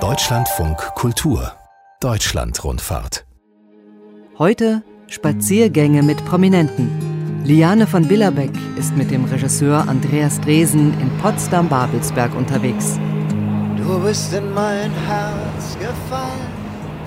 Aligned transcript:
Deutschlandfunk 0.00 0.78
Kultur 0.94 1.52
Deutschlandrundfahrt 2.00 3.26
Heute 4.38 4.82
Spaziergänge 5.08 6.02
mit 6.02 6.24
Prominenten. 6.24 7.42
Liane 7.44 7.86
von 7.86 8.08
Billerbeck 8.08 8.52
ist 8.78 8.96
mit 8.96 9.10
dem 9.10 9.26
Regisseur 9.26 9.86
Andreas 9.86 10.40
Dresen 10.40 10.98
in 11.02 11.10
Potsdam-Babelsberg 11.18 12.34
unterwegs. 12.34 12.98
Du 13.76 13.98
bist 14.00 14.32
in 14.32 14.54
mein 14.54 14.90
Herz 15.06 15.76
gefallen. 15.78 16.48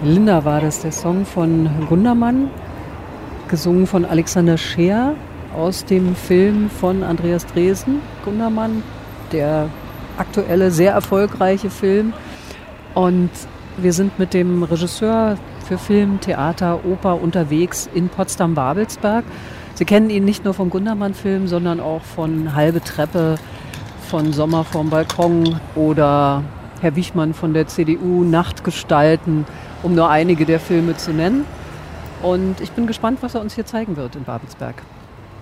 Linda 0.03 0.45
war 0.45 0.61
das, 0.61 0.81
der 0.81 0.91
Song 0.91 1.25
von 1.25 1.67
Gundermann, 1.89 2.51
gesungen 3.47 3.87
von 3.87 4.05
Alexander 4.05 4.59
Scheer 4.59 5.15
aus 5.57 5.83
dem 5.83 6.15
Film 6.15 6.69
von 6.69 7.01
Andreas 7.01 7.47
Dresen, 7.47 8.01
Gundermann, 8.23 8.83
der 9.31 9.67
aktuelle, 10.17 10.71
sehr 10.71 10.93
erfolgreiche 10.93 11.69
Film. 11.69 12.13
Und 12.93 13.29
wir 13.77 13.93
sind 13.93 14.19
mit 14.19 14.33
dem 14.33 14.63
Regisseur 14.63 15.37
für 15.67 15.77
Film, 15.77 16.19
Theater, 16.21 16.85
Oper 16.85 17.21
unterwegs 17.21 17.89
in 17.93 18.09
Potsdam-Babelsberg. 18.09 19.25
Sie 19.73 19.85
kennen 19.85 20.09
ihn 20.09 20.23
nicht 20.23 20.45
nur 20.45 20.53
vom 20.53 20.69
Gundermann-Film, 20.69 21.47
sondern 21.47 21.79
auch 21.79 22.01
von 22.01 22.55
Halbe 22.55 22.81
Treppe, 22.81 23.35
von 24.07 24.31
Sommer 24.31 24.63
vorm 24.63 24.89
Balkon 24.89 25.59
oder 25.75 26.43
Herr 26.79 26.95
Wichmann 26.95 27.33
von 27.33 27.53
der 27.53 27.67
CDU, 27.67 28.23
Nachtgestalten, 28.23 29.45
um 29.83 29.95
nur 29.95 30.09
einige 30.09 30.45
der 30.45 30.59
Filme 30.59 30.95
zu 30.95 31.11
nennen. 31.11 31.45
Und 32.21 32.61
ich 32.61 32.71
bin 32.71 32.87
gespannt, 32.87 33.19
was 33.21 33.35
er 33.35 33.41
uns 33.41 33.55
hier 33.55 33.65
zeigen 33.65 33.97
wird 33.97 34.15
in 34.15 34.23
Babelsberg. 34.23 34.75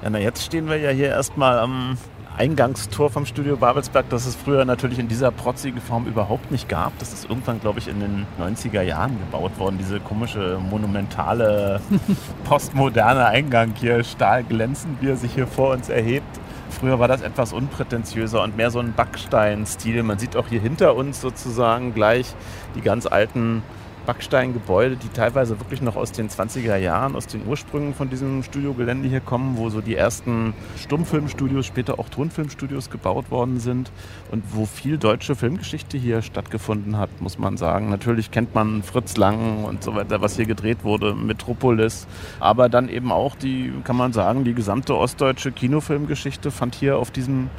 Ja, 0.01 0.09
na 0.09 0.19
jetzt 0.19 0.43
stehen 0.43 0.67
wir 0.67 0.77
ja 0.77 0.89
hier 0.89 1.09
erstmal 1.09 1.59
am 1.59 1.97
Eingangstor 2.37 3.11
vom 3.11 3.25
Studio 3.25 3.57
Babelsberg, 3.57 4.09
das 4.09 4.25
es 4.25 4.35
früher 4.35 4.65
natürlich 4.65 4.97
in 4.97 5.07
dieser 5.07 5.31
protzigen 5.31 5.79
Form 5.79 6.07
überhaupt 6.07 6.51
nicht 6.51 6.67
gab. 6.67 6.97
Das 6.97 7.13
ist 7.13 7.29
irgendwann, 7.29 7.59
glaube 7.59 7.79
ich, 7.79 7.87
in 7.87 7.99
den 7.99 8.25
90er 8.39 8.81
Jahren 8.81 9.19
gebaut 9.19 9.59
worden. 9.59 9.77
Diese 9.77 9.99
komische, 9.99 10.59
monumentale, 10.69 11.79
postmoderne 12.43 13.25
Eingang 13.25 13.73
hier, 13.75 14.03
stahlglänzend, 14.03 15.01
wie 15.01 15.09
er 15.09 15.17
sich 15.17 15.33
hier 15.33 15.47
vor 15.47 15.71
uns 15.71 15.89
erhebt. 15.89 16.39
Früher 16.69 16.99
war 16.99 17.07
das 17.07 17.21
etwas 17.21 17.53
unprätentiöser 17.53 18.41
und 18.41 18.57
mehr 18.57 18.71
so 18.71 18.79
ein 18.79 18.93
Backstein-Stil. 18.93 20.01
Man 20.01 20.17
sieht 20.17 20.35
auch 20.35 20.47
hier 20.47 20.59
hinter 20.59 20.95
uns 20.95 21.21
sozusagen 21.21 21.93
gleich 21.93 22.33
die 22.75 22.81
ganz 22.81 23.05
alten 23.05 23.61
Backsteingebäude, 24.05 24.97
die 24.97 25.09
teilweise 25.09 25.59
wirklich 25.59 25.81
noch 25.81 25.95
aus 25.95 26.11
den 26.11 26.29
20er 26.29 26.75
Jahren, 26.75 27.15
aus 27.15 27.27
den 27.27 27.47
Ursprüngen 27.47 27.93
von 27.93 28.09
diesem 28.09 28.43
Studiogelände 28.43 29.07
hier 29.07 29.21
kommen, 29.21 29.57
wo 29.57 29.69
so 29.69 29.81
die 29.81 29.95
ersten 29.95 30.53
Stummfilmstudios, 30.77 31.65
später 31.65 31.99
auch 31.99 32.09
Tonfilmstudios 32.09 32.89
gebaut 32.89 33.31
worden 33.31 33.59
sind 33.59 33.91
und 34.31 34.43
wo 34.51 34.65
viel 34.65 34.97
deutsche 34.97 35.35
Filmgeschichte 35.35 35.97
hier 35.97 36.21
stattgefunden 36.21 36.97
hat, 36.97 37.09
muss 37.21 37.37
man 37.37 37.57
sagen. 37.57 37.89
Natürlich 37.89 38.31
kennt 38.31 38.53
man 38.53 38.83
Fritz 38.83 39.17
Lang 39.17 39.63
und 39.63 39.83
so 39.83 39.95
weiter, 39.95 40.21
was 40.21 40.35
hier 40.35 40.45
gedreht 40.45 40.83
wurde, 40.83 41.15
Metropolis, 41.15 42.07
aber 42.39 42.69
dann 42.69 42.89
eben 42.89 43.11
auch 43.11 43.35
die, 43.35 43.71
kann 43.83 43.95
man 43.95 44.13
sagen, 44.13 44.43
die 44.43 44.53
gesamte 44.53 44.97
ostdeutsche 44.97 45.51
Kinofilmgeschichte 45.51 46.51
fand 46.51 46.75
hier 46.75 46.97
auf 46.97 47.11
diesem 47.11 47.49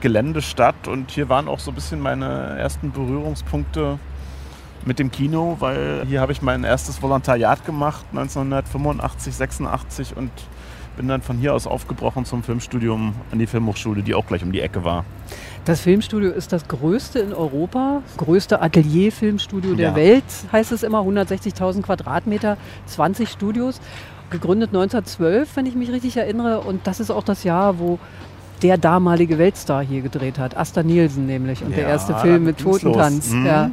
Gelände 0.00 0.42
statt 0.42 0.86
und 0.86 1.10
hier 1.10 1.28
waren 1.28 1.48
auch 1.48 1.58
so 1.58 1.72
ein 1.72 1.74
bisschen 1.74 2.00
meine 2.00 2.56
ersten 2.56 2.92
Berührungspunkte 2.92 3.98
mit 4.84 4.98
dem 4.98 5.10
Kino, 5.10 5.56
weil 5.60 6.04
hier 6.08 6.20
habe 6.20 6.32
ich 6.32 6.42
mein 6.42 6.64
erstes 6.64 7.02
Volontariat 7.02 7.64
gemacht, 7.64 8.04
1985, 8.12 9.34
86 9.34 10.16
und 10.16 10.30
bin 10.96 11.06
dann 11.06 11.22
von 11.22 11.36
hier 11.38 11.54
aus 11.54 11.66
aufgebrochen 11.66 12.24
zum 12.24 12.42
Filmstudium 12.42 13.14
an 13.30 13.38
die 13.38 13.46
Filmhochschule, 13.46 14.02
die 14.02 14.14
auch 14.14 14.26
gleich 14.26 14.42
um 14.42 14.50
die 14.50 14.60
Ecke 14.60 14.84
war. 14.84 15.04
Das 15.64 15.80
Filmstudio 15.82 16.30
ist 16.30 16.52
das 16.52 16.66
größte 16.66 17.20
in 17.20 17.32
Europa, 17.32 18.02
größte 18.16 18.60
Atelier-Filmstudio 18.60 19.74
der 19.74 19.90
Ja. 19.90 19.94
Welt, 19.96 20.24
heißt 20.50 20.72
es 20.72 20.82
immer, 20.82 21.00
160.000 21.00 21.82
Quadratmeter, 21.82 22.56
20 22.86 23.28
Studios, 23.28 23.80
gegründet 24.30 24.70
1912, 24.70 25.54
wenn 25.56 25.66
ich 25.66 25.74
mich 25.74 25.92
richtig 25.92 26.16
erinnere. 26.16 26.60
Und 26.60 26.86
das 26.86 26.98
ist 27.00 27.10
auch 27.10 27.22
das 27.22 27.44
Jahr, 27.44 27.78
wo 27.78 27.98
der 28.62 28.76
damalige 28.76 29.38
Weltstar 29.38 29.84
hier 29.84 30.00
gedreht 30.02 30.38
hat, 30.38 30.56
Asta 30.56 30.82
Nielsen 30.82 31.26
nämlich, 31.26 31.62
und 31.62 31.76
der 31.76 31.84
Ja, 31.84 31.90
erste 31.90 32.16
Film 32.16 32.42
mit. 32.44 32.58
Totentanz. 32.58 33.30
Mhm. 33.30 33.46
Ja. 33.46 33.70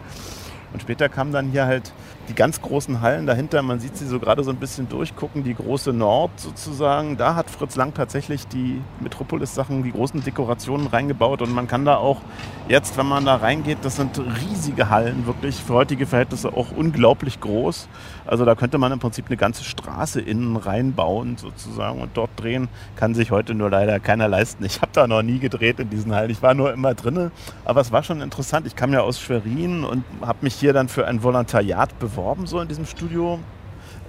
Und 0.75 0.81
später 0.81 1.07
kamen 1.07 1.31
dann 1.31 1.51
hier 1.51 1.67
halt 1.67 1.93
die 2.27 2.35
ganz 2.35 2.61
großen 2.61 2.99
Hallen 2.99 3.25
dahinter. 3.25 3.61
Man 3.61 3.79
sieht 3.79 3.95
sie 3.95 4.05
so 4.05 4.19
gerade 4.19 4.43
so 4.43 4.51
ein 4.51 4.57
bisschen 4.57 4.89
durchgucken. 4.89 5.45
Die 5.45 5.55
große 5.55 5.93
Nord 5.93 6.31
sozusagen. 6.35 7.15
Da 7.15 7.35
hat 7.35 7.49
Fritz 7.49 7.77
Lang 7.77 7.93
tatsächlich 7.93 8.45
die 8.49 8.81
Metropolis-Sachen, 8.99 9.83
die 9.83 9.93
großen 9.93 10.21
Dekorationen 10.21 10.87
reingebaut. 10.87 11.41
Und 11.41 11.53
man 11.53 11.69
kann 11.69 11.85
da 11.85 11.95
auch 11.95 12.19
jetzt, 12.67 12.97
wenn 12.97 13.05
man 13.05 13.23
da 13.23 13.37
reingeht, 13.37 13.77
das 13.83 13.95
sind 13.95 14.19
riesige 14.19 14.89
Hallen, 14.89 15.25
wirklich 15.25 15.55
für 15.55 15.75
heutige 15.75 16.05
Verhältnisse 16.05 16.49
auch 16.51 16.73
unglaublich 16.75 17.39
groß. 17.39 17.87
Also 18.25 18.45
da 18.45 18.55
könnte 18.55 18.77
man 18.77 18.91
im 18.91 18.99
Prinzip 18.99 19.27
eine 19.27 19.37
ganze 19.37 19.63
Straße 19.63 20.19
innen 20.21 20.55
reinbauen 20.55 21.37
sozusagen 21.37 22.01
und 22.01 22.11
dort 22.15 22.31
drehen. 22.37 22.67
Kann 22.95 23.13
sich 23.13 23.31
heute 23.31 23.53
nur 23.53 23.69
leider 23.69 23.99
keiner 23.99 24.27
leisten. 24.27 24.65
Ich 24.65 24.81
habe 24.81 24.91
da 24.93 25.07
noch 25.07 25.21
nie 25.21 25.39
gedreht 25.39 25.79
in 25.79 25.89
diesen 25.89 26.13
Hallen. 26.13 26.29
Ich 26.29 26.41
war 26.41 26.53
nur 26.53 26.73
immer 26.73 26.93
drinne. 26.93 27.31
Aber 27.63 27.81
es 27.81 27.91
war 27.91 28.03
schon 28.03 28.21
interessant. 28.21 28.65
Ich 28.67 28.75
kam 28.75 28.93
ja 28.93 29.01
aus 29.01 29.19
Schwerin 29.19 29.83
und 29.83 30.03
habe 30.21 30.39
mich 30.41 30.55
hier 30.55 30.73
dann 30.73 30.89
für 30.89 31.07
ein 31.07 31.23
Volontariat 31.23 31.97
beworben, 31.99 32.47
so 32.47 32.59
in 32.59 32.67
diesem 32.67 32.85
Studio. 32.85 33.39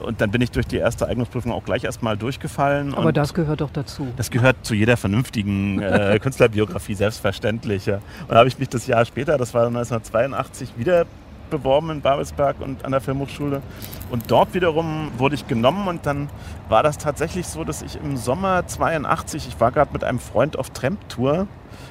Und 0.01 0.21
dann 0.21 0.31
bin 0.31 0.43
ich 0.43 0.51
durch 0.51 0.67
die 0.67 0.77
erste 0.77 1.07
Eignungsprüfung 1.07 1.53
auch 1.53 1.65
gleich 1.65 1.85
erstmal 1.85 2.17
durchgefallen. 2.17 2.95
Aber 2.95 3.13
das 3.13 3.33
gehört 3.33 3.63
doch 3.63 3.71
dazu. 3.71 4.07
das 4.17 4.31
gehört 4.31 4.57
zu 4.63 4.75
jeder 4.75 4.97
vernünftigen 4.97 5.81
äh, 5.81 6.19
Künstlerbiografie, 6.23 6.95
selbstverständlich. 6.95 7.87
Ja. 7.87 7.97
Und 7.97 8.31
da 8.31 8.37
habe 8.37 8.49
ich 8.49 8.59
mich 8.59 8.69
das 8.69 8.87
Jahr 8.87 9.05
später, 9.05 9.39
das 9.39 9.55
war 9.55 9.67
1982, 9.67 10.75
wieder 10.77 11.07
beworben 11.51 11.91
in 11.91 12.01
Babelsberg 12.01 12.61
und 12.61 12.85
an 12.85 12.93
der 12.93 13.01
Filmhochschule. 13.01 13.63
Und 14.11 14.31
dort 14.31 14.55
wiederum 14.55 15.11
wurde 15.17 15.35
ich 15.35 15.47
genommen 15.47 15.89
und 15.89 16.07
dann 16.07 16.29
war 16.69 16.83
das 16.83 16.99
tatsächlich 16.99 17.47
so, 17.47 17.65
dass 17.65 17.83
ich 17.83 17.97
im 17.97 18.17
Sommer 18.17 18.67
82, 18.67 19.49
ich 19.49 19.61
war 19.61 19.73
gerade 19.73 19.93
mit 19.93 20.05
einem 20.05 20.19
Freund 20.19 20.59
auf 20.59 20.71
Tramp-Tour, 20.71 21.47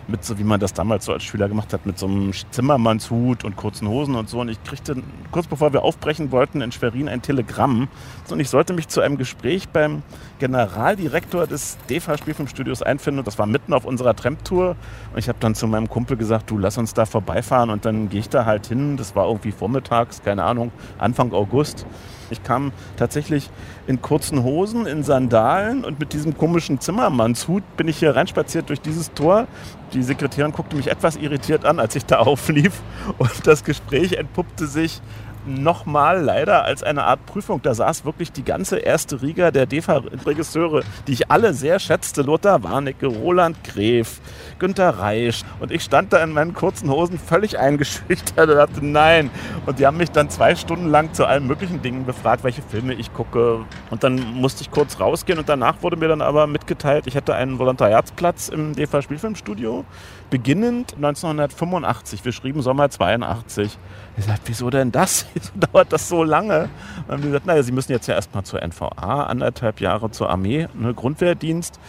mit 0.08 0.24
so 0.24 0.38
wie 0.38 0.44
man 0.44 0.60
das 0.60 0.74
damals 0.74 1.06
so 1.06 1.14
als 1.14 1.24
Schüler 1.24 1.48
gemacht 1.48 1.74
hat, 1.74 1.86
mit 1.86 1.98
so 1.98 2.08
einem 2.08 2.32
Zimmermannshut 2.52 3.44
und 3.44 3.56
kurzen 3.56 3.88
Hosen 3.88 4.16
und 4.16 4.30
so. 4.30 4.40
Und 4.40 4.50
ich 4.50 4.64
kriegte 4.64 4.96
kurz 5.32 5.48
bevor 5.48 5.74
wir 5.74 5.84
aufbrechen 5.84 6.32
wollten 6.32 6.62
in 6.62 6.72
Schwerin 6.72 7.10
ein 7.10 7.22
Telegramm. 7.22 7.88
Und 8.30 8.40
ich 8.40 8.50
sollte 8.50 8.74
mich 8.74 8.88
zu 8.88 9.02
einem 9.02 9.18
Gespräch 9.18 9.70
beim 9.70 10.04
Generaldirektor 10.40 11.48
des 11.48 11.78
DEFA 11.90 12.18
Spielfilmstudios 12.18 12.82
einfinden. 12.82 13.20
Und 13.20 13.28
das 13.28 13.40
war 13.40 13.46
mitten 13.46 13.74
auf 13.74 13.86
unserer 13.86 14.16
Tramp-Tour. 14.16 14.76
Und 15.14 15.20
ich 15.20 15.28
habe 15.28 15.40
dann 15.40 15.56
zu 15.56 15.68
meinem 15.68 15.90
Kumpel 15.90 16.18
gesagt, 16.18 16.50
du 16.50 16.58
lass 16.58 16.78
uns 16.78 16.94
da 16.94 17.06
vorbeifahren. 17.06 17.70
Und 17.70 17.86
dann 17.86 18.10
gehe 18.10 18.20
ich 18.20 18.30
da 18.30 18.46
halt 18.46 18.68
hin. 18.68 18.98
Das 18.98 19.16
war 19.16 19.28
irgendwie 19.28 19.52
vormittags, 19.52 20.22
keine 20.24 20.44
Ahnung, 20.44 20.72
Anfang 20.98 21.34
August. 21.34 21.86
Ich 22.30 22.44
kam 22.44 22.72
tatsächlich 22.98 23.50
in 23.88 24.02
kurzen 24.02 24.44
Hosen, 24.44 24.86
in 24.86 25.04
Sandalen 25.04 25.86
und 25.86 26.00
mit 26.00 26.14
diesem 26.14 26.38
komischen 26.38 26.80
Zimmermannshut 26.80 27.64
bin 27.78 27.88
ich 27.88 27.98
hier 27.98 28.16
reinspaziert 28.16 28.70
durch 28.70 28.82
dieses 28.82 29.14
Tor. 29.14 29.48
Die 29.94 30.04
Sekretärin 30.04 30.52
guckte 30.52 30.76
mich 30.76 30.88
etwas 30.88 31.16
irritiert 31.16 31.66
an, 31.66 31.80
als 31.80 31.96
ich 31.96 32.06
da 32.06 32.18
auflief. 32.20 32.82
Und 33.18 33.46
das 33.46 33.64
Gespräch 33.64 34.14
entpuppte 34.14 34.68
sich 34.68 35.02
nochmal 35.48 36.22
leider 36.22 36.64
als 36.64 36.84
eine 36.84 37.04
Art 37.04 37.26
Prüfung. 37.26 37.62
Da 37.62 37.74
saß 37.74 38.06
wirklich 38.06 38.32
die 38.32 38.44
ganze 38.44 38.78
erste 38.78 39.22
Riga 39.22 39.52
der 39.52 39.66
DEFA-Regisseure, 39.66 40.84
die 41.08 41.14
ich 41.14 41.32
alle 41.32 41.54
sehr 41.54 41.80
schätzte. 41.80 42.22
Lothar 42.22 42.64
Warnecke, 42.64 43.08
Roland 43.08 43.64
Gref, 43.64 44.20
Günter 44.60 44.90
Reisch. 44.90 45.42
Und 45.60 45.72
ich 45.72 45.84
stand 45.84 46.14
da 46.14 46.24
in 46.24 46.32
meinen 46.32 46.54
kurzen 46.54 46.90
Hosen 46.90 47.20
völlig 47.20 47.60
eingeschüchtert 47.60 48.50
und 48.50 48.56
dachte, 48.56 48.86
nein. 48.86 49.30
Und 49.66 49.80
die 49.80 49.86
haben 49.86 49.98
mich 49.98 50.12
dann 50.12 50.30
zwei 50.30 50.56
Stunden 50.56 50.88
lang 50.88 51.14
zu 51.14 51.26
allen 51.26 51.48
möglichen 51.48 51.82
Dingen 51.82 52.06
befragt, 52.06 52.44
welche 52.44 52.62
Filme 52.62 52.94
ich 52.94 53.14
gucke. 53.14 53.66
Und 53.90 54.04
dann 54.04 54.34
musste 54.34 54.62
ich 54.62 54.72
kurz 54.72 55.00
rausgehen 55.00 55.40
und 55.40 55.50
danach 55.50 55.82
wurde 55.82 55.98
mir 55.98 56.08
dann 56.08 56.22
aber 56.22 56.48
mitgeteilt, 56.48 57.08
ich 57.08 57.16
hätte 57.16 57.36
einen 57.36 57.60
Volontariatsplatz 57.60 58.50
im 58.50 58.76
DEFA-Spielfilmstudio, 58.76 59.86
beginnend 60.30 60.96
1985. 60.96 62.26
Wir 62.26 62.32
schrieben 62.32 62.62
Sommer 62.62 62.90
82. 62.90 63.78
Ich 64.18 64.26
sagte, 64.26 64.42
wieso 64.46 64.70
denn 64.70 64.92
das? 64.92 65.26
Wieso 65.36 65.52
dauert 65.60 65.92
das 65.92 66.08
so 66.08 66.24
lange? 66.24 66.62
Und 66.62 66.70
dann 67.08 67.18
haben 67.18 67.22
die 67.22 67.28
gesagt, 67.28 67.46
naja, 67.46 67.62
Sie 67.62 67.74
müssen 67.74 67.92
jetzt 67.92 68.08
ja 68.08 68.16
erstmal 68.16 68.44
zur 68.44 68.62
NVA, 68.62 69.24
anderthalb 69.24 69.82
Jahre 69.82 70.10
zur 70.10 70.30
Armee, 70.30 70.68
ne, 70.74 70.94
Grundwehrdienst. 70.94 71.80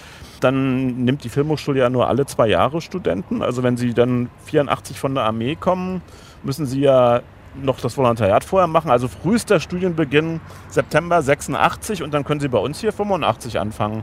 Dann 0.40 1.04
nimmt 1.04 1.22
die 1.22 1.28
Filmhochschule 1.28 1.78
ja 1.78 1.88
nur 1.88 2.08
alle 2.08 2.26
zwei 2.26 2.48
Jahre 2.48 2.80
Studenten. 2.80 3.42
Also 3.42 3.62
wenn 3.62 3.76
Sie 3.76 3.94
dann 3.94 4.28
84 4.46 4.98
von 4.98 5.14
der 5.14 5.24
Armee 5.24 5.54
kommen, 5.54 6.02
müssen 6.42 6.66
Sie 6.66 6.80
ja 6.80 7.22
noch 7.62 7.78
das 7.80 7.96
Volontariat 7.96 8.42
vorher 8.42 8.66
machen. 8.66 8.90
Also 8.90 9.06
frühester 9.06 9.60
Studienbeginn 9.60 10.40
September 10.68 11.22
86 11.22 12.02
und 12.02 12.12
dann 12.12 12.24
können 12.24 12.40
Sie 12.40 12.48
bei 12.48 12.58
uns 12.58 12.80
hier 12.80 12.92
85 12.92 13.60
anfangen. 13.60 14.02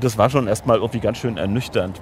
Das 0.00 0.16
war 0.16 0.30
schon 0.30 0.46
erstmal 0.46 0.76
irgendwie 0.76 1.00
ganz 1.00 1.18
schön 1.18 1.36
ernüchternd. 1.36 2.00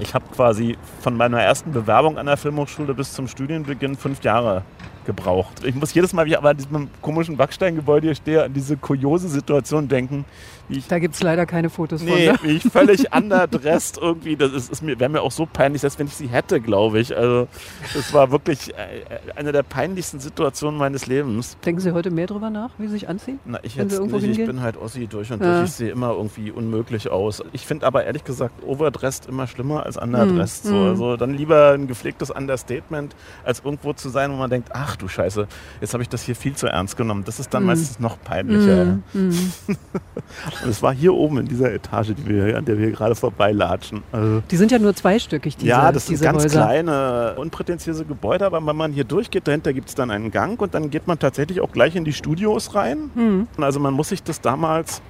Ich 0.00 0.12
habe 0.14 0.24
quasi 0.34 0.76
von 1.00 1.16
meiner 1.16 1.40
ersten 1.40 1.70
Bewerbung 1.72 2.18
an 2.18 2.26
der 2.26 2.36
Filmhochschule 2.36 2.94
bis 2.94 3.12
zum 3.12 3.28
Studienbeginn 3.28 3.96
fünf 3.96 4.24
Jahre 4.24 4.64
gebraucht. 5.04 5.64
Ich 5.64 5.74
muss 5.74 5.94
jedes 5.94 6.12
Mal, 6.12 6.26
wie 6.26 6.30
ich 6.30 6.38
aber 6.38 6.50
an 6.50 6.56
diesem 6.56 6.88
komischen 7.00 7.36
Backsteingebäude 7.36 8.08
hier 8.08 8.14
stehe, 8.14 8.44
an 8.44 8.52
diese 8.52 8.76
kuriose 8.76 9.28
Situation 9.28 9.88
denken. 9.88 10.24
Ich, 10.68 10.86
da 10.88 10.98
gibt 10.98 11.14
es 11.14 11.22
leider 11.22 11.44
keine 11.46 11.68
Fotos 11.68 12.02
nee, 12.02 12.28
von. 12.28 12.38
Nee, 12.42 12.50
wie 12.50 12.56
ich 12.56 12.62
völlig 12.64 13.12
underdressed 13.14 13.98
irgendwie, 13.98 14.36
das 14.36 14.52
ist, 14.52 14.72
ist 14.72 14.82
mir, 14.82 14.98
wäre 14.98 15.10
mir 15.10 15.22
auch 15.22 15.30
so 15.30 15.46
peinlich, 15.46 15.82
selbst 15.82 15.98
wenn 15.98 16.06
ich 16.06 16.14
sie 16.14 16.26
hätte, 16.26 16.60
glaube 16.60 17.00
ich. 17.00 17.16
Also 17.16 17.48
das 17.94 18.12
war 18.12 18.30
wirklich 18.30 18.72
äh, 18.74 19.04
eine 19.36 19.52
der 19.52 19.62
peinlichsten 19.62 20.20
Situationen 20.20 20.78
meines 20.78 21.06
Lebens. 21.06 21.56
Denken 21.64 21.80
Sie 21.80 21.92
heute 21.92 22.10
mehr 22.10 22.26
drüber 22.26 22.50
nach, 22.50 22.70
wie 22.78 22.86
Sie 22.86 22.92
sich 22.92 23.08
anziehen? 23.08 23.38
Na, 23.44 23.58
ich 23.62 23.76
jetzt 23.76 24.00
nicht. 24.00 24.14
Hingehen? 24.14 24.40
Ich 24.40 24.46
bin 24.46 24.60
halt 24.62 24.76
Ossi 24.76 25.06
durch 25.06 25.30
und 25.32 25.42
ja. 25.42 25.58
durch. 25.58 25.70
Ich 25.70 25.74
sehe 25.74 25.90
immer 25.90 26.12
irgendwie 26.12 26.50
unmöglich 26.50 27.10
aus. 27.10 27.42
Ich 27.52 27.66
finde 27.66 27.86
aber 27.86 28.04
ehrlich 28.04 28.24
gesagt 28.24 28.62
overdressed 28.64 29.26
immer 29.26 29.46
schlimmer 29.46 29.84
als 29.84 29.96
underdressed. 29.96 30.64
Mm, 30.64 30.68
so. 30.68 30.74
Mm. 30.74 30.88
Also 30.88 31.16
dann 31.16 31.34
lieber 31.34 31.72
ein 31.72 31.86
gepflegtes 31.86 32.30
Understatement, 32.30 33.14
als 33.44 33.60
irgendwo 33.64 33.92
zu 33.92 34.08
sein, 34.08 34.32
wo 34.32 34.36
man 34.36 34.50
denkt, 34.50 34.70
ach 34.72 34.96
du 34.96 35.08
Scheiße, 35.08 35.46
jetzt 35.80 35.92
habe 35.92 36.02
ich 36.02 36.08
das 36.08 36.22
hier 36.22 36.36
viel 36.36 36.54
zu 36.54 36.66
ernst 36.66 36.96
genommen. 36.96 37.24
Das 37.24 37.38
ist 37.38 37.52
dann 37.52 37.64
mm. 37.64 37.66
meistens 37.66 38.00
noch 38.00 38.18
peinlicher. 38.22 38.98
Und 40.62 40.70
es 40.70 40.82
war 40.82 40.92
hier 40.94 41.14
oben 41.14 41.38
in 41.38 41.46
dieser 41.46 41.72
Etage, 41.72 42.12
die 42.14 42.26
wir, 42.26 42.56
an 42.56 42.64
der 42.64 42.78
wir 42.78 42.90
gerade 42.90 43.14
vorbeilatschen. 43.14 44.02
Also 44.12 44.42
die 44.50 44.56
sind 44.56 44.70
ja 44.70 44.78
nur 44.78 44.94
zweistöckig, 44.94 45.56
diese 45.56 45.68
Ja, 45.68 45.92
das 45.92 46.06
sind 46.06 46.20
ganz 46.20 46.44
Häuser. 46.44 46.60
kleine, 46.60 47.34
unprätentiöse 47.36 48.04
Gebäude, 48.04 48.46
aber 48.46 48.64
wenn 48.64 48.76
man 48.76 48.92
hier 48.92 49.04
durchgeht, 49.04 49.48
dahinter 49.48 49.72
gibt 49.72 49.88
es 49.88 49.94
dann 49.94 50.10
einen 50.10 50.30
Gang 50.30 50.60
und 50.60 50.74
dann 50.74 50.90
geht 50.90 51.06
man 51.06 51.18
tatsächlich 51.18 51.60
auch 51.60 51.72
gleich 51.72 51.96
in 51.96 52.04
die 52.04 52.12
Studios 52.12 52.74
rein. 52.74 53.10
Mhm. 53.14 53.48
Also 53.58 53.80
man 53.80 53.94
muss 53.94 54.10
sich 54.10 54.22
das 54.22 54.40
damals, 54.40 55.02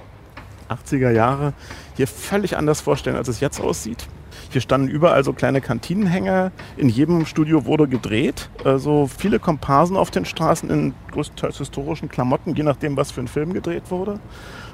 80er 0.69 1.11
Jahre, 1.11 1.53
hier 1.97 2.07
völlig 2.07 2.57
anders 2.57 2.81
vorstellen, 2.81 3.17
als 3.17 3.29
es 3.29 3.41
jetzt 3.41 3.61
aussieht. 3.61 4.07
Hier 4.51 4.61
standen 4.61 4.89
überall 4.89 5.25
so 5.25 5.33
kleine 5.33 5.61
Kantinenhänger. 5.61 6.53
In 6.77 6.89
jedem 6.89 7.27
Studio 7.27 7.67
wurde 7.67 7.89
gedreht. 7.89 8.51
Also 8.65 9.09
viele 9.09 9.39
Komparsen 9.39 9.97
auf 9.97 10.11
den 10.11 10.25
Straßen 10.25 10.71
in 10.71 10.95
größtenteils 11.13 11.59
historischen 11.59 12.09
Klamotten, 12.09 12.55
je 12.55 12.63
nachdem, 12.63 12.97
was 12.97 13.11
für 13.11 13.21
ein 13.21 13.29
Film 13.29 13.53
gedreht 13.53 13.91
wurde. 13.91 14.21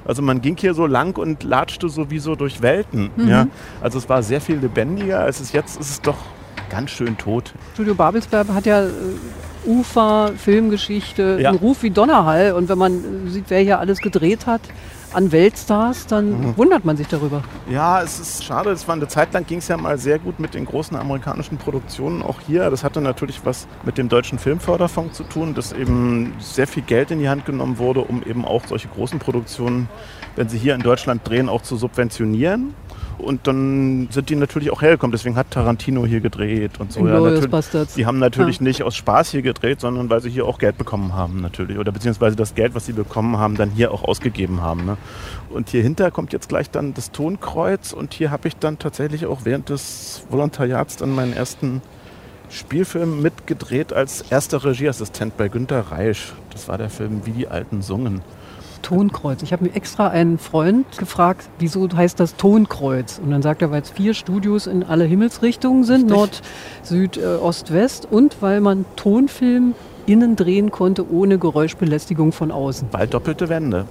Also 0.05 0.21
man 0.21 0.41
ging 0.41 0.57
hier 0.57 0.73
so 0.73 0.85
lang 0.85 1.17
und 1.17 1.43
latschte 1.43 1.89
sowieso 1.89 2.35
durch 2.35 2.61
Welten. 2.61 3.09
Mhm. 3.15 3.27
Ja? 3.27 3.47
Also 3.81 3.97
es 3.97 4.09
war 4.09 4.23
sehr 4.23 4.41
viel 4.41 4.57
lebendiger, 4.57 5.19
als 5.19 5.39
es 5.39 5.51
jetzt 5.51 5.79
ist 5.79 5.89
es 5.89 6.01
doch 6.01 6.17
ganz 6.69 6.91
schön 6.91 7.17
tot. 7.17 7.53
Studio 7.73 7.93
Babelsberg 7.93 8.47
hat 8.49 8.65
ja 8.65 8.83
äh, 8.83 8.89
Ufer, 9.65 10.31
Filmgeschichte, 10.37 11.37
ja. 11.39 11.49
einen 11.49 11.59
Ruf 11.59 11.83
wie 11.83 11.91
Donnerhall. 11.91 12.53
Und 12.53 12.69
wenn 12.69 12.77
man 12.77 13.27
sieht, 13.27 13.45
wer 13.49 13.59
hier 13.59 13.79
alles 13.79 13.99
gedreht 13.99 14.47
hat, 14.47 14.61
an 15.13 15.31
Weltstars, 15.31 16.07
dann 16.07 16.29
mhm. 16.29 16.57
wundert 16.57 16.85
man 16.85 16.97
sich 16.97 17.07
darüber. 17.07 17.43
Ja, 17.69 18.01
es 18.01 18.19
ist 18.19 18.43
schade. 18.43 18.71
Es 18.71 18.87
war 18.87 18.95
eine 18.95 19.07
Zeit 19.07 19.33
lang 19.33 19.45
ging 19.45 19.59
es 19.59 19.67
ja 19.67 19.77
mal 19.77 19.97
sehr 19.97 20.19
gut 20.19 20.39
mit 20.39 20.53
den 20.53 20.65
großen 20.65 20.95
amerikanischen 20.95 21.57
Produktionen 21.57 22.21
auch 22.21 22.39
hier. 22.41 22.69
Das 22.69 22.83
hatte 22.83 23.01
natürlich 23.01 23.41
was 23.43 23.67
mit 23.83 23.97
dem 23.97 24.09
deutschen 24.09 24.39
Filmförderfonds 24.39 25.17
zu 25.17 25.23
tun, 25.23 25.53
dass 25.53 25.73
eben 25.73 26.33
sehr 26.39 26.67
viel 26.67 26.83
Geld 26.83 27.11
in 27.11 27.19
die 27.19 27.29
Hand 27.29 27.45
genommen 27.45 27.77
wurde, 27.77 28.01
um 28.01 28.23
eben 28.23 28.45
auch 28.45 28.65
solche 28.65 28.87
großen 28.87 29.19
Produktionen, 29.19 29.89
wenn 30.35 30.49
sie 30.49 30.57
hier 30.57 30.75
in 30.75 30.81
Deutschland 30.81 31.27
drehen, 31.27 31.49
auch 31.49 31.61
zu 31.61 31.75
subventionieren. 31.75 32.73
Und 33.21 33.47
dann 33.47 34.07
sind 34.11 34.29
die 34.29 34.35
natürlich 34.35 34.71
auch 34.71 34.81
hergekommen. 34.81 35.11
Deswegen 35.11 35.35
hat 35.35 35.51
Tarantino 35.51 36.05
hier 36.05 36.19
gedreht 36.19 36.79
und 36.79 36.91
so. 36.91 37.07
Ja, 37.07 37.19
die 37.95 38.05
haben 38.05 38.19
natürlich 38.19 38.57
ja. 38.57 38.63
nicht 38.63 38.83
aus 38.83 38.95
Spaß 38.95 39.31
hier 39.31 39.41
gedreht, 39.41 39.79
sondern 39.79 40.09
weil 40.09 40.21
sie 40.21 40.29
hier 40.29 40.45
auch 40.45 40.57
Geld 40.57 40.77
bekommen 40.77 41.13
haben 41.13 41.41
natürlich. 41.41 41.77
Oder 41.77 41.91
beziehungsweise 41.91 42.35
das 42.35 42.55
Geld, 42.55 42.75
was 42.75 42.85
sie 42.85 42.93
bekommen 42.93 43.37
haben, 43.37 43.55
dann 43.55 43.69
hier 43.69 43.91
auch 43.91 44.03
ausgegeben 44.03 44.61
haben. 44.61 44.85
Ne? 44.85 44.97
Und 45.49 45.69
hier 45.69 45.83
hinter 45.83 46.11
kommt 46.11 46.33
jetzt 46.33 46.49
gleich 46.49 46.69
dann 46.69 46.93
das 46.93 47.11
Tonkreuz. 47.11 47.93
Und 47.93 48.13
hier 48.13 48.31
habe 48.31 48.47
ich 48.47 48.57
dann 48.57 48.79
tatsächlich 48.79 49.25
auch 49.25 49.41
während 49.43 49.69
des 49.69 50.25
Volontariats 50.29 50.97
dann 50.97 51.13
meinen 51.13 51.33
ersten 51.33 51.81
Spielfilm 52.49 53.21
mitgedreht 53.21 53.93
als 53.93 54.23
erster 54.29 54.63
Regieassistent 54.63 55.37
bei 55.37 55.47
Günter 55.47 55.91
Reisch. 55.91 56.33
Das 56.51 56.67
war 56.67 56.77
der 56.77 56.89
Film 56.89 57.25
Wie 57.25 57.31
die 57.31 57.47
Alten 57.47 57.81
sungen. 57.81 58.21
Tonkreuz. 58.81 59.43
Ich 59.43 59.53
habe 59.53 59.65
mir 59.65 59.75
extra 59.75 60.07
einen 60.07 60.37
Freund 60.37 60.85
gefragt, 60.97 61.49
wieso 61.59 61.87
heißt 61.93 62.19
das 62.19 62.35
Tonkreuz? 62.35 63.19
Und 63.23 63.31
dann 63.31 63.41
sagt 63.41 63.61
er, 63.61 63.71
weil 63.71 63.81
es 63.81 63.89
vier 63.89 64.13
Studios 64.13 64.67
in 64.67 64.83
alle 64.83 65.05
Himmelsrichtungen 65.05 65.83
sind, 65.83 66.11
Richtig. 66.11 66.17
Nord, 66.17 66.41
Süd, 66.83 67.17
äh, 67.17 67.25
Ost, 67.25 67.73
West 67.73 68.07
und 68.09 68.41
weil 68.41 68.61
man 68.61 68.85
Tonfilm 68.95 69.73
innen 70.05 70.35
drehen 70.35 70.71
konnte 70.71 71.09
ohne 71.11 71.37
Geräuschbelästigung 71.37 72.31
von 72.31 72.51
außen. 72.51 72.87
Weil 72.91 73.07
doppelte 73.07 73.49
Wände. 73.49 73.85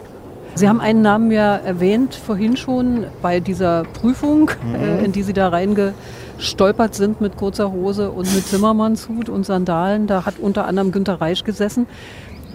Sie 0.55 0.69
haben 0.69 0.81
einen 0.81 1.01
Namen 1.01 1.31
ja 1.31 1.57
erwähnt 1.57 2.15
vorhin 2.15 2.57
schon 2.57 3.07
bei 3.23 3.41
dieser 3.41 3.85
Prüfung, 3.85 4.51
mhm. 4.65 4.75
äh, 4.75 5.05
in 5.05 5.13
die 5.13 5.23
Sie 5.23 5.33
da 5.33 5.49
reingestolpert 5.49 6.95
sind 6.95 7.21
mit 7.21 7.37
kurzer 7.37 7.73
Hose 7.73 8.11
und 8.11 8.35
mit 8.35 8.47
Zimmermannshut 8.47 9.29
und 9.29 9.47
Sandalen. 9.47 10.07
Da 10.07 10.27
hat 10.27 10.39
unter 10.39 10.67
anderem 10.67 10.93
Günter 10.93 11.21
Reisch 11.21 11.45
gesessen. 11.45 11.87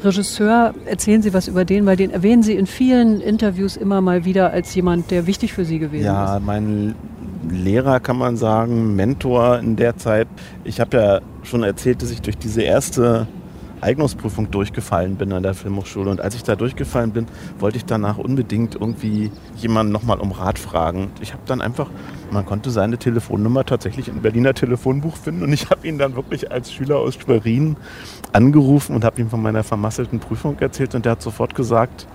Regisseur, 0.06 0.74
erzählen 0.86 1.22
Sie 1.22 1.34
was 1.34 1.48
über 1.48 1.66
den, 1.66 1.86
weil 1.86 1.98
den 1.98 2.12
erwähnen 2.12 2.44
Sie 2.44 2.54
in 2.54 2.68
vielen 2.68 3.22
Interviews 3.22 3.76
immer 3.76 4.02
mal 4.02 4.26
wieder 4.26 4.52
als 4.52 4.74
jemand, 4.76 5.12
der 5.12 5.28
wichtig 5.28 5.54
für 5.54 5.66
Sie 5.66 5.80
gewesen 5.80 6.06
ja, 6.06 6.26
ist. 6.26 6.32
Ja, 6.34 6.40
mein 6.40 6.96
Lehrer 7.50 8.00
kann 8.00 8.18
man 8.18 8.38
sagen, 8.38 8.96
Mentor 8.96 9.60
in 9.60 9.76
der 9.76 9.98
Zeit. 9.98 10.28
Ich 10.64 10.80
habe 10.80 10.98
ja 10.98 11.22
schon 11.44 11.64
erzählt, 11.64 12.02
dass 12.02 12.12
ich 12.12 12.22
durch 12.22 12.38
diese 12.38 12.62
erste 12.62 13.28
Eignungsprüfung 13.82 14.52
durchgefallen 14.52 15.16
bin 15.16 15.32
an 15.34 15.44
der 15.44 15.54
Filmhochschule. 15.54 16.10
Und 16.10 16.22
als 16.22 16.36
ich 16.36 16.44
da 16.44 16.56
durchgefallen 16.56 17.12
bin, 17.12 17.28
wollte 17.60 17.78
ich 17.78 17.86
danach 17.86 18.18
unbedingt 18.18 18.76
irgendwie 18.76 19.32
jemanden 19.58 19.92
nochmal 19.92 20.20
um 20.20 20.32
Rat 20.32 20.60
fragen. 20.60 21.12
Ich 21.22 21.34
habe 21.34 21.44
dann 21.46 21.62
einfach, 21.62 21.90
man 22.32 22.46
konnte 22.46 22.72
seine 22.72 22.98
Telefonnummer 22.98 23.66
tatsächlich 23.66 24.08
im 24.08 24.22
Berliner 24.22 24.54
Telefonbuch 24.54 25.18
finden 25.18 25.44
und 25.44 25.54
ich 25.54 25.70
habe 25.70 25.88
ihn 25.88 25.98
dann 25.98 26.16
wirklich 26.16 26.52
als 26.52 26.72
Schüler 26.72 26.98
aus 26.98 27.16
Schwerin 27.16 27.78
angerufen 28.34 28.96
und 28.96 29.04
habe 29.04 29.22
ihm 29.22 29.30
von 29.30 29.42
meiner 29.42 29.64
vermasselten 29.64 30.20
Prüfung 30.20 30.58
erzählt 30.60 30.96
und 30.96 31.06
der 31.06 31.14
hat 31.14 31.22
sofort 31.22 31.56
gesagt, 31.56 32.08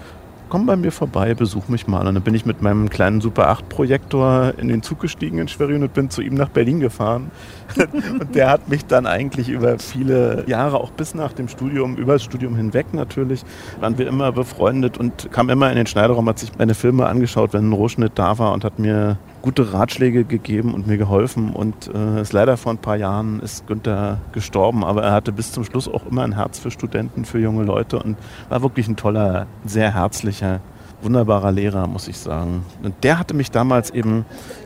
komm 0.50 0.66
bei 0.66 0.76
mir 0.76 0.92
vorbei, 0.92 1.34
besuch 1.34 1.68
mich 1.68 1.86
mal. 1.86 2.06
Und 2.06 2.14
dann 2.14 2.22
bin 2.22 2.34
ich 2.34 2.44
mit 2.44 2.60
meinem 2.60 2.90
kleinen 2.90 3.22
Super 3.22 3.48
8 3.48 3.68
Projektor 3.68 4.52
in 4.58 4.68
den 4.68 4.82
Zug 4.82 5.00
gestiegen 5.00 5.38
in 5.38 5.48
Schwerin 5.48 5.82
und 5.82 5.94
bin 5.94 6.10
zu 6.10 6.20
ihm 6.20 6.34
nach 6.34 6.50
Berlin 6.50 6.80
gefahren. 6.80 7.30
und 8.20 8.34
der 8.34 8.50
hat 8.50 8.68
mich 8.68 8.84
dann 8.84 9.06
eigentlich 9.06 9.48
über 9.48 9.78
viele 9.78 10.44
Jahre, 10.46 10.78
auch 10.78 10.90
bis 10.90 11.14
nach 11.14 11.32
dem 11.32 11.48
Studium, 11.48 11.96
über 11.96 12.14
das 12.14 12.24
Studium 12.24 12.56
hinweg 12.56 12.92
natürlich, 12.92 13.44
waren 13.80 13.96
wir 13.96 14.08
immer 14.08 14.32
befreundet 14.32 14.98
und 14.98 15.30
kam 15.32 15.48
immer 15.48 15.70
in 15.70 15.76
den 15.76 15.86
Schneiderraum, 15.86 16.28
hat 16.28 16.40
sich 16.40 16.50
meine 16.58 16.74
Filme 16.74 17.06
angeschaut, 17.06 17.52
wenn 17.52 17.70
ein 17.70 17.72
Rohschnitt 17.72 18.12
da 18.16 18.38
war 18.38 18.52
und 18.52 18.64
hat 18.64 18.78
mir 18.78 19.16
gute 19.42 19.72
Ratschläge 19.72 20.24
gegeben 20.24 20.74
und 20.74 20.86
mir 20.86 20.96
geholfen. 20.96 21.50
Und 21.50 21.90
äh, 21.94 22.20
ist 22.20 22.32
leider 22.32 22.56
vor 22.56 22.72
ein 22.72 22.78
paar 22.78 22.96
Jahren 22.96 23.40
ist 23.40 23.66
Günther 23.66 24.18
gestorben, 24.32 24.84
aber 24.84 25.02
er 25.02 25.12
hatte 25.12 25.32
bis 25.32 25.52
zum 25.52 25.64
Schluss 25.64 25.88
auch 25.88 26.06
immer 26.06 26.22
ein 26.22 26.34
Herz 26.34 26.58
für 26.58 26.70
Studenten, 26.70 27.24
für 27.24 27.38
junge 27.38 27.64
Leute 27.64 27.98
und 27.98 28.16
war 28.48 28.62
wirklich 28.62 28.88
ein 28.88 28.96
toller, 28.96 29.46
sehr 29.64 29.94
herzlicher, 29.94 30.60
wunderbarer 31.02 31.52
Lehrer, 31.52 31.86
muss 31.86 32.08
ich 32.08 32.18
sagen. 32.18 32.64
Und 32.82 32.94
der 33.02 33.18
hatte 33.18 33.34
mich 33.34 33.50
damals 33.50 33.90
eben 33.90 34.24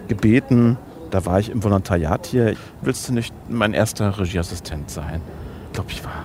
gebeten, 0.08 0.76
da 1.10 1.24
war 1.26 1.38
ich 1.38 1.50
im 1.50 1.62
Volontariat 1.62 2.26
hier, 2.26 2.56
willst 2.82 3.08
du 3.08 3.12
nicht 3.12 3.32
mein 3.48 3.72
erster 3.72 4.18
Regieassistent 4.18 4.90
sein? 4.90 5.20
Ich 5.68 5.74
glaube, 5.74 5.90
ich 5.90 6.04
war 6.04 6.24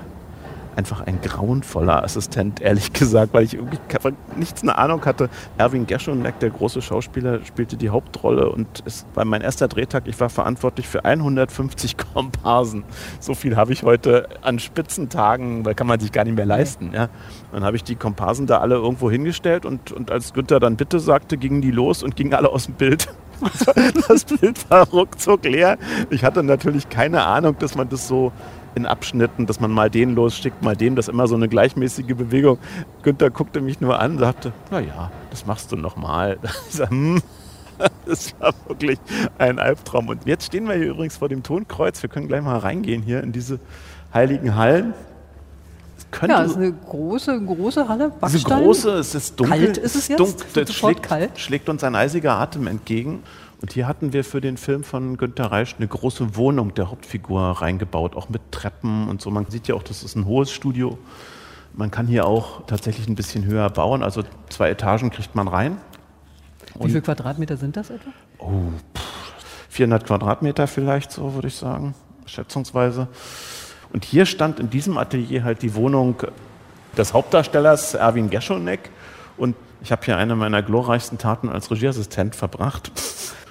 einfach 0.80 1.02
ein 1.02 1.20
grauenvoller 1.20 2.06
Assistent, 2.06 2.62
ehrlich 2.62 2.94
gesagt, 2.94 3.34
weil 3.34 3.44
ich 3.44 3.56
irgendwie 3.56 3.78
nichts 4.38 4.64
eine 4.64 4.78
Ahnung 4.78 5.04
hatte. 5.04 5.30
Erwin 5.58 5.86
Geschonek, 5.86 6.40
der 6.40 6.52
große 6.52 6.82
Schauspieler, 6.82 7.44
spielte 7.44 7.76
die 7.76 7.90
Hauptrolle 7.90 8.50
und 8.50 8.82
es 8.86 9.06
war 9.14 9.26
mein 9.26 9.42
erster 9.42 9.68
Drehtag. 9.68 10.04
Ich 10.08 10.18
war 10.22 10.30
verantwortlich 10.30 10.88
für 10.88 11.04
150 11.04 11.98
Komparsen. 11.98 12.86
So 13.20 13.36
viel 13.36 13.58
habe 13.58 13.74
ich 13.74 13.84
heute 13.84 14.30
an 14.42 14.58
Spitzentagen, 14.58 15.66
weil 15.66 15.76
kann 15.76 15.88
man 15.88 16.00
sich 16.00 16.14
gar 16.14 16.24
nicht 16.24 16.38
mehr 16.38 16.46
leisten. 16.46 16.92
Ja. 16.94 17.10
Dann 17.52 17.66
habe 17.66 17.76
ich 17.76 17.84
die 17.84 17.96
Komparsen 17.96 18.48
da 18.48 18.60
alle 18.60 18.76
irgendwo 18.76 19.12
hingestellt 19.12 19.66
und, 19.66 19.92
und 19.92 20.12
als 20.12 20.32
Günther 20.32 20.62
dann 20.62 20.78
bitte 20.78 21.02
sagte, 21.02 21.38
gingen 21.38 21.62
die 21.62 21.72
los 21.72 22.04
und 22.04 22.16
gingen 22.16 22.34
alle 22.34 22.50
aus 22.50 22.68
dem 22.68 22.76
Bild. 22.76 23.10
Das 24.10 24.26
Bild 24.26 24.70
war 24.70 24.86
ruckzuck 24.90 25.46
leer. 25.46 25.78
Ich 26.10 26.26
hatte 26.26 26.44
natürlich 26.44 26.90
keine 26.90 27.24
Ahnung, 27.24 27.56
dass 27.58 27.74
man 27.76 27.88
das 27.88 28.06
so 28.06 28.34
in 28.76 28.86
Abschnitten, 28.86 29.46
dass 29.46 29.60
man 29.60 29.72
mal 29.72 29.90
den 29.90 30.16
losschickt, 30.16 30.62
mal 30.62 30.76
den, 30.76 30.96
das 30.96 31.08
ist 31.08 31.14
immer 31.14 31.28
so 31.28 31.36
eine 31.36 31.48
gleichmäßige 31.48 32.16
Bewegung. 32.16 32.58
Günther 33.04 33.30
guckte 33.30 33.62
mich 33.62 33.82
nur 33.82 34.00
an 34.00 34.14
und 34.14 34.20
sagte, 34.20 34.54
naja, 34.72 35.12
das 35.30 35.46
machst 35.46 35.72
du 35.72 35.76
nochmal. 35.76 36.38
Hm. 36.90 37.22
Das 38.06 38.34
war 38.40 38.54
wirklich 38.68 39.00
ein 39.38 39.60
Albtraum. 39.60 40.10
Und 40.10 40.26
jetzt 40.26 40.48
stehen 40.48 40.68
wir 40.68 40.76
hier 40.76 40.90
übrigens 40.90 41.18
vor 41.18 41.30
dem 41.30 41.44
Tonkreuz. 41.44 42.02
Wir 42.02 42.10
können 42.10 42.28
gleich 42.28 42.42
mal 42.42 42.58
reingehen 42.58 43.02
hier 43.02 43.24
in 43.24 43.32
diese 43.32 43.60
heiligen 44.14 44.56
Hallen. 44.56 44.94
Könnte 46.12 46.36
ja, 46.36 46.44
es 46.44 46.52
ist 46.52 46.58
eine 46.58 46.72
große, 46.74 47.40
große 47.40 47.88
Halle. 47.88 48.10
Backstein. 48.10 48.28
Es 48.30 48.36
ist 48.36 48.46
große, 48.46 48.90
es 48.92 49.16
ist 49.16 49.40
dunkel. 49.40 49.60
Kalt 49.60 49.78
ist 49.78 49.96
es 49.96 50.08
jetzt? 50.08 50.20
Dunkel, 50.20 50.64
es 50.64 50.74
schlägt, 50.74 51.04
kalt. 51.04 51.38
schlägt 51.38 51.70
uns 51.70 51.84
ein 51.84 51.96
eisiger 51.96 52.34
Atem 52.34 52.66
entgegen. 52.68 53.22
Und 53.62 53.74
hier 53.74 53.88
hatten 53.88 54.14
wir 54.14 54.24
für 54.24 54.40
den 54.40 54.58
Film 54.58 54.84
von 54.84 55.18
Günter 55.18 55.52
Reisch 55.52 55.76
eine 55.78 55.88
große 55.88 56.36
Wohnung 56.38 56.74
der 56.74 56.90
Hauptfigur 56.90 57.42
reingebaut, 57.42 58.16
auch 58.16 58.30
mit 58.30 58.42
Treppen 58.52 59.10
und 59.10 59.22
so. 59.22 59.30
Man 59.32 59.48
sieht 59.48 59.68
ja 59.68 59.76
auch, 59.76 59.84
das 59.84 60.02
ist 60.04 60.16
ein 60.16 60.26
hohes 60.26 60.52
Studio. 60.52 60.98
Man 61.74 61.92
kann 61.92 62.08
hier 62.08 62.26
auch 62.26 62.66
tatsächlich 62.68 63.08
ein 63.08 63.16
bisschen 63.16 63.46
höher 63.46 63.70
bauen, 63.70 64.02
also 64.02 64.24
zwei 64.50 64.70
Etagen 64.70 65.10
kriegt 65.12 65.36
man 65.36 65.48
rein. 65.48 65.78
Wie 66.80 66.88
viele 66.88 67.02
Quadratmeter 67.02 67.58
sind 67.58 67.76
das 67.76 67.90
etwa? 67.90 68.12
Oh, 68.38 68.72
400 69.70 70.06
Quadratmeter 70.06 70.68
vielleicht, 70.68 71.12
so 71.12 71.34
würde 71.34 71.50
ich 71.50 71.56
sagen, 71.56 71.94
schätzungsweise. 72.26 73.08
Und 73.92 74.06
hier 74.06 74.26
stand 74.26 74.60
in 74.60 74.70
diesem 74.70 74.98
Atelier 74.98 75.44
halt 75.44 75.62
die 75.62 75.76
Wohnung 75.76 76.16
des 76.98 77.14
Hauptdarstellers 77.14 77.94
Erwin 77.96 78.30
Geschonek. 78.30 78.90
Und 79.38 79.56
ich 79.82 79.92
habe 79.92 80.04
hier 80.06 80.18
eine 80.18 80.36
meiner 80.36 80.62
glorreichsten 80.62 81.18
Taten 81.18 81.50
als 81.50 81.72
Regieassistent 81.72 82.36
verbracht. 82.36 82.92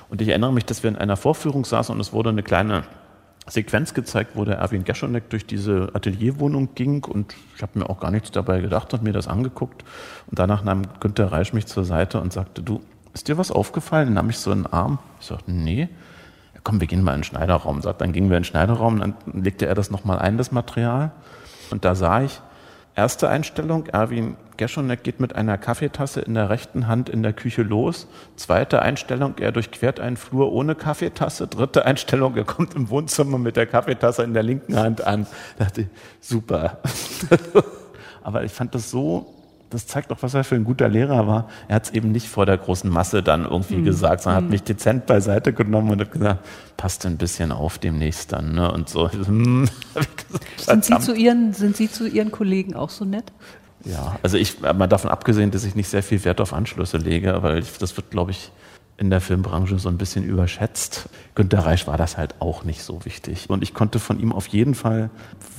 Und 0.08 0.20
ich 0.20 0.28
erinnere 0.28 0.52
mich, 0.52 0.64
dass 0.64 0.82
wir 0.82 0.90
in 0.90 0.96
einer 0.96 1.16
Vorführung 1.16 1.64
saßen 1.64 1.94
und 1.94 2.00
es 2.00 2.12
wurde 2.12 2.30
eine 2.30 2.42
kleine 2.42 2.84
Sequenz 3.46 3.94
gezeigt, 3.94 4.32
wo 4.34 4.44
der 4.44 4.56
Erwin 4.56 4.84
Geschonek 4.84 5.30
durch 5.30 5.46
diese 5.46 5.90
Atelierwohnung 5.94 6.74
ging 6.74 7.04
und 7.04 7.34
ich 7.56 7.62
habe 7.62 7.78
mir 7.78 7.88
auch 7.88 8.00
gar 8.00 8.10
nichts 8.10 8.30
dabei 8.30 8.60
gedacht 8.60 8.92
und 8.94 9.02
mir 9.02 9.12
das 9.12 9.28
angeguckt. 9.28 9.84
Und 10.26 10.38
danach 10.38 10.62
nahm 10.62 10.82
Günter 11.00 11.32
Reisch 11.32 11.52
mich 11.52 11.66
zur 11.66 11.84
Seite 11.84 12.20
und 12.20 12.32
sagte, 12.32 12.62
du, 12.62 12.80
ist 13.14 13.28
dir 13.28 13.38
was 13.38 13.50
aufgefallen? 13.50 14.14
Nahm 14.14 14.30
ich 14.30 14.38
so 14.38 14.50
einen 14.50 14.66
Arm. 14.66 14.98
Ich 15.20 15.26
sagte, 15.26 15.50
nee. 15.50 15.88
Ja, 16.54 16.60
komm, 16.62 16.80
wir 16.80 16.86
gehen 16.86 17.02
mal 17.02 17.14
in 17.14 17.20
den 17.20 17.24
Schneiderraum. 17.24 17.80
Sagt, 17.82 18.00
dann 18.00 18.12
gingen 18.12 18.30
wir 18.30 18.36
in 18.36 18.42
den 18.42 18.48
Schneiderraum, 18.48 19.00
dann 19.00 19.14
legte 19.32 19.66
er 19.66 19.74
das 19.74 19.90
nochmal 19.90 20.18
ein, 20.18 20.36
das 20.36 20.52
Material. 20.52 21.12
Und 21.70 21.84
da 21.84 21.94
sah 21.94 22.22
ich, 22.22 22.40
erste 22.94 23.28
Einstellung, 23.28 23.86
Erwin 23.86 24.36
Geschonek 24.58 25.02
geht 25.02 25.20
mit 25.20 25.34
einer 25.34 25.56
Kaffeetasse 25.56 26.20
in 26.20 26.34
der 26.34 26.50
rechten 26.50 26.86
Hand 26.86 27.08
in 27.08 27.22
der 27.22 27.32
Küche 27.32 27.62
los. 27.62 28.06
Zweite 28.36 28.82
Einstellung, 28.82 29.36
er 29.38 29.52
durchquert 29.52 29.98
einen 30.00 30.18
Flur 30.18 30.52
ohne 30.52 30.74
Kaffeetasse. 30.74 31.46
Dritte 31.46 31.86
Einstellung, 31.86 32.36
er 32.36 32.44
kommt 32.44 32.74
im 32.74 32.90
Wohnzimmer 32.90 33.38
mit 33.38 33.56
der 33.56 33.66
Kaffeetasse 33.66 34.22
in 34.22 34.34
der 34.34 34.42
linken 34.42 34.76
Hand 34.76 35.06
an. 35.06 35.26
Da 35.56 35.64
dachte 35.64 35.82
ich, 35.82 35.86
super. 36.20 36.78
Aber 38.22 38.44
ich 38.44 38.52
fand 38.52 38.74
das 38.74 38.90
so 38.90 39.34
das 39.70 39.86
zeigt 39.86 40.12
auch, 40.12 40.18
was 40.20 40.34
er 40.34 40.44
für 40.44 40.54
ein 40.54 40.64
guter 40.64 40.88
Lehrer 40.88 41.26
war. 41.26 41.48
Er 41.68 41.76
hat 41.76 41.84
es 41.84 41.90
eben 41.90 42.10
nicht 42.10 42.28
vor 42.28 42.46
der 42.46 42.56
großen 42.56 42.88
Masse 42.88 43.22
dann 43.22 43.44
irgendwie 43.44 43.76
mhm. 43.76 43.84
gesagt, 43.84 44.22
sondern 44.22 44.36
hat 44.38 44.44
mhm. 44.44 44.50
mich 44.50 44.62
dezent 44.62 45.06
beiseite 45.06 45.52
genommen 45.52 45.90
und 45.90 46.00
hat 46.00 46.12
gesagt, 46.12 46.46
passt 46.76 47.04
ein 47.06 47.18
bisschen 47.18 47.52
auf 47.52 47.78
demnächst 47.78 48.32
dann. 48.32 48.54
Ne? 48.54 48.70
Und 48.72 48.88
so. 48.88 49.10
Hm, 49.28 49.68
sind, 50.56 50.84
Sie 50.84 50.98
zu 51.00 51.14
Ihren, 51.14 51.52
sind 51.52 51.76
Sie 51.76 51.90
zu 51.90 52.06
Ihren 52.06 52.30
Kollegen 52.30 52.74
auch 52.74 52.88
so 52.88 53.04
nett? 53.04 53.32
Ja, 53.88 54.16
also 54.22 54.36
ich, 54.36 54.60
mal 54.60 54.86
davon 54.86 55.10
abgesehen, 55.10 55.50
dass 55.50 55.64
ich 55.64 55.74
nicht 55.74 55.88
sehr 55.88 56.02
viel 56.02 56.22
Wert 56.24 56.40
auf 56.40 56.52
Anschlüsse 56.52 56.98
lege, 56.98 57.42
weil 57.42 57.60
ich, 57.60 57.78
das 57.78 57.96
wird, 57.96 58.10
glaube 58.10 58.32
ich, 58.32 58.52
in 58.98 59.10
der 59.10 59.20
Filmbranche 59.20 59.78
so 59.78 59.88
ein 59.88 59.96
bisschen 59.96 60.24
überschätzt. 60.24 61.08
Günter 61.34 61.60
Reich 61.60 61.86
war 61.86 61.96
das 61.96 62.18
halt 62.18 62.34
auch 62.40 62.64
nicht 62.64 62.82
so 62.82 63.04
wichtig. 63.04 63.48
Und 63.48 63.62
ich 63.62 63.72
konnte 63.72 63.98
von 63.98 64.18
ihm 64.20 64.32
auf 64.32 64.48
jeden 64.48 64.74
Fall 64.74 65.08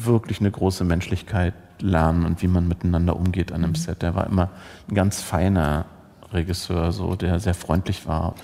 wirklich 0.03 0.41
eine 0.41 0.51
große 0.51 0.83
Menschlichkeit 0.83 1.53
lernen 1.79 2.25
und 2.25 2.41
wie 2.41 2.47
man 2.47 2.67
miteinander 2.67 3.15
umgeht 3.15 3.51
an 3.51 3.63
einem 3.63 3.71
mhm. 3.71 3.75
Set. 3.75 4.01
Der 4.01 4.13
war 4.13 4.27
immer 4.27 4.49
ein 4.89 4.95
ganz 4.95 5.21
feiner 5.21 5.85
Regisseur, 6.31 6.91
so, 6.91 7.15
der 7.15 7.39
sehr 7.39 7.53
freundlich 7.53 8.05
war. 8.07 8.35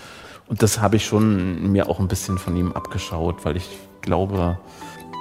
Und 0.48 0.64
das 0.64 0.80
habe 0.80 0.96
ich 0.96 1.06
schon 1.06 1.72
mir 1.72 1.90
auch 1.90 2.00
ein 2.00 2.08
bisschen 2.08 2.38
von 2.38 2.56
ihm 2.56 2.72
abgeschaut, 2.72 3.46
weil 3.46 3.58
ich 3.58 3.70
glaube, 4.02 4.58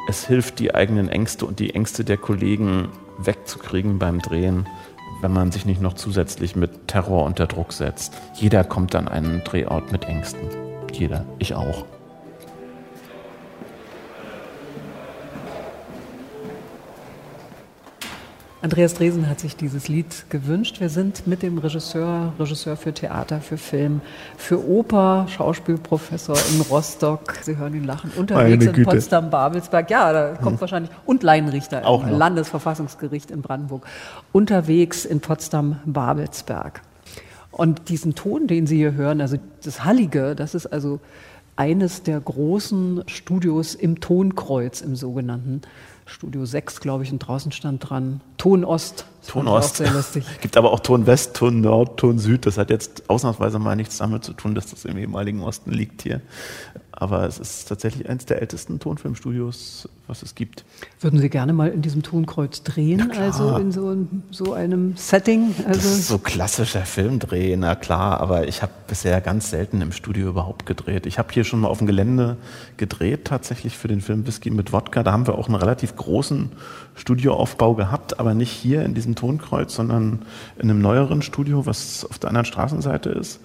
es 0.08 0.26
hilft, 0.26 0.58
die 0.60 0.74
eigenen 0.74 1.08
Ängste 1.08 1.46
und 1.46 1.58
die 1.58 1.74
Ängste 1.74 2.04
der 2.04 2.16
Kollegen 2.16 2.88
wegzukriegen 3.18 3.98
beim 3.98 4.20
Drehen, 4.20 4.68
wenn 5.20 5.32
man 5.32 5.52
sich 5.52 5.64
nicht 5.64 5.80
noch 5.80 5.94
zusätzlich 5.94 6.56
mit 6.56 6.88
Terror 6.88 7.24
unter 7.24 7.46
Druck 7.46 7.72
setzt. 7.72 8.14
Jeder 8.34 8.64
kommt 8.64 8.94
an 8.94 9.08
einen 9.08 9.42
Drehort 9.44 9.92
mit 9.92 10.04
Ängsten. 10.04 10.48
Jeder. 10.92 11.24
Ich 11.38 11.54
auch. 11.54 11.84
Andreas 18.64 18.94
Dresen 18.94 19.28
hat 19.28 19.40
sich 19.40 19.56
dieses 19.56 19.88
Lied 19.88 20.24
gewünscht. 20.30 20.80
Wir 20.80 20.88
sind 20.88 21.26
mit 21.26 21.42
dem 21.42 21.58
Regisseur, 21.58 22.32
Regisseur 22.38 22.78
für 22.78 22.94
Theater, 22.94 23.42
für 23.42 23.58
Film, 23.58 24.00
für 24.38 24.66
Oper, 24.66 25.26
Schauspielprofessor 25.28 26.38
in 26.50 26.62
Rostock. 26.62 27.34
Sie 27.42 27.58
hören 27.58 27.74
ihn 27.74 27.84
lachen. 27.84 28.10
Unterwegs 28.16 28.64
in 28.64 28.84
Potsdam-Babelsberg. 28.84 29.90
Ja, 29.90 30.10
da 30.14 30.28
kommt 30.36 30.54
hm. 30.54 30.60
wahrscheinlich. 30.62 30.90
Und 31.04 31.22
Laienrichter 31.22 31.86
Auch 31.86 32.06
im 32.06 32.16
Landesverfassungsgericht 32.16 33.30
in 33.30 33.42
Brandenburg. 33.42 33.86
Unterwegs 34.32 35.04
in 35.04 35.20
Potsdam-Babelsberg. 35.20 36.80
Und 37.50 37.90
diesen 37.90 38.14
Ton, 38.14 38.46
den 38.46 38.66
Sie 38.66 38.78
hier 38.78 38.94
hören, 38.94 39.20
also 39.20 39.36
das 39.62 39.84
Hallige, 39.84 40.34
das 40.34 40.54
ist 40.54 40.68
also 40.68 41.00
eines 41.56 42.02
der 42.02 42.18
großen 42.18 43.04
Studios 43.08 43.74
im 43.74 44.00
Tonkreuz, 44.00 44.80
im 44.80 44.96
sogenannten. 44.96 45.60
Studio 46.06 46.44
6, 46.44 46.80
glaube 46.80 47.04
ich, 47.04 47.12
und 47.12 47.18
draußen 47.18 47.52
stand 47.52 47.88
dran 47.88 48.20
Ton 48.36 48.64
Ost. 48.64 49.06
Ton 49.26 49.48
Ost. 49.48 49.76
Sehr 49.76 49.92
lustig. 49.92 50.24
Gibt 50.40 50.56
aber 50.56 50.72
auch 50.72 50.80
Ton 50.80 51.06
West, 51.06 51.34
Ton 51.34 51.60
Nord, 51.60 51.98
Ton 51.98 52.18
Süd. 52.18 52.46
Das 52.46 52.58
hat 52.58 52.70
jetzt 52.70 53.08
ausnahmsweise 53.08 53.58
mal 53.58 53.76
nichts 53.76 53.98
damit 53.98 54.24
zu 54.24 54.32
tun, 54.32 54.54
dass 54.54 54.66
das 54.66 54.84
im 54.84 54.98
ehemaligen 54.98 55.42
Osten 55.42 55.72
liegt 55.72 56.02
hier. 56.02 56.20
Aber 56.96 57.26
es 57.26 57.38
ist 57.40 57.68
tatsächlich 57.68 58.08
eines 58.08 58.24
der 58.26 58.40
ältesten 58.40 58.78
Tonfilmstudios, 58.78 59.88
was 60.06 60.22
es 60.22 60.36
gibt. 60.36 60.64
Würden 61.00 61.18
Sie 61.18 61.28
gerne 61.28 61.52
mal 61.52 61.70
in 61.70 61.82
diesem 61.82 62.04
Tonkreuz 62.04 62.62
drehen, 62.62 63.10
also 63.10 63.56
in 63.56 63.72
so, 63.72 63.96
so 64.30 64.52
einem 64.52 64.96
Setting? 64.96 65.54
Also 65.66 65.80
das 65.80 65.98
ist 65.98 66.08
so 66.08 66.18
klassischer 66.18 66.82
Filmdreh, 66.82 67.56
na 67.56 67.74
klar, 67.74 68.20
aber 68.20 68.46
ich 68.46 68.62
habe 68.62 68.70
bisher 68.86 69.20
ganz 69.20 69.50
selten 69.50 69.80
im 69.80 69.90
Studio 69.90 70.28
überhaupt 70.28 70.66
gedreht. 70.66 71.06
Ich 71.06 71.18
habe 71.18 71.32
hier 71.32 71.42
schon 71.42 71.60
mal 71.60 71.68
auf 71.68 71.78
dem 71.78 71.88
Gelände 71.88 72.36
gedreht, 72.76 73.24
tatsächlich 73.24 73.76
für 73.76 73.88
den 73.88 74.00
Film 74.00 74.24
Whisky 74.28 74.50
mit 74.50 74.72
Wodka. 74.72 75.02
Da 75.02 75.10
haben 75.10 75.26
wir 75.26 75.36
auch 75.36 75.48
einen 75.48 75.56
relativ 75.56 75.96
großen 75.96 76.52
Studioaufbau 76.94 77.74
gehabt, 77.74 78.20
aber 78.20 78.34
nicht 78.34 78.50
hier 78.50 78.84
in 78.84 78.94
diesem 78.94 79.14
Tonkreuz, 79.14 79.74
sondern 79.74 80.22
in 80.56 80.70
einem 80.70 80.80
neueren 80.80 81.22
Studio, 81.22 81.66
was 81.66 82.06
auf 82.08 82.18
der 82.18 82.28
anderen 82.28 82.46
Straßenseite 82.46 83.10
ist. 83.10 83.40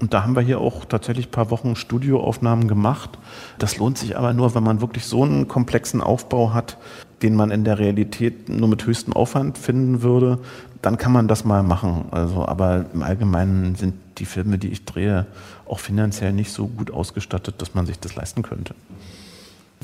Und 0.00 0.12
da 0.12 0.22
haben 0.22 0.34
wir 0.34 0.42
hier 0.42 0.60
auch 0.60 0.84
tatsächlich 0.84 1.28
ein 1.28 1.30
paar 1.30 1.50
Wochen 1.50 1.76
Studioaufnahmen 1.76 2.66
gemacht. 2.66 3.18
Das 3.58 3.76
lohnt 3.76 3.98
sich 3.98 4.16
aber 4.16 4.32
nur, 4.32 4.54
wenn 4.54 4.64
man 4.64 4.80
wirklich 4.80 5.04
so 5.04 5.22
einen 5.22 5.46
komplexen 5.46 6.00
Aufbau 6.00 6.52
hat, 6.52 6.78
den 7.22 7.34
man 7.36 7.50
in 7.50 7.64
der 7.64 7.78
Realität 7.78 8.48
nur 8.48 8.68
mit 8.68 8.86
höchstem 8.86 9.12
Aufwand 9.12 9.56
finden 9.56 10.02
würde, 10.02 10.38
dann 10.82 10.98
kann 10.98 11.12
man 11.12 11.28
das 11.28 11.44
mal 11.44 11.62
machen. 11.62 12.06
Also, 12.10 12.46
aber 12.46 12.86
im 12.92 13.02
Allgemeinen 13.02 13.76
sind 13.76 13.94
die 14.18 14.26
Filme, 14.26 14.58
die 14.58 14.68
ich 14.68 14.84
drehe, 14.84 15.26
auch 15.66 15.78
finanziell 15.78 16.32
nicht 16.32 16.52
so 16.52 16.66
gut 16.66 16.90
ausgestattet, 16.90 17.54
dass 17.58 17.74
man 17.74 17.86
sich 17.86 17.98
das 17.98 18.16
leisten 18.16 18.42
könnte. 18.42 18.74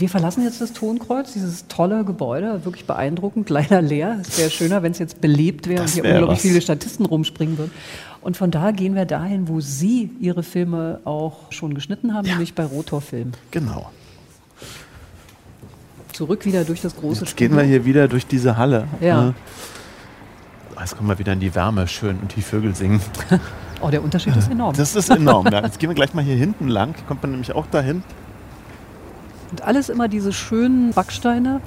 Wir 0.01 0.09
verlassen 0.09 0.43
jetzt 0.43 0.63
das 0.63 0.73
Tonkreuz, 0.73 1.35
dieses 1.35 1.69
tolle 1.69 2.05
Gebäude, 2.07 2.65
wirklich 2.65 2.87
beeindruckend, 2.87 3.51
leider 3.51 3.83
leer. 3.83 4.19
Es 4.23 4.39
wäre 4.39 4.51
schöner, 4.51 4.83
wenn 4.83 4.93
es 4.93 4.99
jetzt 4.99 5.21
belebt 5.21 5.69
wäre 5.69 5.83
und 5.83 5.91
hier 5.91 6.05
unglaublich 6.05 6.39
was. 6.39 6.43
viele 6.43 6.61
Statisten 6.63 7.05
rumspringen 7.05 7.59
würden. 7.59 7.71
Und 8.23 8.39
von 8.39 8.51
da 8.51 8.71
gehen 8.71 8.95
wir 8.95 9.05
dahin, 9.05 9.49
wo 9.49 9.61
Sie 9.61 10.11
Ihre 10.19 10.43
Filme 10.43 11.01
auch 11.05 11.53
schon 11.53 11.75
geschnitten 11.75 12.15
haben, 12.15 12.27
ja. 12.27 12.33
nämlich 12.33 12.55
bei 12.55 12.65
Rotorfilm. 12.65 13.33
Genau. 13.51 13.91
Zurück 16.15 16.47
wieder 16.47 16.65
durch 16.65 16.81
das 16.81 16.97
große 16.97 17.25
Jetzt 17.25 17.37
gehen 17.37 17.55
wir 17.55 17.63
hier 17.63 17.85
wieder 17.85 18.09
durch 18.09 18.27
diese 18.27 18.57
Halle. 18.57 18.89
Ja. 19.01 19.25
Ne? 19.25 19.35
Jetzt 20.79 20.97
kommen 20.97 21.11
wir 21.11 21.19
wieder 21.19 21.35
in 21.35 21.41
die 21.41 21.55
Wärme, 21.55 21.87
schön, 21.87 22.19
und 22.21 22.35
die 22.37 22.43
Vögel 22.43 22.75
singen. 22.75 23.01
Oh, 23.83 23.89
der 23.89 24.05
Unterschied 24.05 24.37
ist 24.37 24.51
enorm. 24.51 24.77
Das 24.77 24.95
ist 24.95 25.09
enorm. 25.09 25.47
Ja. 25.51 25.63
Jetzt 25.63 25.79
gehen 25.79 25.89
wir 25.89 25.95
gleich 25.95 26.13
mal 26.13 26.23
hier 26.23 26.35
hinten 26.37 26.69
lang. 26.69 26.95
Kommt 27.09 27.23
man 27.23 27.31
nämlich 27.31 27.55
auch 27.55 27.67
dahin. 27.67 28.03
Und 29.51 29.63
alles 29.63 29.89
immer 29.89 30.09
diese 30.09 30.33
schönen 30.33 30.93
Backsteine. 30.93 31.61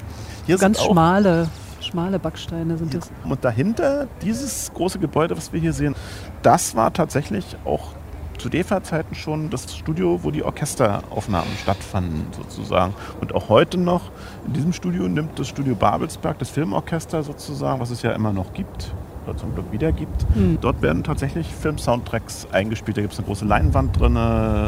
Hier 0.46 0.58
ganz 0.58 0.82
schmale, 0.82 1.48
schmale 1.82 2.20
Backsteine 2.20 2.78
sind 2.78 2.94
das. 2.94 3.12
Und 3.24 3.44
dahinter, 3.44 4.08
dieses 4.22 4.72
große 4.74 5.00
Gebäude, 5.00 5.36
was 5.36 5.54
wir 5.54 5.60
hier 5.60 5.74
sehen, 5.74 5.96
das 6.42 6.76
war 6.76 6.94
tatsächlich 6.94 7.58
auch 7.66 7.94
zu 8.38 8.50
DEFA-Zeiten 8.50 9.16
schon 9.16 9.50
das 9.50 9.74
Studio, 9.76 10.20
wo 10.24 10.32
die 10.32 10.44
Orchesteraufnahmen 10.44 11.52
stattfanden, 11.62 12.26
sozusagen. 12.36 12.94
Und 13.22 13.34
auch 13.34 13.50
heute 13.50 13.78
noch 13.78 14.12
in 14.46 14.54
diesem 14.54 14.74
Studio 14.74 15.08
nimmt 15.08 15.40
das 15.40 15.48
Studio 15.48 15.76
Babelsberg, 15.76 16.40
das 16.40 16.50
Filmorchester 16.50 17.24
sozusagen, 17.24 17.80
was 17.80 17.90
es 17.90 18.02
ja 18.02 18.12
immer 18.12 18.34
noch 18.34 18.54
gibt, 18.54 18.94
zum 19.38 19.54
Glück 19.54 19.72
wieder 19.72 19.92
gibt. 19.92 20.26
Mhm. 20.36 20.58
Dort 20.62 20.82
werden 20.82 21.04
tatsächlich 21.04 21.48
Film-Soundtracks 21.48 22.48
eingespielt. 22.52 22.98
Da 22.98 23.02
gibt 23.02 23.14
es 23.14 23.20
eine 23.20 23.28
große 23.28 23.46
Leinwand 23.46 24.00
drin 24.00 24.14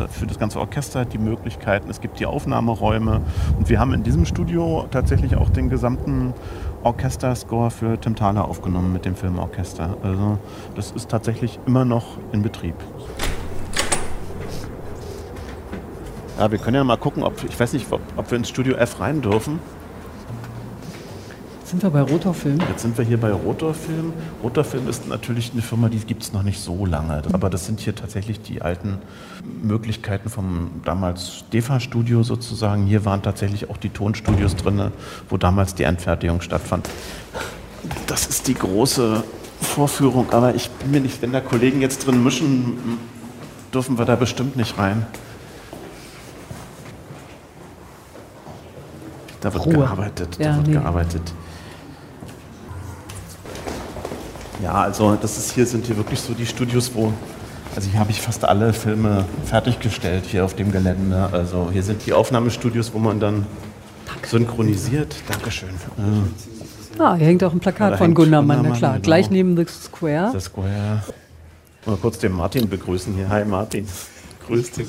für 0.10 0.26
das 0.26 0.40
ganze 0.40 0.60
Orchester, 0.60 1.06
die 1.06 1.18
Möglichkeiten. 1.18 1.90
Es 1.90 2.02
gibt 2.02 2.20
die 2.20 2.26
Aufnahmeräume. 2.26 3.22
Und 3.58 3.70
wir 3.70 3.80
haben 3.80 3.94
in 3.94 4.04
diesem 4.04 4.26
Studio 4.26 4.88
tatsächlich 4.92 5.36
auch 5.36 5.50
den 5.50 5.70
gesamten 5.70 6.34
Orchesterscore 6.84 7.72
für 7.72 8.00
Tim 8.00 8.16
Thaler 8.16 8.46
aufgenommen 8.48 8.94
mit 8.94 9.06
dem 9.06 9.16
Filmorchester. 9.16 9.98
Also 10.04 10.38
das 10.76 10.92
ist 10.92 11.10
tatsächlich 11.10 11.60
immer 11.66 11.86
noch 11.86 12.18
in 12.32 12.42
Betrieb. 12.42 12.76
Ja, 16.38 16.52
wir 16.52 16.58
können 16.58 16.76
ja 16.76 16.84
mal 16.84 16.98
gucken, 16.98 17.24
ob 17.24 17.44
ich 17.44 17.58
weiß 17.60 17.74
nicht, 17.74 17.92
ob, 17.92 18.02
ob 18.18 18.30
wir 18.30 18.38
ins 18.38 18.50
Studio 18.50 18.76
F 18.76 19.00
rein 19.00 19.22
dürfen. 19.22 19.60
Sind 21.66 21.82
wir 21.82 21.90
bei 21.90 22.02
Rotorfilm? 22.04 22.60
Jetzt 22.70 22.84
sind 22.84 22.96
wir 22.96 23.04
hier 23.04 23.20
bei 23.20 23.32
Rotorfilm. 23.32 24.14
Rotorfilm 24.44 24.88
ist 24.88 25.08
natürlich 25.08 25.52
eine 25.52 25.64
Firma, 25.64 25.90
die 25.90 25.98
gibt 25.98 26.22
es 26.22 26.32
noch 26.32 26.44
nicht 26.44 26.60
so 26.60 26.86
lange. 26.86 27.24
Aber 27.34 27.50
das 27.50 27.66
sind 27.66 27.80
hier 27.80 27.96
tatsächlich 27.96 28.40
die 28.40 28.62
alten 28.62 29.00
Möglichkeiten 29.64 30.30
vom 30.30 30.70
damals 30.86 31.44
DEFA-Studio 31.52 32.22
sozusagen. 32.22 32.86
Hier 32.86 33.04
waren 33.04 33.24
tatsächlich 33.24 33.68
auch 33.72 33.78
die 33.78 33.90
Tonstudios 33.90 34.56
drin, 34.56 34.92
wo 35.28 35.38
damals 35.38 35.74
die 35.74 35.84
Endfertigung 35.84 36.40
stattfand. 36.42 36.88
Das 38.06 38.28
ist 38.28 38.48
die 38.48 38.54
große 38.54 39.24
Vorführung, 39.60 40.32
aber 40.34 40.54
ich 40.54 40.70
bin 40.70 40.92
mir 40.92 41.00
nicht, 41.00 41.20
wenn 41.24 41.32
da 41.34 41.42
Kollegen 41.42 41.82
jetzt 41.82 42.06
drin 42.06 42.24
mischen, 42.24 43.00
dürfen 43.74 43.98
wir 43.98 44.06
da 44.06 44.16
bestimmt 44.16 44.56
nicht 44.56 44.78
rein. 44.78 45.08
Da 49.42 49.52
wird 49.52 49.66
Ruhe. 49.66 49.74
gearbeitet, 49.74 50.38
da 50.40 50.44
Ja, 50.44 50.56
wird 50.58 50.68
nee. 50.68 50.74
gearbeitet. 50.74 51.34
Ja, 54.64 54.74
also 54.74 55.16
das 55.22 55.38
ist 55.38 55.52
hier 55.52 55.66
sind 55.66 55.86
hier 55.86 55.98
wirklich 55.98 56.20
so 56.20 56.34
die 56.34 56.46
Studios, 56.46 56.92
wo 56.94 57.12
also 57.76 57.90
hier 57.90 58.00
habe 58.00 58.12
ich 58.12 58.22
fast 58.22 58.46
alle 58.46 58.72
Filme 58.72 59.26
fertiggestellt 59.46 60.24
hier 60.28 60.46
auf 60.46 60.54
dem 60.56 60.72
Gelände. 60.72 61.28
Also 61.32 61.70
hier 61.74 61.84
sind 61.84 62.06
die 62.06 62.14
Aufnahmestudios, 62.14 62.94
wo 62.94 63.00
man 63.00 63.20
dann 63.20 63.46
synchronisiert. 64.26 65.16
Dankeschön. 65.28 65.70
Ja, 66.98 67.06
Ah, 67.06 67.16
hier 67.16 67.28
hängt 67.28 67.44
auch 67.44 67.52
ein 67.52 67.60
Plakat 67.60 67.94
Da 67.94 67.98
von 67.98 68.06
hängt 68.08 68.16
Gundermann, 68.16 68.48
na 68.48 68.70
Gundermann, 68.70 68.80
klar. 68.80 68.92
genau. 68.94 69.04
Gleich 69.04 69.30
neben 69.30 69.58
The 69.58 69.66
Square. 69.68 70.30
das 70.32 70.46
Square. 70.46 71.04
Mal 71.86 71.98
kurz 71.98 72.18
den 72.20 72.32
Martin 72.32 72.70
begrüßen 72.70 73.14
hier. 73.14 73.28
Hi 73.28 73.44
Martin. 73.44 73.86
Grüß 74.48 74.72
dich. 74.72 74.88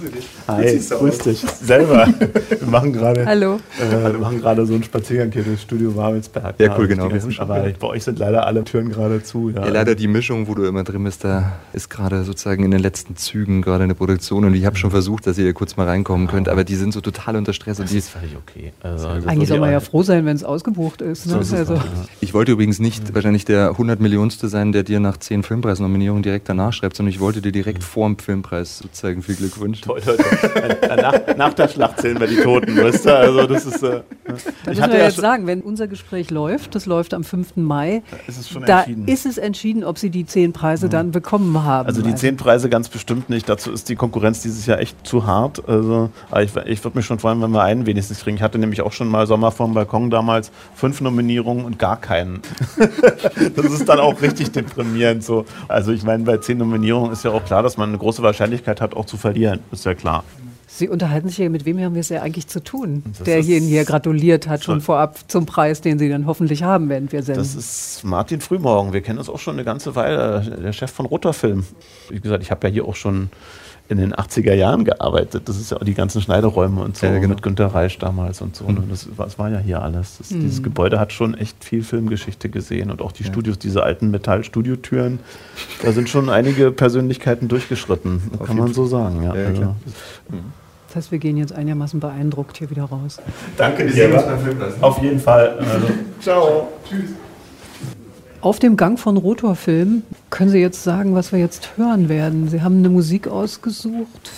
Hi, 0.49 0.79
grüß 0.79 1.19
dich. 1.19 1.41
Selber. 1.41 2.07
Wir 2.07 2.67
machen 2.69 2.93
gerade 2.93 3.25
Hallo. 3.25 3.59
Äh, 3.81 4.13
wir 4.13 4.19
machen 4.19 4.41
gerade 4.41 4.67
so 4.67 4.75
einen 4.75 4.83
Spaziergang 4.83 5.33
hier 5.33 5.45
durchs 5.45 5.63
Studio 5.63 5.93
Babelsberg. 5.93 6.57
Ja, 6.59 6.77
cool, 6.79 6.87
genau. 6.89 7.09
Aber 7.39 7.61
bei 7.61 7.87
euch 7.87 8.05
sind 8.05 8.19
leider 8.19 8.47
alle 8.47 8.65
Türen 8.65 8.91
gerade 8.91 9.23
zu. 9.23 9.51
Ja, 9.51 9.65
Ja, 9.65 9.71
leider 9.71 9.95
die 9.95 10.09
Mischung, 10.09 10.47
wo 10.47 10.55
du 10.55 10.65
immer 10.65 10.85
drin 10.85 11.05
bist, 11.05 11.25
da 11.25 11.55
ist 11.73 11.89
gerade 11.89 12.25
sozusagen 12.25 12.65
in 12.65 12.71
den 12.71 12.81
letzten 12.81 13.17
Zügen 13.17 13.63
gerade 13.63 13.85
eine 13.85 13.95
Produktion 13.95 14.45
und 14.45 14.55
ich 14.55 14.67
habe 14.67 14.77
schon 14.77 14.91
versucht, 14.91 15.27
dass 15.27 15.39
ihr 15.39 15.53
kurz 15.55 15.77
mal 15.77 15.87
reinkommen 15.87 16.27
könnt, 16.27 16.51
aber 16.51 16.65
die 16.65 16.77
sind 16.77 16.93
so 16.93 17.01
total 17.01 17.37
unter 17.37 17.55
Stress 17.55 17.79
und 17.79 17.85
Das 17.85 17.93
die 17.93 17.99
ist 17.99 18.11
völlig 18.11 18.37
okay. 18.37 18.73
Also, 18.83 19.09
also 19.09 19.29
Eigentlich 19.29 19.49
so 19.49 19.55
soll 19.55 19.61
man 19.61 19.73
ja 19.73 19.81
froh 19.81 20.03
sein, 20.03 20.27
wenn 20.27 20.37
es 20.37 20.45
ausgebucht 20.45 21.01
ist. 21.01 21.27
Ne? 21.27 21.43
So 21.43 21.57
also. 21.57 21.81
Ich 22.21 22.35
wollte 22.35 22.53
übrigens 22.53 22.79
nicht 22.79 23.15
wahrscheinlich 23.15 23.47
der 23.47 23.71
100 23.71 24.01
Millionste 24.01 24.49
sein, 24.49 24.73
der 24.73 24.83
dir 24.83 25.01
nach 25.01 25.17
10 25.17 25.43
Filmpreisnominierungen 25.45 26.23
direkt 26.23 26.49
danach 26.49 26.75
schreibt, 26.75 26.97
sondern 26.97 27.11
ich 27.13 27.21
wollte 27.21 27.41
dir 27.41 27.53
direkt 27.53 27.83
vor 27.83 28.07
dem 28.07 28.19
Filmpreis 28.19 28.79
sozusagen 28.79 29.23
viel 29.23 29.37
Glück 29.37 29.46
wünschen. 29.59 29.85
Toi, 29.85 30.01
toi, 30.01 30.17
toi. 30.17 30.59
Äh, 30.59 30.97
nach, 30.97 31.37
nach 31.37 31.55
der 31.55 31.69
Schlacht 31.69 32.01
zählen 32.01 32.19
wir 32.19 32.27
die 32.27 32.37
Toten, 32.37 32.77
weißt 32.77 33.07
du? 33.07 33.17
Also 33.17 33.47
das 33.47 33.67
ist. 33.67 33.83
Äh, 33.83 34.03
da 34.65 34.73
ich 34.73 34.81
hatte 34.81 34.93
wir 34.93 34.99
ja 35.01 35.05
jetzt 35.07 35.17
sagen, 35.17 35.47
wenn 35.47 35.61
unser 35.61 35.89
Gespräch 35.89 36.31
läuft, 36.31 36.75
das 36.75 36.87
läuft 36.87 37.15
am 37.15 37.25
5. 37.25 37.57
Mai, 37.57 38.03
ist 38.27 38.39
es 38.39 38.49
schon 38.49 38.65
da 38.65 38.81
entschieden. 38.81 39.09
ist 39.09 39.27
es 39.27 39.39
entschieden, 39.39 39.85
ob 39.85 39.99
sie 39.99 40.11
die 40.11 40.27
zehn 40.27 40.53
Preise 40.53 40.89
dann 40.89 41.11
bekommen 41.11 41.63
haben. 41.63 41.87
Also 41.87 42.03
die 42.03 42.15
zehn 42.15 42.37
Preise 42.37 42.69
ganz 42.69 42.89
bestimmt 42.89 43.31
nicht. 43.31 43.49
Dazu 43.49 43.71
ist 43.73 43.89
die 43.89 43.97
Konkurrenz 43.97 44.43
dieses 44.43 44.67
Jahr 44.67 44.79
echt 44.79 45.07
zu 45.07 45.27
hart. 45.27 45.69
Also, 45.69 46.11
aber 46.31 46.43
ich, 46.43 46.57
ich 46.67 46.85
würde 46.85 46.99
mich 46.99 47.07
schon 47.07 47.19
freuen, 47.19 47.41
wenn 47.43 47.51
wir 47.51 47.63
einen 47.63 47.87
wenigstens 47.87 48.21
kriegen. 48.21 48.37
Ich 48.37 48.43
hatte 48.43 48.59
nämlich 48.59 48.83
auch 48.83 48.93
schon 48.93 49.09
mal 49.09 49.27
Sommer 49.27 49.51
vorm 49.51 49.75
Balkon 49.75 50.11
damals 50.11 50.51
fünf 50.75 51.01
Nominierungen 51.01 51.65
und 51.65 51.79
gar 51.79 52.01
keinen. 52.01 52.41
das 53.57 53.67
ist 53.67 53.89
dann 53.89 54.01
auch 54.01 54.21
richtig 54.23 54.53
deprimierend. 54.53 55.25
So. 55.25 55.45
Also 55.69 55.93
ich 55.93 56.03
meine, 56.03 56.25
bei 56.25 56.39
zehn 56.39 56.59
Nominierungen 56.59 57.13
ist 57.13 57.25
ja 57.25 57.31
auch 57.31 57.45
klar, 57.45 57.63
dass 57.63 57.77
man 57.77 57.91
eine 57.91 57.99
große 57.99 58.23
Wahrscheinlichkeit 58.23 58.81
hat, 58.81 58.95
auch 58.95 59.05
zu 59.05 59.17
verlieren. 59.17 59.36
Ist 59.73 59.85
ja 59.85 59.95
klar. 59.95 60.25
Sie 60.69 60.89
unterhalten 60.89 61.29
sich 61.29 61.39
ja, 61.39 61.49
mit 61.49 61.65
wem 61.65 61.81
haben 61.81 61.95
wir 61.95 62.01
es 62.01 62.11
ja 62.11 62.21
eigentlich 62.23 62.49
zu 62.49 62.63
tun, 62.63 63.03
Das 63.07 63.23
der 63.25 63.39
ist- 63.39 63.47
hier, 63.47 63.61
hier 63.61 63.85
gratuliert 63.85 64.47
hat, 64.47 64.63
schon 64.65 64.81
vorab 64.83 65.19
zum 65.29 65.47
Preis, 65.47 65.81
den 65.81 65.99
Sie 65.99 66.09
dann 66.11 66.27
hoffentlich 66.27 66.65
haben, 66.65 66.89
während 66.91 67.13
wir 67.13 67.23
senden. 67.23 67.43
Das 67.43 67.55
ist 67.55 68.03
Martin 68.05 68.41
Frühmorgen. 68.43 68.93
Wir 68.93 69.01
kennen 69.01 69.19
uns 69.19 69.29
auch 69.31 69.39
schon 69.39 69.55
eine 69.55 69.65
ganze 69.65 69.95
Weile. 69.95 70.59
Der 70.63 70.73
Chef 70.73 70.91
von 70.91 71.07
Roter 71.07 71.33
Film. 71.33 71.65
Wie 72.11 72.21
gesagt, 72.21 72.43
ich 72.43 72.51
habe 72.51 72.67
ja 72.67 72.73
hier 72.73 72.85
auch 72.85 72.97
schon 72.97 73.31
in 73.89 73.99
den 73.99 74.15
80er 74.15 74.53
Jahren 74.55 74.85
gearbeitet. 74.85 75.49
Das 75.49 75.57
ist 75.57 75.71
ja 75.71 75.77
auch 75.77 75.85
die 75.85 75.95
ganzen 75.95 76.21
Schneideräume 76.21 76.83
und 76.83 76.97
so 76.97 77.07
Ja, 77.07 77.15
genau. 77.15 77.29
mit 77.29 77.43
Günter 77.43 77.67
Reisch 77.69 77.99
damals 77.99 78.41
und 78.41 78.57
so. 78.57 78.65
Ne? 78.67 78.83
Das, 78.91 79.09
war- 79.17 79.27
das 79.27 79.39
war 79.39 79.49
ja 79.51 79.59
hier 79.59 79.83
alles. 79.83 80.19
Das, 80.19 80.29
Dieses 80.29 80.63
Gebäude 80.63 80.99
hat 80.99 81.13
schon 81.13 81.35
echt 81.35 81.63
viel 81.65 81.83
Filmgeschichte 81.85 82.49
gesehen 82.49 82.91
und 82.91 83.01
auch 83.03 83.13
die 83.13 83.25
Studios, 83.25 83.59
diese 83.59 83.83
alten 83.83 84.11
Metallstudiotüren. 84.11 85.21
Da 85.83 85.93
sind 85.93 86.09
schon 86.09 86.29
einige 86.29 86.71
Persönlichkeiten 86.73 87.49
durchgeschritten, 87.49 88.21
kann 88.45 88.57
man 88.57 88.73
so 88.75 88.87
sagen. 88.87 89.23
Ja. 89.23 89.35
Ja, 89.35 89.47
Also. 89.49 89.75
Das 90.89 90.97
heißt, 90.97 91.13
wir 91.13 91.19
gehen 91.19 91.37
jetzt 91.37 91.53
einigermaßen 91.53 92.01
beeindruckt 92.01 92.57
hier 92.59 92.71
wieder 92.71 92.85
raus. 92.85 93.19
danke 93.57 93.87
dir. 93.87 94.25
Auf 94.81 95.03
jeden 95.03 95.21
Fall. 95.21 95.59
Also, 95.73 95.87
ciao. 96.21 96.69
Auf 98.47 98.61
dem 98.61 98.77
Gang 98.77 98.97
von 98.97 99.17
Rotorfilm 99.17 100.05
können 100.31 100.51
Sie 100.51 100.61
jetzt 100.61 100.85
sagen, 100.85 101.17
was 101.17 101.33
wir 101.33 101.41
jetzt 101.41 101.77
hören 101.77 102.09
werden. 102.09 102.49
Sie 102.49 102.63
haben 102.63 102.79
eine 102.79 102.91
Musik 102.91 103.27
ausgesucht 103.27 104.31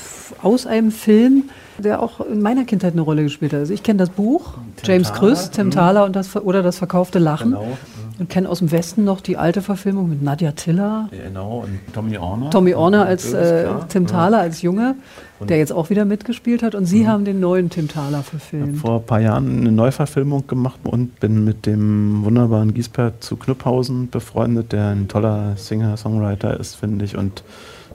aus 0.43 0.67
einem 0.67 0.93
Film, 0.93 1.51
der 1.77 2.01
auch 2.01 2.21
in 2.23 2.41
meiner 2.41 2.65
Kindheit 2.65 2.95
eine 2.95 3.03
Rolle 3.03 3.25
gespielt 3.25 3.53
hat. 3.53 3.61
Also 3.61 3.75
ich 3.75 3.83
kenne 3.83 3.99
das 3.99 4.09
Buch, 4.09 4.55
James 4.83 5.09
Thaler, 5.09 5.19
Krüss, 5.19 5.51
Tim 5.51 5.71
Thaler 5.71 6.07
und 6.07 6.17
das, 6.17 6.35
oder 6.37 6.63
das 6.63 6.79
verkaufte 6.79 7.19
Lachen. 7.19 7.51
Genau. 7.51 7.77
Und 8.19 8.31
kenne 8.31 8.49
aus 8.49 8.61
dem 8.61 8.73
Westen 8.73 9.05
noch 9.05 9.21
die 9.21 9.37
alte 9.37 9.61
Verfilmung 9.61 10.09
mit 10.09 10.23
Nadja 10.23 10.53
Tiller, 10.53 11.11
Genau, 11.11 11.65
und 11.65 11.79
Tommy 11.93 12.17
Orner. 12.17 12.49
Tommy 12.49 12.73
Orner 12.73 13.05
als 13.05 13.31
Natürlich, 13.31 13.53
äh. 13.53 13.87
Tim 13.91 14.07
Thaler 14.07 14.39
als 14.39 14.63
Junge, 14.63 14.95
der 15.41 15.59
jetzt 15.59 15.73
auch 15.73 15.91
wieder 15.91 16.05
mitgespielt 16.05 16.63
hat. 16.63 16.75
Und 16.75 16.87
Sie 16.87 17.07
haben 17.07 17.25
den 17.25 17.41
neuen 17.41 17.71
Tim 17.71 17.89
Thaler 17.89 18.23
verfilmt. 18.23 18.79
vor 18.79 18.97
ein 18.97 19.07
paar 19.07 19.21
Jahren 19.21 19.61
eine 19.61 19.73
Neuverfilmung 19.73 20.47
gemacht 20.47 20.81
und 20.85 21.21
bin 21.21 21.45
mit 21.45 21.67
dem 21.67 22.25
wunderbaren 22.25 22.75
Giesbert 22.75 23.23
zu 23.23 23.37
Knüpphausen 23.37 24.11
befreundet, 24.11 24.73
der 24.73 24.89
ein 24.89 25.09
toller 25.09 25.57
Singer-Songwriter 25.57 26.59
ist, 26.59 26.75
finde 26.75 27.05
ich, 27.05 27.17
und 27.17 27.45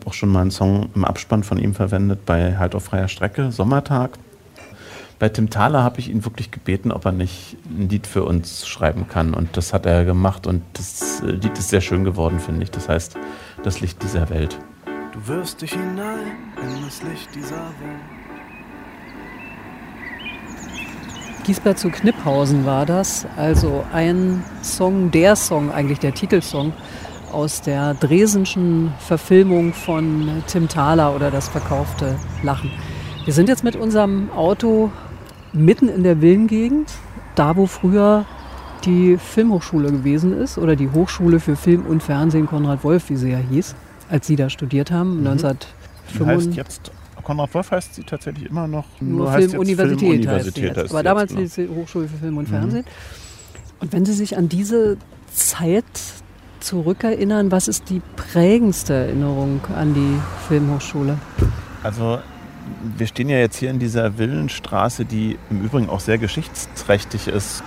auch 0.06 0.14
schon 0.14 0.30
mal 0.30 0.42
einen 0.42 0.52
Song 0.52 0.90
im 0.96 1.06
Abspann 1.06 1.44
von 1.44 1.58
ihm 1.58 1.74
verwendet 1.74 2.26
bei 2.26 2.58
Halt 2.58 2.76
auf 2.76 2.86
freier 2.86 3.08
Strecke, 3.08 3.52
Sommertag. 3.52 4.18
Bei 5.20 5.30
Tim 5.30 5.50
Thaler 5.50 5.84
habe 5.84 6.00
ich 6.00 6.10
ihn 6.10 6.26
wirklich 6.26 6.52
gebeten, 6.52 6.92
ob 6.92 7.06
er 7.06 7.14
nicht 7.14 7.56
ein 7.70 7.88
Lied 7.88 8.08
für 8.08 8.24
uns 8.24 8.68
schreiben 8.68 9.08
kann. 9.08 9.34
Und 9.34 9.56
das 9.56 9.72
hat 9.72 9.86
er 9.86 10.04
gemacht 10.04 10.48
und 10.48 10.62
das 10.74 11.22
äh, 11.22 11.32
Lied 11.32 11.58
ist 11.58 11.70
sehr 11.70 11.82
schön 11.82 12.04
geworden, 12.04 12.40
finde 12.40 12.64
ich. 12.64 12.72
Das 12.72 12.90
heißt, 12.90 13.16
das 13.64 13.80
Licht 13.80 14.04
dieser 14.04 14.30
Welt. 14.30 14.60
Du 15.14 15.28
wirst 15.28 15.62
dich 15.62 15.72
hinein 15.72 16.53
in 16.64 16.84
das 16.84 17.04
Licht 17.04 17.36
dieser 17.36 17.56
Welt. 17.56 18.24
Giesbert 21.44 21.78
zu 21.78 21.90
Kniphausen 21.90 22.66
war 22.66 22.86
das. 22.86 23.28
Also 23.36 23.84
ein 23.92 24.44
Song, 24.62 25.12
der 25.12 25.36
Song, 25.36 25.72
eigentlich 25.72 26.00
der 26.00 26.14
Titelsong 26.14 26.72
aus 27.34 27.62
der 27.62 27.96
Dresenschen 27.96 28.94
Verfilmung 29.00 29.74
von 29.74 30.44
Tim 30.48 30.70
Thaler 30.70 31.14
oder 31.16 31.32
das 31.32 31.50
verkaufte 31.50 32.16
Lachen. 32.44 32.72
Wir 33.26 33.34
sind 33.34 33.50
jetzt 33.50 33.64
mit 33.64 33.76
unserem 33.76 34.32
Auto 34.32 34.92
mitten 35.52 35.90
in 35.90 36.04
der 36.04 36.22
Villengegend, 36.22 36.92
da 37.36 37.56
wo 37.56 37.66
früher 37.66 38.26
die 38.86 39.18
Filmhochschule 39.18 39.92
gewesen 39.92 40.34
ist 40.34 40.58
oder 40.58 40.76
die 40.76 40.90
Hochschule 40.90 41.40
für 41.40 41.56
Film 41.56 41.86
und 41.86 42.04
Fernsehen 42.04 42.48
Konrad 42.48 42.84
Wolf, 42.84 43.10
wie 43.10 43.16
sie 43.16 43.32
ja 43.32 43.38
hieß, 43.38 43.76
als 44.10 44.28
Sie 44.28 44.36
da 44.36 44.50
studiert 44.50 44.92
haben, 44.92 45.24
Die 46.10 46.26
heißt 46.26 46.48
1995. 46.48 46.56
jetzt, 46.58 46.92
Konrad 47.24 47.54
Wolf 47.54 47.72
heißt 47.72 47.96
sie 47.96 48.04
tatsächlich 48.04 48.50
immer 48.50 48.68
noch. 48.68 48.86
Nur 49.00 49.32
heißt 49.32 49.52
Filmuniversität, 49.52 50.00
heißt 50.00 50.00
Filmuniversität 50.00 50.64
jetzt. 50.64 50.78
heißt 50.78 50.92
Aber 50.92 51.00
sie 51.00 51.04
damals 51.04 51.32
jetzt, 51.32 51.40
hieß 51.40 51.56
sie 51.56 51.70
Hochschule 51.70 52.08
für 52.08 52.18
Film 52.18 52.38
und 52.38 52.50
Fernsehen. 52.50 52.86
Und 53.80 53.92
wenn 53.92 54.06
Sie 54.06 54.14
sich 54.14 54.38
an 54.38 54.48
diese 54.48 54.98
Zeit 55.34 55.84
zurückerinnern, 56.62 57.52
was 57.52 57.68
ist 57.68 57.90
die 57.90 58.02
prägendste 58.16 58.94
Erinnerung 58.94 59.60
an 59.76 59.94
die 59.94 60.18
Filmhochschule? 60.48 61.18
Also 61.84 62.20
wir 62.98 63.08
stehen 63.08 63.28
ja 63.28 63.38
jetzt 63.38 63.58
hier 63.58 63.70
in 63.70 63.80
dieser 63.80 64.18
Villenstraße, 64.18 65.04
die 65.04 65.38
im 65.50 65.62
Übrigen 65.62 65.90
auch 65.90 66.00
sehr 66.00 66.18
geschichtsträchtig 66.18 67.28
ist. 67.28 67.62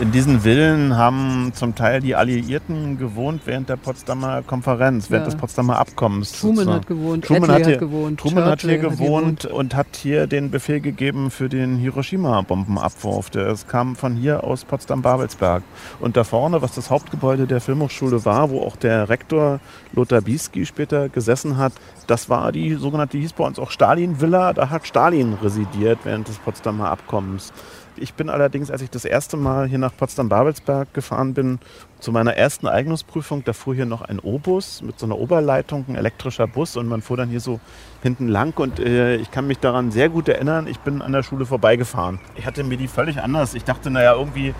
In 0.00 0.12
diesen 0.12 0.42
Villen 0.42 0.96
haben 0.96 1.50
zum 1.54 1.74
Teil 1.74 2.00
die 2.00 2.14
Alliierten 2.14 2.98
gewohnt 2.98 3.42
während 3.46 3.68
der 3.68 3.74
Potsdamer 3.74 4.42
Konferenz, 4.42 5.10
während 5.10 5.26
Ja. 5.26 5.30
des 5.32 5.40
Potsdamer 5.40 5.76
Abkommens. 5.76 6.38
Truman 6.38 6.54
sozusagen. 6.56 6.76
hat 6.76 6.86
gewohnt, 6.86 7.24
Truman 7.24 7.50
hat 7.50 7.64
hier, 7.66 7.72
hat 7.74 7.80
gewohnt, 7.80 8.20
Truman 8.20 8.44
hat 8.44 8.60
hier 8.60 8.78
gewohnt 8.78 9.44
und 9.46 9.74
hat 9.74 9.96
hier 9.96 10.28
den 10.28 10.52
Befehl 10.52 10.80
gegeben 10.80 11.32
für 11.32 11.48
den 11.48 11.78
Hiroshima-Bombenabwurf. 11.78 13.30
Das 13.30 13.66
kam 13.66 13.96
von 13.96 14.14
hier 14.14 14.44
aus 14.44 14.64
Potsdam-Babelsberg. 14.64 15.64
Und 15.98 16.16
da 16.16 16.22
vorne, 16.22 16.62
was 16.62 16.76
das 16.76 16.90
Hauptgebäude 16.90 17.48
der 17.48 17.60
Filmhochschule 17.60 18.24
war, 18.24 18.50
wo 18.50 18.60
auch 18.60 18.76
der 18.76 19.08
Rektor 19.08 19.58
Lothar 19.94 20.20
Bieski 20.20 20.64
später 20.64 21.08
gesessen 21.08 21.56
hat, 21.56 21.72
das 22.06 22.30
war 22.30 22.52
die 22.52 22.74
sogenannte, 22.74 23.16
die 23.16 23.22
hieß 23.22 23.32
bei 23.32 23.44
uns 23.44 23.58
auch 23.58 23.72
Stalin-Villa. 23.72 24.52
Da 24.52 24.70
hat 24.70 24.86
Stalin 24.86 25.34
residiert 25.42 25.98
während 26.04 26.28
des 26.28 26.38
Potsdamer 26.38 26.88
Abkommens. 26.88 27.52
Ich 28.00 28.14
bin 28.14 28.28
allerdings, 28.28 28.70
als 28.70 28.82
ich 28.82 28.90
das 28.90 29.04
erste 29.04 29.36
Mal 29.36 29.66
hier 29.68 29.78
nach 29.78 29.96
Potsdam-Babelsberg 29.96 30.92
gefahren 30.94 31.34
bin, 31.34 31.58
zu 32.00 32.12
meiner 32.12 32.34
ersten 32.34 32.66
Eignungsprüfung, 32.66 33.44
da 33.44 33.52
fuhr 33.52 33.74
hier 33.74 33.86
noch 33.86 34.02
ein 34.02 34.20
O-Bus 34.20 34.82
mit 34.82 34.98
so 34.98 35.06
einer 35.06 35.18
Oberleitung, 35.18 35.84
ein 35.88 35.96
elektrischer 35.96 36.46
Bus 36.46 36.76
und 36.76 36.86
man 36.88 37.02
fuhr 37.02 37.16
dann 37.16 37.28
hier 37.28 37.40
so 37.40 37.58
hinten 38.02 38.28
lang 38.28 38.56
und 38.58 38.78
äh, 38.78 39.16
ich 39.16 39.30
kann 39.32 39.46
mich 39.48 39.58
daran 39.58 39.90
sehr 39.90 40.08
gut 40.08 40.28
erinnern, 40.28 40.68
ich 40.68 40.78
bin 40.78 41.02
an 41.02 41.12
der 41.12 41.24
Schule 41.24 41.46
vorbeigefahren. 41.46 42.20
Ich 42.36 42.46
hatte 42.46 42.62
mir 42.62 42.76
die 42.76 42.86
völlig 42.86 43.20
anders. 43.20 43.54
Ich 43.54 43.64
dachte, 43.64 43.90
naja, 43.90 44.14
irgendwie 44.14 44.54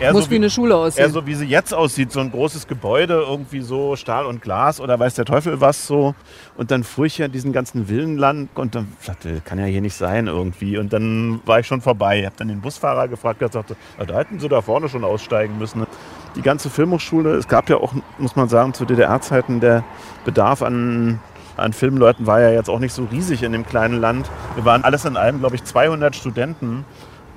eher 0.00 0.12
Muss 0.12 0.24
so 0.24 0.30
wie 0.30 0.36
eine 0.36 0.50
Schule 0.50 0.74
aussehen. 0.74 1.04
Eher 1.04 1.10
so 1.10 1.26
wie 1.26 1.34
sie 1.34 1.44
jetzt 1.46 1.72
aussieht, 1.72 2.10
so 2.10 2.18
ein 2.18 2.32
großes 2.32 2.66
Gebäude, 2.66 3.24
irgendwie 3.28 3.60
so 3.60 3.94
Stahl 3.94 4.26
und 4.26 4.42
Glas 4.42 4.80
oder 4.80 4.98
weiß 4.98 5.14
der 5.14 5.24
Teufel 5.24 5.60
was 5.60 5.86
so. 5.86 6.14
Und 6.56 6.72
dann 6.72 6.82
fuhr 6.82 7.04
ich 7.06 7.18
ja 7.18 7.28
diesen 7.28 7.52
ganzen 7.52 7.88
Villenland 7.88 8.50
und 8.56 8.74
dann 8.74 8.88
dachte, 9.06 9.40
kann 9.44 9.58
ja 9.60 9.66
hier 9.66 9.80
nicht 9.82 9.94
sein 9.94 10.26
irgendwie. 10.26 10.76
Und 10.78 10.92
dann 10.92 11.40
war 11.44 11.60
ich 11.60 11.66
schon 11.66 11.80
vorbei. 11.82 12.20
Ich 12.20 12.26
habe 12.26 12.34
dann 12.38 12.48
den 12.48 12.60
Busfahrer 12.60 13.06
gefragt, 13.06 13.40
der 13.40 13.52
sagte, 13.52 13.76
"Na, 13.98 14.04
da 14.06 14.18
hätten 14.18 14.40
sie 14.40 14.48
da 14.48 14.60
vorne 14.62 14.88
schon 14.88 15.04
aussteigen 15.04 15.58
müssen. 15.58 15.86
Die 16.36 16.42
ganze 16.42 16.70
Filmhochschule, 16.70 17.34
es 17.34 17.48
gab 17.48 17.68
ja 17.68 17.76
auch, 17.76 17.92
muss 18.18 18.36
man 18.36 18.48
sagen, 18.48 18.72
zu 18.72 18.84
DDR-Zeiten 18.84 19.60
der 19.60 19.82
Bedarf 20.24 20.62
an, 20.62 21.18
an 21.56 21.72
Filmleuten 21.72 22.26
war 22.26 22.40
ja 22.40 22.50
jetzt 22.50 22.70
auch 22.70 22.78
nicht 22.78 22.92
so 22.92 23.04
riesig 23.10 23.42
in 23.42 23.52
dem 23.52 23.66
kleinen 23.66 24.00
Land. 24.00 24.30
Wir 24.54 24.64
waren 24.64 24.84
alles 24.84 25.04
in 25.04 25.16
allem, 25.16 25.40
glaube 25.40 25.56
ich, 25.56 25.64
200 25.64 26.14
Studenten 26.14 26.84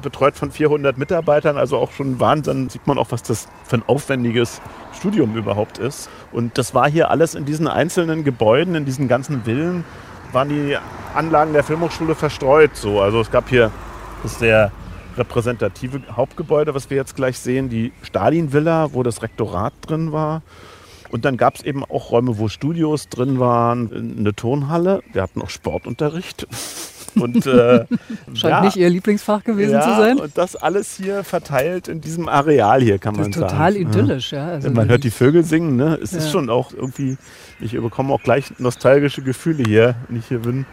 betreut 0.03 0.35
von 0.35 0.51
400 0.51 0.97
Mitarbeitern, 0.97 1.57
also 1.57 1.77
auch 1.77 1.91
schon 1.91 2.19
Wahnsinn. 2.19 2.69
Sieht 2.69 2.85
man 2.85 2.99
auch, 2.99 3.07
was 3.09 3.23
das 3.23 3.47
für 3.63 3.77
ein 3.77 3.83
aufwendiges 3.87 4.61
Studium 4.93 5.35
überhaupt 5.35 5.79
ist. 5.79 6.09
Und 6.31 6.57
das 6.57 6.75
war 6.75 6.89
hier 6.89 7.09
alles 7.09 7.33
in 7.33 7.45
diesen 7.45 7.67
einzelnen 7.67 8.23
Gebäuden, 8.23 8.75
in 8.75 8.85
diesen 8.85 9.07
ganzen 9.07 9.43
Villen, 9.43 9.83
waren 10.31 10.49
die 10.49 10.77
Anlagen 11.15 11.53
der 11.53 11.63
Filmhochschule 11.63 12.13
verstreut. 12.13 12.75
So. 12.75 13.01
Also 13.01 13.21
es 13.21 13.31
gab 13.31 13.49
hier 13.49 13.71
das 14.21 14.37
sehr 14.37 14.71
repräsentative 15.17 16.01
Hauptgebäude, 16.11 16.73
was 16.73 16.89
wir 16.89 16.97
jetzt 16.97 17.15
gleich 17.15 17.37
sehen, 17.39 17.69
die 17.69 17.91
Stalin-Villa, 18.01 18.93
wo 18.93 19.03
das 19.03 19.21
Rektorat 19.21 19.73
drin 19.81 20.11
war. 20.11 20.41
Und 21.11 21.25
dann 21.25 21.37
gab 21.37 21.55
es 21.55 21.63
eben 21.63 21.83
auch 21.85 22.11
Räume, 22.11 22.39
wo 22.39 22.47
Studios 22.47 23.07
drin 23.07 23.39
waren, 23.39 24.17
eine 24.17 24.33
Turnhalle. 24.33 25.03
Wir 25.11 25.21
hatten 25.21 25.41
auch 25.41 25.49
Sportunterricht. 25.49 26.47
Und, 27.15 27.45
äh, 27.45 27.85
Scheint 28.33 28.43
ja, 28.43 28.61
nicht 28.61 28.75
Ihr 28.75 28.89
Lieblingsfach 28.89 29.43
gewesen 29.43 29.73
ja, 29.73 29.81
zu 29.81 29.89
sein. 29.89 30.19
Und 30.19 30.37
das 30.37 30.55
alles 30.55 30.97
hier 30.97 31.23
verteilt 31.23 31.87
in 31.87 32.01
diesem 32.01 32.27
Areal 32.27 32.81
hier, 32.81 32.97
kann 32.97 33.13
das 33.13 33.25
man 33.25 33.33
sagen. 33.33 33.47
Total 33.47 33.77
idyllisch, 33.77 34.31
ja. 34.31 34.47
Also 34.47 34.71
man 34.71 34.89
hört 34.89 35.03
die 35.03 35.11
Vögel 35.11 35.43
singen, 35.43 35.75
ne? 35.75 35.99
Es 36.01 36.13
ist 36.13 36.31
schon 36.31 36.49
auch 36.49 36.73
irgendwie, 36.73 37.17
ich 37.59 37.73
bekomme 37.73 38.13
auch 38.13 38.23
gleich 38.23 38.59
nostalgische 38.59 39.21
Gefühle 39.21 39.63
hier, 39.63 39.95
wenn 40.07 40.17
ich 40.17 40.27
hier 40.27 40.39
bin. 40.39 40.65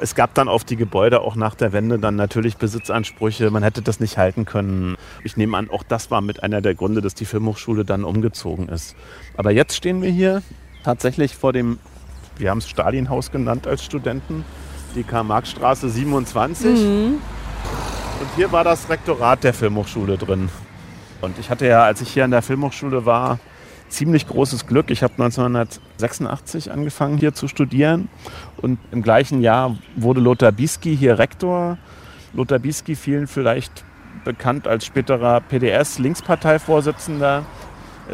Es 0.00 0.14
gab 0.14 0.34
dann 0.34 0.48
auf 0.48 0.64
die 0.64 0.76
Gebäude 0.76 1.20
auch 1.20 1.36
nach 1.36 1.54
der 1.54 1.72
Wende 1.72 1.98
dann 1.98 2.16
natürlich 2.16 2.56
Besitzansprüche. 2.56 3.50
Man 3.50 3.62
hätte 3.62 3.80
das 3.80 4.00
nicht 4.00 4.18
halten 4.18 4.44
können. 4.44 4.96
Ich 5.22 5.36
nehme 5.36 5.56
an, 5.56 5.70
auch 5.70 5.82
das 5.82 6.10
war 6.10 6.20
mit 6.20 6.42
einer 6.42 6.60
der 6.60 6.74
Gründe, 6.74 7.00
dass 7.00 7.14
die 7.14 7.24
Filmhochschule 7.24 7.84
dann 7.84 8.04
umgezogen 8.04 8.68
ist. 8.68 8.96
Aber 9.36 9.52
jetzt 9.52 9.76
stehen 9.76 10.02
wir 10.02 10.10
hier 10.10 10.42
tatsächlich 10.82 11.36
vor 11.36 11.52
dem, 11.52 11.78
wir 12.36 12.50
haben 12.50 12.58
es 12.58 12.68
Stalinhaus 12.68 13.30
genannt 13.30 13.66
als 13.66 13.84
Studenten, 13.84 14.44
die 14.94 15.04
Karl-Marx-Straße 15.04 15.88
27. 15.88 16.80
Mhm. 16.80 17.14
Und 18.20 18.28
hier 18.36 18.52
war 18.52 18.64
das 18.64 18.88
Rektorat 18.88 19.44
der 19.44 19.54
Filmhochschule 19.54 20.18
drin. 20.18 20.48
Und 21.20 21.38
ich 21.38 21.50
hatte 21.50 21.66
ja, 21.66 21.84
als 21.84 22.00
ich 22.00 22.10
hier 22.10 22.24
an 22.24 22.30
der 22.32 22.42
Filmhochschule 22.42 23.06
war, 23.06 23.38
ziemlich 23.94 24.26
großes 24.26 24.66
Glück. 24.66 24.90
Ich 24.90 25.02
habe 25.02 25.14
1986 25.14 26.72
angefangen 26.72 27.16
hier 27.16 27.34
zu 27.34 27.48
studieren 27.48 28.08
und 28.60 28.78
im 28.92 29.02
gleichen 29.02 29.40
Jahr 29.40 29.76
wurde 29.96 30.20
Lothar 30.20 30.52
Bisky 30.52 30.96
hier 30.96 31.18
Rektor. 31.18 31.78
Lothar 32.32 32.58
Bisky 32.58 32.96
vielen 32.96 33.26
vielleicht 33.26 33.84
bekannt 34.24 34.66
als 34.66 34.84
späterer 34.84 35.40
PDS-Linksparteivorsitzender, 35.40 37.44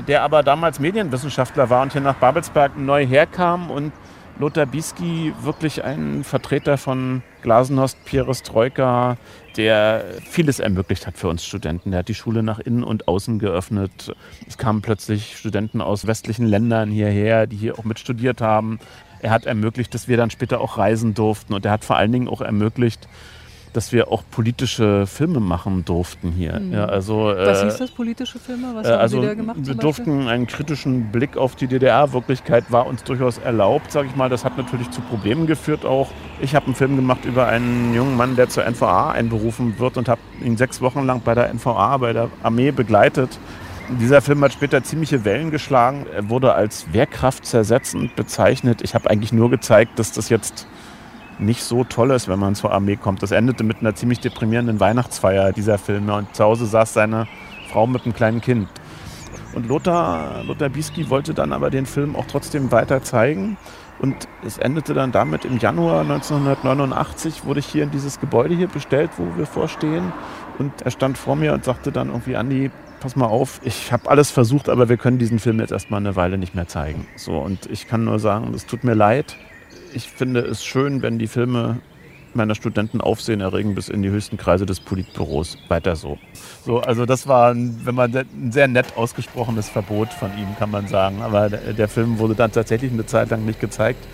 der 0.07 0.23
aber 0.23 0.43
damals 0.43 0.81
Medienwissenschaftler 0.81 1.71
war 1.71 1.83
und 1.83 1.93
hier 1.93 2.03
nach 2.03 2.17
Babelsberg 2.17 2.79
neu 2.79 3.07
herkam 3.07 3.71
und 3.71 3.93
Lothar 4.41 4.65
Bisky 4.65 5.35
wirklich 5.43 5.85
ein 5.85 6.25
Vertreter 6.25 6.79
von 6.79 7.23
Glasnost, 7.43 8.03
Perestroika, 8.07 9.19
der 9.59 10.03
vieles 10.31 10.61
ermöglicht 10.61 11.07
hat 11.07 11.19
für 11.19 11.29
uns 11.29 11.45
Studenten. 11.45 11.91
Der 11.91 11.99
hat 12.01 12.09
die 12.09 12.15
Schule 12.15 12.43
nach 12.43 12.59
innen 12.59 12.83
und 12.83 13.07
außen 13.07 13.39
geöffnet. 13.39 14.17
Es 14.49 14.57
kamen 14.57 14.81
plötzlich 14.81 15.37
Studenten 15.37 15.83
aus 15.83 16.07
westlichen 16.07 16.47
Ländern 16.47 16.91
hierher, 16.91 17.47
die 17.47 17.57
hier 17.57 17.79
auch 17.79 17.85
mit 17.85 17.99
studiert 17.99 18.41
haben. 18.41 18.79
Er 19.21 19.31
hat 19.31 19.45
ermöglicht, 19.45 19.93
dass 19.93 20.09
wir 20.09 20.17
dann 20.17 20.31
später 20.31 20.63
auch 20.63 20.79
reisen 20.79 21.13
durften 21.13 21.53
und 21.53 21.67
er 21.67 21.73
hat 21.73 21.85
vor 21.85 21.97
allen 21.97 22.11
Dingen 22.11 22.29
auch 22.29 22.41
ermöglicht, 22.41 23.09
dass 23.73 23.93
wir 23.93 24.11
auch 24.11 24.23
politische 24.31 25.07
Filme 25.07 25.41
machen 25.41 25.85
durften 25.85 26.33
hier. 26.33 26.59
Mhm. 26.59 26.73
Ja, 26.73 26.87
also, 26.87 27.33
Was 27.37 27.63
äh, 27.63 27.65
hieß 27.65 27.79
das, 27.79 27.91
politische 27.91 28.39
Filme? 28.39 28.69
Was 28.75 28.87
äh, 28.87 28.93
haben 28.93 29.01
also, 29.01 29.21
Sie 29.21 29.27
da 29.27 29.35
gemacht? 29.35 29.59
Wir 29.61 29.75
durften 29.75 30.29
einen 30.29 30.47
kritischen 30.47 31.11
Blick 31.13 31.37
auf 31.37 31.55
die 31.55 31.67
DDR-Wirklichkeit 31.67 32.71
war 32.71 32.87
uns 32.87 33.05
durchaus 33.05 33.39
erlaubt, 33.39 33.93
sage 33.93 34.09
ich 34.09 34.17
mal. 34.17 34.29
Das 34.29 34.45
hat 34.45 34.57
natürlich 34.57 34.91
zu 34.91 35.01
Problemen 35.03 35.47
geführt 35.47 35.85
auch. 35.85 36.11
Ich 36.41 36.55
habe 36.55 36.67
einen 36.67 36.75
Film 36.75 36.97
gemacht 36.97 37.25
über 37.25 37.47
einen 37.47 37.95
jungen 37.95 38.17
Mann, 38.17 38.37
der 38.37 38.49
zur 38.49 38.65
NVA 38.65 39.13
einberufen 39.13 39.79
wird 39.79 39.97
und 39.97 40.09
habe 40.09 40.21
ihn 40.45 40.57
sechs 40.57 40.81
Wochen 40.81 41.07
lang 41.07 41.23
bei 41.23 41.35
der 41.35 41.53
NVA, 41.53 41.97
bei 41.99 42.13
der 42.13 42.29
Armee 42.43 42.71
begleitet. 42.71 43.39
Dieser 43.99 44.21
Film 44.21 44.43
hat 44.45 44.53
später 44.53 44.85
ziemliche 44.85 45.25
Wellen 45.25 45.51
geschlagen. 45.51 46.07
Er 46.15 46.29
wurde 46.29 46.55
als 46.55 46.93
wehrkraftzersetzend 46.93 48.15
bezeichnet. 48.15 48.83
Ich 48.83 48.95
habe 48.95 49.11
eigentlich 49.11 49.33
nur 49.33 49.51
gezeigt, 49.51 49.99
dass 49.99 50.13
das 50.13 50.29
jetzt 50.29 50.69
nicht 51.41 51.63
so 51.63 51.85
toll 51.85 52.11
ist, 52.11 52.29
wenn 52.29 52.39
man 52.39 52.55
zur 52.55 52.73
Armee 52.73 52.97
kommt. 52.97 53.23
Das 53.23 53.31
endete 53.31 53.65
mit 53.65 53.79
einer 53.81 53.95
ziemlich 53.95 54.21
deprimierenden 54.21 54.81
Weihnachtsfeier 54.81 55.53
dieser 55.53 55.79
Filme 55.79 56.15
und 56.15 56.35
zu 56.35 56.45
Hause 56.45 56.67
saß 56.67 56.93
seine 56.93 57.27
Frau 57.71 57.87
mit 57.87 58.05
einem 58.05 58.15
kleinen 58.15 58.41
Kind. 58.41 58.69
Und 59.55 59.67
Lothar, 59.67 60.45
Lothar 60.45 60.69
Bisky 60.69 61.11
wollte 61.11 61.35
dann 61.35 61.53
aber 61.53 61.71
den 61.71 61.87
Film 61.87 62.15
auch 62.15 62.27
trotzdem 62.27 62.71
weiter 62.71 63.03
zeigen. 63.03 63.57
Und 63.99 64.29
es 64.47 64.59
endete 64.59 64.95
dann 64.95 65.13
damit, 65.13 65.45
im 65.45 65.59
Januar 65.59 66.01
1989 66.03 67.45
wurde 67.45 67.61
ich 67.61 67.67
hier 67.67 67.83
in 67.83 67.91
dieses 67.91 68.19
Gebäude 68.19 68.55
hier 68.55 68.69
bestellt, 68.69 69.11
wo 69.19 69.27
wir 69.37 69.47
vorstehen. 69.47 70.13
Und 70.59 70.83
er 70.83 70.91
stand 70.91 71.19
vor 71.19 71.37
mir 71.37 71.53
und 71.53 71.65
sagte 71.65 71.93
dann 71.93 72.09
irgendwie, 72.09 72.37
Andi, 72.37 72.71
pass 73.01 73.17
mal 73.17 73.27
auf, 73.27 73.61
ich 73.65 73.93
habe 73.93 74.09
alles 74.09 74.31
versucht, 74.31 74.69
aber 74.69 74.89
wir 74.89 74.97
können 74.97 75.19
diesen 75.19 75.39
Film 75.39 75.59
jetzt 75.61 75.73
erstmal 75.73 76.01
eine 76.01 76.17
Weile 76.17 76.39
nicht 76.39 76.55
mehr 76.55 76.69
zeigen. 76.69 77.07
So, 77.17 77.39
und 77.39 77.67
ich 77.67 77.89
kann 77.89 78.05
nur 78.05 78.19
sagen, 78.19 78.53
es 78.55 78.67
tut 78.67 78.85
mir 78.85 78.95
leid 78.95 79.37
ich 79.95 80.09
finde 80.09 80.41
es 80.41 80.65
schön, 80.65 81.03
wenn 81.03 81.19
die 81.19 81.27
Filme 81.27 81.81
meiner 82.35 82.55
Studenten 82.55 83.01
Aufsehen 83.01 83.41
erregen 83.41 83.75
bis 83.75 83.89
in 83.89 84.03
die 84.03 84.11
höchsten 84.11 84.37
Kreise 84.37 84.67
des 84.67 84.81
Politbüros. 84.81 85.59
Weiter 85.69 85.97
so. 85.97 86.19
So, 86.65 86.81
also 86.81 87.07
das 87.07 87.27
war, 87.27 87.55
wenn 87.55 87.95
man 87.95 88.15
ein 88.15 88.53
sehr 88.53 88.69
nett 88.69 88.97
ausgesprochenes 88.97 89.69
Verbot 89.69 90.13
von 90.13 90.31
ihm, 90.39 90.47
kann 90.59 90.71
man 90.71 90.87
sagen. 90.87 91.23
Aber 91.23 91.49
der, 91.49 91.73
der, 91.73 91.89
Film 91.89 92.19
wurde 92.19 92.35
dann 92.35 92.53
tatsächlich 92.53 92.93
eine 92.93 93.07
Zeit 93.07 93.31
lang 93.31 93.45
nicht 93.45 93.61
gezeigt. 93.61 94.07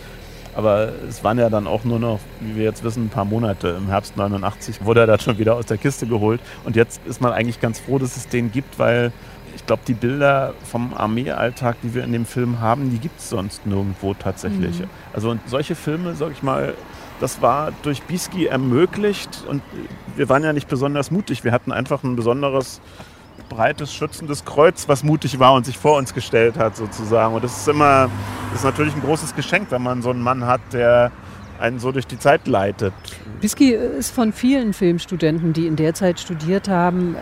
Aber 0.54 0.90
es 1.06 1.22
waren 1.22 1.38
ja 1.38 1.50
dann 1.50 1.66
auch 1.66 1.84
nur 1.84 1.98
noch, 1.98 2.20
wie 2.40 2.56
wir 2.56 2.64
jetzt 2.64 2.82
wissen, 2.82 3.04
ein 3.04 3.08
paar 3.10 3.26
Monate. 3.26 3.76
Im 3.76 3.88
Herbst 3.88 4.16
89 4.16 4.82
wurde 4.84 5.00
er 5.00 5.06
dann 5.06 5.20
schon 5.20 5.36
wieder 5.36 5.54
aus 5.54 5.66
der 5.66 5.76
Kiste 5.76 6.06
geholt. 6.06 6.40
Und 6.64 6.76
jetzt 6.76 7.02
ist 7.04 7.20
man 7.20 7.32
eigentlich 7.32 7.60
ganz 7.60 7.78
froh, 7.78 7.98
dass 7.98 8.16
es 8.16 8.28
den 8.28 8.50
gibt, 8.50 8.78
weil 8.78 9.12
ich 9.56 9.66
glaube, 9.66 9.82
die 9.88 9.94
Bilder 9.94 10.54
vom 10.70 10.94
Armeealltag, 10.94 11.76
die 11.82 11.94
wir 11.94 12.04
in 12.04 12.12
dem 12.12 12.26
Film 12.26 12.60
haben, 12.60 12.90
die 12.90 12.98
gibt 12.98 13.18
es 13.18 13.30
sonst 13.30 13.66
nirgendwo 13.66 14.14
tatsächlich. 14.14 14.80
Mhm. 14.80 14.90
Also 15.12 15.36
solche 15.46 15.74
Filme, 15.74 16.14
sag 16.14 16.30
ich 16.32 16.42
mal, 16.42 16.74
das 17.20 17.40
war 17.40 17.72
durch 17.82 18.02
Bisky 18.02 18.46
ermöglicht 18.46 19.44
und 19.48 19.62
wir 20.14 20.28
waren 20.28 20.44
ja 20.44 20.52
nicht 20.52 20.68
besonders 20.68 21.10
mutig. 21.10 21.42
Wir 21.42 21.52
hatten 21.52 21.72
einfach 21.72 22.04
ein 22.04 22.16
besonderes 22.16 22.80
breites, 23.48 23.94
schützendes 23.94 24.44
Kreuz, 24.44 24.88
was 24.88 25.02
mutig 25.02 25.38
war 25.38 25.54
und 25.54 25.64
sich 25.64 25.78
vor 25.78 25.96
uns 25.96 26.12
gestellt 26.12 26.58
hat 26.58 26.76
sozusagen. 26.76 27.34
Und 27.34 27.42
das 27.42 27.56
ist 27.56 27.68
immer, 27.68 28.10
das 28.50 28.60
ist 28.60 28.64
natürlich 28.64 28.94
ein 28.94 29.02
großes 29.02 29.34
Geschenk, 29.34 29.70
wenn 29.70 29.82
man 29.82 30.02
so 30.02 30.10
einen 30.10 30.22
Mann 30.22 30.46
hat, 30.46 30.60
der 30.72 31.10
einen 31.58 31.78
so 31.78 31.92
durch 31.92 32.06
die 32.06 32.18
Zeit 32.18 32.46
leitet. 32.46 32.92
Bisky 33.40 33.70
ist 33.70 34.14
von 34.14 34.32
vielen 34.32 34.74
Filmstudenten, 34.74 35.54
die 35.54 35.66
in 35.66 35.76
der 35.76 35.94
Zeit 35.94 36.20
studiert 36.20 36.68
haben, 36.68 37.16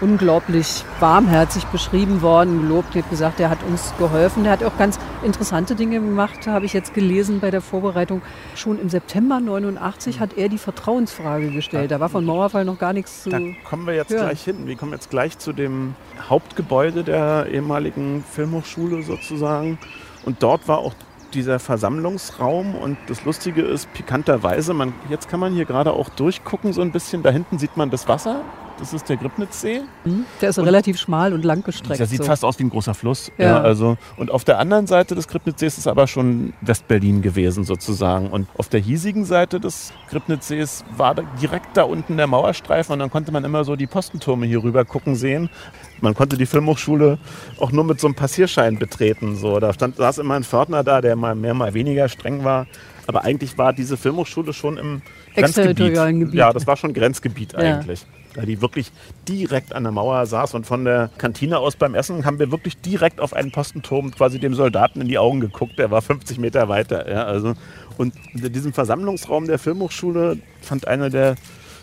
unglaublich 0.00 0.84
warmherzig 1.00 1.64
beschrieben 1.66 2.22
worden, 2.22 2.62
gelobt. 2.62 2.94
Hat 2.94 3.10
gesagt, 3.10 3.40
er 3.40 3.50
hat 3.50 3.58
uns 3.64 3.92
geholfen. 3.98 4.44
Er 4.44 4.52
hat 4.52 4.64
auch 4.64 4.76
ganz 4.78 4.98
interessante 5.22 5.74
Dinge 5.74 6.00
gemacht, 6.00 6.46
habe 6.46 6.64
ich 6.64 6.72
jetzt 6.72 6.94
gelesen 6.94 7.40
bei 7.40 7.50
der 7.50 7.60
Vorbereitung. 7.60 8.22
Schon 8.54 8.80
im 8.80 8.88
September 8.88 9.40
89 9.40 10.20
hat 10.20 10.36
er 10.36 10.48
die 10.48 10.58
Vertrauensfrage 10.58 11.50
gestellt. 11.50 11.90
Da 11.90 12.00
war 12.00 12.08
von 12.08 12.24
Mauerfall 12.24 12.64
noch 12.64 12.78
gar 12.78 12.92
nichts 12.92 13.22
zu. 13.24 13.30
Da 13.30 13.38
kommen 13.68 13.86
wir 13.86 13.94
jetzt 13.94 14.10
hören. 14.10 14.26
gleich 14.26 14.42
hin. 14.42 14.66
Wir 14.66 14.76
kommen 14.76 14.92
jetzt 14.92 15.10
gleich 15.10 15.38
zu 15.38 15.52
dem 15.52 15.94
Hauptgebäude 16.28 17.04
der 17.04 17.46
ehemaligen 17.50 18.24
Filmhochschule 18.30 19.02
sozusagen. 19.02 19.78
Und 20.24 20.42
dort 20.42 20.68
war 20.68 20.78
auch 20.78 20.94
dieser 21.34 21.58
Versammlungsraum 21.58 22.74
und 22.74 22.96
das 23.06 23.24
Lustige 23.24 23.60
ist, 23.60 23.92
pikanterweise, 23.92 24.72
man, 24.72 24.94
jetzt 25.10 25.28
kann 25.28 25.40
man 25.40 25.52
hier 25.52 25.66
gerade 25.66 25.92
auch 25.92 26.08
durchgucken 26.08 26.72
so 26.72 26.80
ein 26.80 26.90
bisschen, 26.90 27.22
da 27.22 27.30
hinten 27.30 27.58
sieht 27.58 27.76
man 27.76 27.90
das 27.90 28.08
Wasser 28.08 28.42
das 28.78 28.92
ist 28.92 29.08
der 29.08 29.16
Gribnitzsee. 29.16 29.82
Mhm. 30.04 30.24
Der 30.40 30.50
ist 30.50 30.58
und 30.58 30.64
relativ 30.64 30.98
schmal 30.98 31.32
und 31.32 31.44
lang 31.44 31.62
gestreckt. 31.62 31.98
Der 32.00 32.06
sieht 32.06 32.18
so. 32.18 32.24
fast 32.24 32.44
aus 32.44 32.58
wie 32.58 32.64
ein 32.64 32.70
großer 32.70 32.94
Fluss. 32.94 33.32
Ja. 33.38 33.46
ja. 33.46 33.60
also, 33.60 33.96
und 34.16 34.30
auf 34.30 34.44
der 34.44 34.58
anderen 34.58 34.86
Seite 34.86 35.14
des 35.14 35.28
Gribnitzsees 35.28 35.78
ist 35.78 35.86
aber 35.86 36.06
schon 36.06 36.52
Westberlin 36.60 37.22
gewesen 37.22 37.64
sozusagen. 37.64 38.30
Und 38.30 38.48
auf 38.56 38.68
der 38.68 38.80
hiesigen 38.80 39.24
Seite 39.24 39.60
des 39.60 39.92
Gribnitzsees 40.10 40.84
war 40.96 41.14
direkt 41.40 41.76
da 41.76 41.82
unten 41.82 42.16
der 42.16 42.26
Mauerstreifen 42.26 42.92
und 42.92 42.98
dann 43.00 43.10
konnte 43.10 43.32
man 43.32 43.44
immer 43.44 43.64
so 43.64 43.76
die 43.76 43.86
Postentürme 43.86 44.46
hier 44.46 44.62
rüber 44.62 44.84
gucken 44.84 45.14
sehen. 45.16 45.50
Man 46.00 46.14
konnte 46.14 46.36
die 46.36 46.46
Filmhochschule 46.46 47.18
auch 47.58 47.72
nur 47.72 47.84
mit 47.84 48.00
so 48.00 48.06
einem 48.06 48.14
Passierschein 48.14 48.78
betreten. 48.78 49.36
So. 49.36 49.58
Da 49.58 49.72
stand, 49.72 49.96
saß 49.96 50.18
immer 50.18 50.34
ein 50.34 50.44
Pförtner 50.44 50.84
da, 50.84 51.00
der 51.00 51.16
mal 51.16 51.34
mehr, 51.34 51.54
mal 51.54 51.74
weniger 51.74 52.08
streng 52.08 52.44
war. 52.44 52.66
Aber 53.06 53.24
eigentlich 53.24 53.56
war 53.56 53.72
diese 53.72 53.96
Filmhochschule 53.96 54.52
schon 54.52 54.76
im 54.76 55.02
Grenzgebiet. 55.34 55.94
Gebiet. 55.94 56.34
Ja, 56.34 56.52
das 56.52 56.66
war 56.66 56.76
schon 56.76 56.92
Grenzgebiet 56.92 57.54
eigentlich. 57.54 58.06
Weil 58.38 58.46
die 58.46 58.62
wirklich 58.62 58.92
direkt 59.26 59.74
an 59.74 59.82
der 59.82 59.90
Mauer 59.90 60.24
saß 60.24 60.54
und 60.54 60.64
von 60.64 60.84
der 60.84 61.10
Kantine 61.18 61.58
aus 61.58 61.74
beim 61.74 61.96
Essen 61.96 62.24
haben 62.24 62.38
wir 62.38 62.52
wirklich 62.52 62.80
direkt 62.80 63.20
auf 63.20 63.32
einen 63.32 63.50
Postenturm 63.50 64.12
quasi 64.12 64.38
dem 64.38 64.54
Soldaten 64.54 65.00
in 65.00 65.08
die 65.08 65.18
Augen 65.18 65.40
geguckt, 65.40 65.76
der 65.76 65.90
war 65.90 66.02
50 66.02 66.38
Meter 66.38 66.68
weiter. 66.68 67.10
Ja, 67.10 67.24
also, 67.24 67.54
und 67.96 68.14
in 68.32 68.52
diesem 68.52 68.72
Versammlungsraum 68.72 69.48
der 69.48 69.58
Filmhochschule 69.58 70.38
fand 70.62 70.86
einer 70.86 71.10
der 71.10 71.34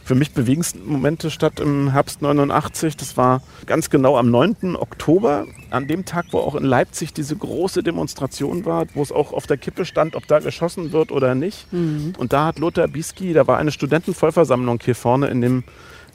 für 0.05 0.15
mich 0.15 0.31
bewegendsten 0.31 0.87
Momente 0.87 1.29
statt 1.29 1.59
im 1.59 1.91
Herbst 1.91 2.21
89. 2.21 2.95
Das 2.95 3.17
war 3.17 3.41
ganz 3.65 3.89
genau 3.89 4.17
am 4.17 4.31
9. 4.31 4.77
Oktober, 4.77 5.47
an 5.71 5.87
dem 5.87 6.05
Tag, 6.05 6.27
wo 6.31 6.37
auch 6.37 6.55
in 6.55 6.63
Leipzig 6.63 7.11
diese 7.11 7.35
große 7.35 7.83
Demonstration 7.83 8.63
war, 8.63 8.85
wo 8.93 9.01
es 9.01 9.11
auch 9.11 9.33
auf 9.33 9.47
der 9.47 9.57
Kippe 9.57 9.83
stand, 9.83 10.15
ob 10.15 10.25
da 10.27 10.39
geschossen 10.39 10.93
wird 10.93 11.11
oder 11.11 11.35
nicht. 11.35 11.73
Mhm. 11.73 12.13
Und 12.17 12.31
da 12.31 12.45
hat 12.45 12.59
Lothar 12.59 12.87
Bisky, 12.87 13.33
da 13.33 13.45
war 13.47 13.57
eine 13.57 13.71
Studentenvollversammlung 13.71 14.79
hier 14.85 14.95
vorne 14.95 15.27
in 15.27 15.41
dem 15.41 15.63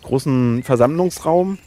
großen 0.02 0.62
Versammlungsraum. 0.62 1.58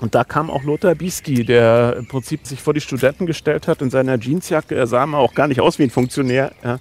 Und 0.00 0.14
da 0.14 0.22
kam 0.22 0.48
auch 0.50 0.62
Lothar 0.62 0.94
Bisky, 0.94 1.44
der 1.44 1.96
im 1.98 2.06
Prinzip 2.06 2.46
sich 2.46 2.62
vor 2.62 2.72
die 2.72 2.80
Studenten 2.80 3.26
gestellt 3.26 3.66
hat 3.66 3.82
in 3.82 3.90
seiner 3.90 4.18
Jeansjacke. 4.18 4.76
Er 4.76 4.86
sah 4.86 5.04
mal 5.06 5.18
auch 5.18 5.34
gar 5.34 5.48
nicht 5.48 5.60
aus 5.60 5.78
wie 5.78 5.84
ein 5.84 5.90
Funktionär 5.90 6.52
ja, 6.62 6.78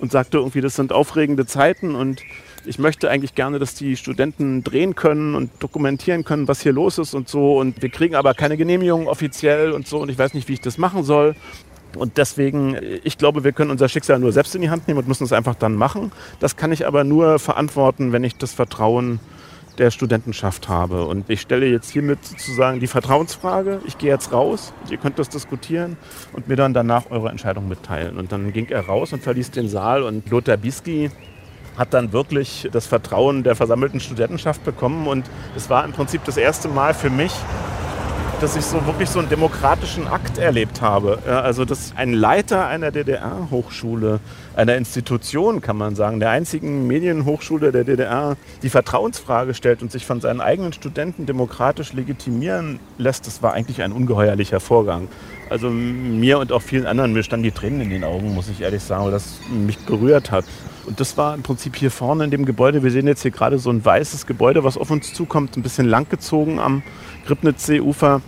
und 0.00 0.10
sagte 0.10 0.38
irgendwie, 0.38 0.60
das 0.60 0.74
sind 0.74 0.92
aufregende 0.92 1.46
Zeiten 1.46 1.94
und 1.94 2.22
ich 2.66 2.80
möchte 2.80 3.08
eigentlich 3.08 3.36
gerne, 3.36 3.60
dass 3.60 3.74
die 3.74 3.96
Studenten 3.96 4.64
drehen 4.64 4.96
können 4.96 5.36
und 5.36 5.50
dokumentieren 5.60 6.24
können, 6.24 6.48
was 6.48 6.60
hier 6.60 6.72
los 6.72 6.98
ist 6.98 7.14
und 7.14 7.28
so. 7.28 7.58
Und 7.58 7.80
wir 7.80 7.90
kriegen 7.90 8.16
aber 8.16 8.34
keine 8.34 8.56
Genehmigung 8.56 9.06
offiziell 9.06 9.70
und 9.70 9.86
so. 9.86 9.98
Und 10.00 10.08
ich 10.08 10.18
weiß 10.18 10.34
nicht, 10.34 10.48
wie 10.48 10.54
ich 10.54 10.60
das 10.60 10.76
machen 10.76 11.04
soll. 11.04 11.36
Und 11.96 12.18
deswegen, 12.18 12.76
ich 13.04 13.18
glaube, 13.18 13.44
wir 13.44 13.52
können 13.52 13.70
unser 13.70 13.88
Schicksal 13.88 14.18
nur 14.18 14.32
selbst 14.32 14.54
in 14.56 14.62
die 14.62 14.70
Hand 14.70 14.88
nehmen 14.88 14.98
und 14.98 15.08
müssen 15.08 15.24
es 15.24 15.32
einfach 15.32 15.54
dann 15.54 15.76
machen. 15.76 16.10
Das 16.40 16.56
kann 16.56 16.72
ich 16.72 16.86
aber 16.86 17.04
nur 17.04 17.38
verantworten, 17.38 18.12
wenn 18.12 18.24
ich 18.24 18.36
das 18.36 18.52
Vertrauen 18.52 19.20
der 19.78 19.90
Studentenschaft 19.90 20.68
habe. 20.68 21.06
Und 21.06 21.28
ich 21.30 21.40
stelle 21.40 21.66
jetzt 21.66 21.90
hiermit 21.90 22.24
sozusagen 22.24 22.80
die 22.80 22.86
Vertrauensfrage. 22.86 23.80
Ich 23.86 23.98
gehe 23.98 24.10
jetzt 24.10 24.32
raus, 24.32 24.72
ihr 24.90 24.98
könnt 24.98 25.18
das 25.18 25.28
diskutieren 25.28 25.96
und 26.32 26.48
mir 26.48 26.56
dann 26.56 26.74
danach 26.74 27.10
eure 27.10 27.28
Entscheidung 27.28 27.68
mitteilen. 27.68 28.16
Und 28.18 28.32
dann 28.32 28.52
ging 28.52 28.66
er 28.66 28.86
raus 28.86 29.12
und 29.12 29.22
verließ 29.22 29.50
den 29.50 29.68
Saal 29.68 30.02
und 30.02 30.28
Lothar 30.30 30.56
Bisky 30.56 31.10
hat 31.76 31.92
dann 31.92 32.12
wirklich 32.12 32.68
das 32.72 32.86
Vertrauen 32.86 33.42
der 33.42 33.54
versammelten 33.54 34.00
Studentenschaft 34.00 34.64
bekommen. 34.64 35.06
Und 35.06 35.26
es 35.54 35.68
war 35.68 35.84
im 35.84 35.92
Prinzip 35.92 36.24
das 36.24 36.36
erste 36.36 36.68
Mal 36.68 36.94
für 36.94 37.10
mich, 37.10 37.32
dass 38.40 38.54
ich 38.54 38.64
so 38.64 38.84
wirklich 38.84 39.08
so 39.08 39.18
einen 39.18 39.28
demokratischen 39.28 40.06
Akt 40.06 40.38
erlebt 40.38 40.82
habe. 40.82 41.18
Ja, 41.26 41.40
also 41.40 41.64
dass 41.64 41.94
ein 41.96 42.12
Leiter 42.12 42.66
einer 42.66 42.90
DDR-Hochschule, 42.90 44.20
einer 44.54 44.76
Institution, 44.76 45.60
kann 45.60 45.76
man 45.76 45.96
sagen, 45.96 46.20
der 46.20 46.30
einzigen 46.30 46.86
Medienhochschule 46.86 47.72
der 47.72 47.84
DDR, 47.84 48.36
die 48.62 48.68
Vertrauensfrage 48.68 49.54
stellt 49.54 49.80
und 49.82 49.90
sich 49.90 50.04
von 50.04 50.20
seinen 50.20 50.40
eigenen 50.40 50.72
Studenten 50.72 51.24
demokratisch 51.24 51.92
legitimieren 51.94 52.78
lässt, 52.98 53.26
das 53.26 53.42
war 53.42 53.54
eigentlich 53.54 53.82
ein 53.82 53.92
ungeheuerlicher 53.92 54.60
Vorgang. 54.60 55.08
Also 55.48 55.70
mir 55.70 56.38
und 56.38 56.50
auch 56.50 56.62
vielen 56.62 56.86
anderen, 56.86 57.12
mir 57.12 57.22
standen 57.22 57.44
die 57.44 57.52
Tränen 57.52 57.80
in 57.82 57.90
den 57.90 58.04
Augen, 58.04 58.34
muss 58.34 58.48
ich 58.48 58.60
ehrlich 58.60 58.82
sagen, 58.82 59.04
weil 59.04 59.12
das 59.12 59.38
mich 59.48 59.78
berührt 59.78 60.30
hat. 60.30 60.44
Und 60.86 60.98
das 60.98 61.16
war 61.16 61.34
im 61.34 61.42
Prinzip 61.42 61.76
hier 61.76 61.90
vorne 61.90 62.24
in 62.24 62.30
dem 62.30 62.44
Gebäude. 62.44 62.82
Wir 62.82 62.90
sehen 62.90 63.06
jetzt 63.06 63.22
hier 63.22 63.30
gerade 63.30 63.58
so 63.58 63.70
ein 63.70 63.84
weißes 63.84 64.26
Gebäude, 64.26 64.64
was 64.64 64.76
auf 64.76 64.90
uns 64.90 65.14
zukommt, 65.14 65.56
ein 65.56 65.62
bisschen 65.62 65.86
langgezogen 65.86 66.58
am 66.58 66.82
Gribnitzsee-Ufer. 67.26 68.22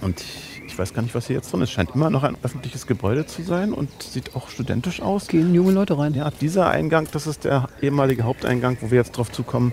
Und 0.00 0.24
ich 0.66 0.78
weiß 0.78 0.94
gar 0.94 1.02
nicht, 1.02 1.14
was 1.14 1.26
hier 1.26 1.36
jetzt 1.36 1.52
drin 1.52 1.60
ist. 1.62 1.72
Scheint 1.72 1.90
immer 1.94 2.10
noch 2.10 2.22
ein 2.22 2.36
öffentliches 2.42 2.86
Gebäude 2.86 3.26
zu 3.26 3.42
sein 3.42 3.72
und 3.72 3.90
sieht 4.02 4.36
auch 4.36 4.48
studentisch 4.48 5.02
aus. 5.02 5.26
Gehen 5.26 5.52
junge 5.54 5.72
Leute 5.72 5.98
rein. 5.98 6.14
Ja, 6.14 6.30
dieser 6.30 6.70
Eingang, 6.70 7.08
das 7.10 7.26
ist 7.26 7.44
der 7.44 7.68
ehemalige 7.82 8.22
Haupteingang, 8.22 8.76
wo 8.80 8.90
wir 8.90 8.98
jetzt 8.98 9.12
drauf 9.12 9.30
zukommen, 9.30 9.72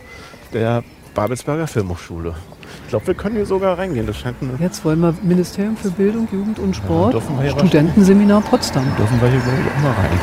der 0.54 0.84
Babelsberger 1.14 1.68
Filmhochschule. 1.68 2.36
Ich 2.84 2.90
glaube, 2.90 3.08
wir 3.08 3.14
können 3.14 3.36
hier 3.36 3.46
sogar 3.46 3.78
reingehen. 3.78 4.08
Das 4.08 4.18
scheint 4.18 4.38
eine 4.42 4.54
Jetzt 4.60 4.86
wollen 4.86 5.00
wir 5.00 5.14
Ministerium 5.22 5.78
für 5.78 5.92
Bildung, 5.92 6.28
Jugend 6.32 6.60
und 6.60 6.76
Sport, 6.76 7.22
hier 7.42 7.52
Studentenseminar 7.52 8.42
Potsdam. 8.42 8.86
dürfen 8.98 9.22
wir 9.22 9.30
hier 9.30 9.40
glaube 9.40 9.58
ich, 9.60 9.72
auch 9.72 9.84
mal 9.84 9.92
rein. 9.92 10.20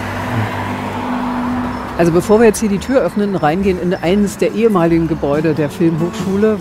Also 1.97 2.11
bevor 2.11 2.41
wir 2.41 2.47
jetzt 2.47 2.59
hier 2.59 2.69
die 2.69 2.79
Tür 2.79 3.03
öffnen, 3.03 3.37
reingehen 3.37 3.81
in 3.81 3.95
eines 3.95 4.37
der 4.37 4.53
ehemaligen 4.53 5.07
Gebäude 5.07 5.55
der 5.55 5.71
Filmhochschule, 5.71 6.59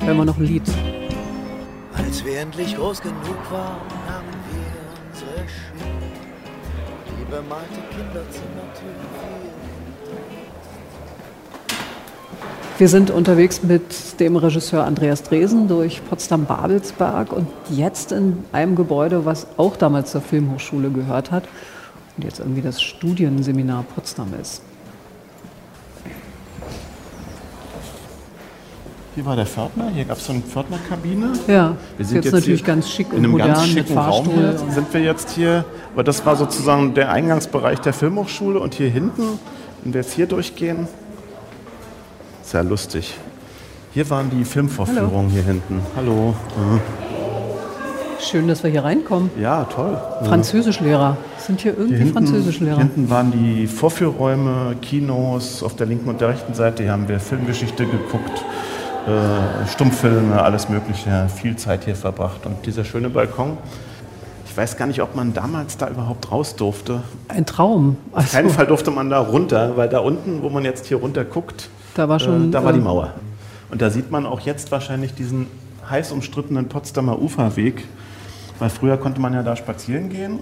hören 0.00 0.16
wir 0.16 0.24
noch 0.24 0.38
ein 0.38 0.44
Lied. 0.44 0.62
Als 1.94 2.24
wir 2.24 2.38
endlich 2.38 2.76
groß 2.76 3.00
genug 3.00 3.50
waren, 3.50 3.78
nahmen 4.06 4.28
wir 4.52 4.70
unsere 5.10 5.48
Schuhe. 5.48 5.90
Die 7.18 7.24
bemalte 7.24 7.80
Kinderzimmertür 7.90 8.94
Wir 12.80 12.88
sind 12.88 13.10
unterwegs 13.10 13.62
mit 13.62 13.82
dem 14.20 14.36
Regisseur 14.36 14.86
Andreas 14.86 15.22
Dresen 15.22 15.68
durch 15.68 16.00
Potsdam-Babelsberg 16.08 17.30
und 17.30 17.46
jetzt 17.68 18.10
in 18.10 18.38
einem 18.52 18.74
Gebäude, 18.74 19.26
was 19.26 19.46
auch 19.58 19.76
damals 19.76 20.12
zur 20.12 20.22
Filmhochschule 20.22 20.88
gehört 20.88 21.30
hat 21.30 21.44
und 22.16 22.24
jetzt 22.24 22.38
irgendwie 22.38 22.62
das 22.62 22.80
Studienseminar 22.80 23.84
Potsdam 23.94 24.28
ist. 24.40 24.62
Hier 29.14 29.26
war 29.26 29.36
der 29.36 29.44
Pförtner, 29.44 29.90
hier 29.90 30.06
gab 30.06 30.16
es 30.16 30.24
so 30.24 30.32
eine 30.32 30.40
Pförtnerkabine. 30.40 31.34
Ja, 31.48 31.76
Wir 31.98 32.06
sind 32.06 32.16
jetzt, 32.16 32.24
jetzt 32.24 32.32
natürlich 32.32 32.64
ganz 32.64 32.88
schick 32.88 33.08
In 33.08 33.18
und 33.18 33.24
einem 33.24 33.32
modern 33.32 33.48
ganz 33.48 33.74
mit 33.74 33.88
schicken 33.88 33.98
Raum 33.98 34.24
Fahrstuhl. 34.24 34.58
hier 34.58 34.72
sind 34.72 34.94
wir 34.94 35.02
jetzt 35.02 35.30
hier. 35.32 35.66
Aber 35.92 36.02
das 36.02 36.24
war 36.24 36.34
sozusagen 36.34 36.94
der 36.94 37.12
Eingangsbereich 37.12 37.80
der 37.80 37.92
Filmhochschule. 37.92 38.58
Und 38.58 38.72
hier 38.72 38.88
hinten, 38.88 39.38
wenn 39.82 39.92
wir 39.92 40.00
jetzt 40.00 40.14
hier 40.14 40.24
durchgehen, 40.24 40.88
ja 42.52 42.62
lustig. 42.62 43.16
Hier 43.92 44.08
waren 44.10 44.30
die 44.30 44.44
Filmvorführungen 44.44 45.30
hier 45.30 45.42
hinten. 45.42 45.80
Hallo. 45.96 46.34
Schön, 48.20 48.46
dass 48.48 48.62
wir 48.62 48.70
hier 48.70 48.84
reinkommen. 48.84 49.30
Ja, 49.40 49.64
toll. 49.64 49.96
Französischlehrer. 50.24 51.16
Sind 51.38 51.60
hier 51.60 51.72
irgendwie 51.72 51.96
Hier 51.96 52.04
hinten, 52.04 52.12
Französischlehrer? 52.12 52.76
hier 52.76 52.84
hinten 52.84 53.10
waren 53.10 53.32
die 53.32 53.66
Vorführräume, 53.66 54.76
Kinos 54.82 55.62
auf 55.62 55.74
der 55.74 55.86
linken 55.86 56.08
und 56.08 56.20
der 56.20 56.28
rechten 56.28 56.54
Seite. 56.54 56.82
Hier 56.82 56.92
haben 56.92 57.08
wir 57.08 57.18
Filmgeschichte 57.18 57.86
geguckt, 57.86 58.44
äh, 59.06 59.66
Stummfilme, 59.68 60.40
alles 60.40 60.68
Mögliche. 60.68 61.28
Viel 61.34 61.56
Zeit 61.56 61.84
hier 61.84 61.96
verbracht. 61.96 62.44
Und 62.46 62.64
dieser 62.66 62.84
schöne 62.84 63.08
Balkon. 63.08 63.56
Ich 64.46 64.56
weiß 64.56 64.76
gar 64.76 64.86
nicht, 64.86 65.00
ob 65.00 65.16
man 65.16 65.32
damals 65.32 65.76
da 65.78 65.88
überhaupt 65.88 66.30
raus 66.30 66.54
durfte. 66.56 67.02
Ein 67.28 67.46
Traum. 67.46 67.96
Auf 68.12 68.18
Also, 68.18 68.36
keinen 68.36 68.50
Fall 68.50 68.66
durfte 68.66 68.90
man 68.90 69.08
da 69.08 69.20
runter, 69.20 69.76
weil 69.76 69.88
da 69.88 70.00
unten, 70.00 70.42
wo 70.42 70.50
man 70.50 70.64
jetzt 70.64 70.86
hier 70.86 70.98
runter 70.98 71.24
guckt, 71.24 71.70
Da 71.94 72.08
war 72.08 72.20
schon, 72.20 72.48
äh, 72.48 72.50
da 72.50 72.64
war 72.64 72.72
die 72.72 72.78
äh, 72.78 72.82
Mauer. 72.82 73.14
Und 73.70 73.82
da 73.82 73.90
sieht 73.90 74.10
man 74.10 74.26
auch 74.26 74.40
jetzt 74.40 74.70
wahrscheinlich 74.72 75.14
diesen 75.14 75.46
heiß 75.88 76.12
umstrittenen 76.12 76.68
Potsdamer 76.68 77.20
Uferweg, 77.20 77.84
weil 78.58 78.70
früher 78.70 78.96
konnte 78.96 79.20
man 79.20 79.34
ja 79.34 79.42
da 79.42 79.56
spazieren 79.56 80.08
gehen. 80.08 80.40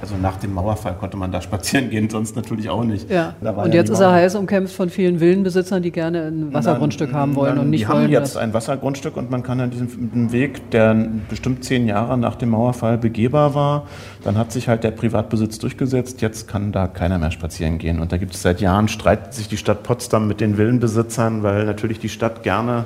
Also 0.00 0.14
nach 0.20 0.36
dem 0.36 0.52
Mauerfall 0.52 0.94
konnte 0.94 1.16
man 1.16 1.32
da 1.32 1.40
spazieren 1.40 1.88
gehen, 1.88 2.10
sonst 2.10 2.36
natürlich 2.36 2.68
auch 2.68 2.84
nicht. 2.84 3.10
Ja. 3.10 3.34
Da 3.40 3.56
war 3.56 3.64
Und 3.64 3.72
jetzt 3.72 3.88
ist 3.88 4.00
er 4.00 4.12
heiß 4.12 4.34
umkämpft 4.34 4.74
von 4.74 4.90
vielen 4.90 5.20
Villenbesitzern, 5.20 5.82
die 5.82 5.90
gerne 5.90 6.26
ein 6.26 6.52
Wassergrundstück 6.52 7.14
haben 7.14 7.34
wollen 7.34 7.56
Dann- 7.56 7.64
und 7.64 7.70
nicht 7.70 7.84
die 7.84 7.88
wollen, 7.88 8.04
haben 8.04 8.10
jetzt 8.10 8.36
ein 8.36 8.52
Wassergrundstück 8.52 9.16
und 9.16 9.30
man 9.30 9.42
kann 9.42 9.58
an 9.58 9.70
diesem 9.70 10.32
Weg, 10.32 10.70
der 10.70 10.94
bestimmt 11.30 11.64
zehn 11.64 11.86
Jahre 11.86 12.18
nach 12.18 12.34
dem 12.34 12.50
Mauerfall 12.50 12.98
begehbar 12.98 13.54
war, 13.54 13.86
dann 14.22 14.36
hat 14.36 14.52
sich 14.52 14.68
halt 14.68 14.84
der 14.84 14.90
Privatbesitz 14.90 15.58
durchgesetzt. 15.58 16.20
Jetzt 16.20 16.46
kann 16.46 16.72
da 16.72 16.88
keiner 16.88 17.18
mehr 17.18 17.30
spazieren 17.30 17.78
gehen. 17.78 17.98
Und 17.98 18.12
da 18.12 18.18
gibt 18.18 18.34
es 18.34 18.42
seit 18.42 18.60
Jahren, 18.60 18.88
streitet 18.88 19.32
sich 19.32 19.48
die 19.48 19.56
Stadt 19.56 19.82
Potsdam 19.82 20.28
mit 20.28 20.42
den 20.42 20.58
Villenbesitzern, 20.58 21.42
weil 21.42 21.64
natürlich 21.64 22.00
die 22.00 22.10
Stadt 22.10 22.42
gerne 22.42 22.84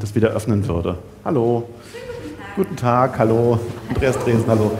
das 0.00 0.14
wieder 0.14 0.28
öffnen 0.28 0.68
würde. 0.68 0.98
Hallo. 1.24 1.68
Guten 2.56 2.76
Tag, 2.76 3.18
hallo. 3.18 3.58
Andreas 3.88 4.18
Dresen, 4.18 4.44
hallo. 4.46 4.72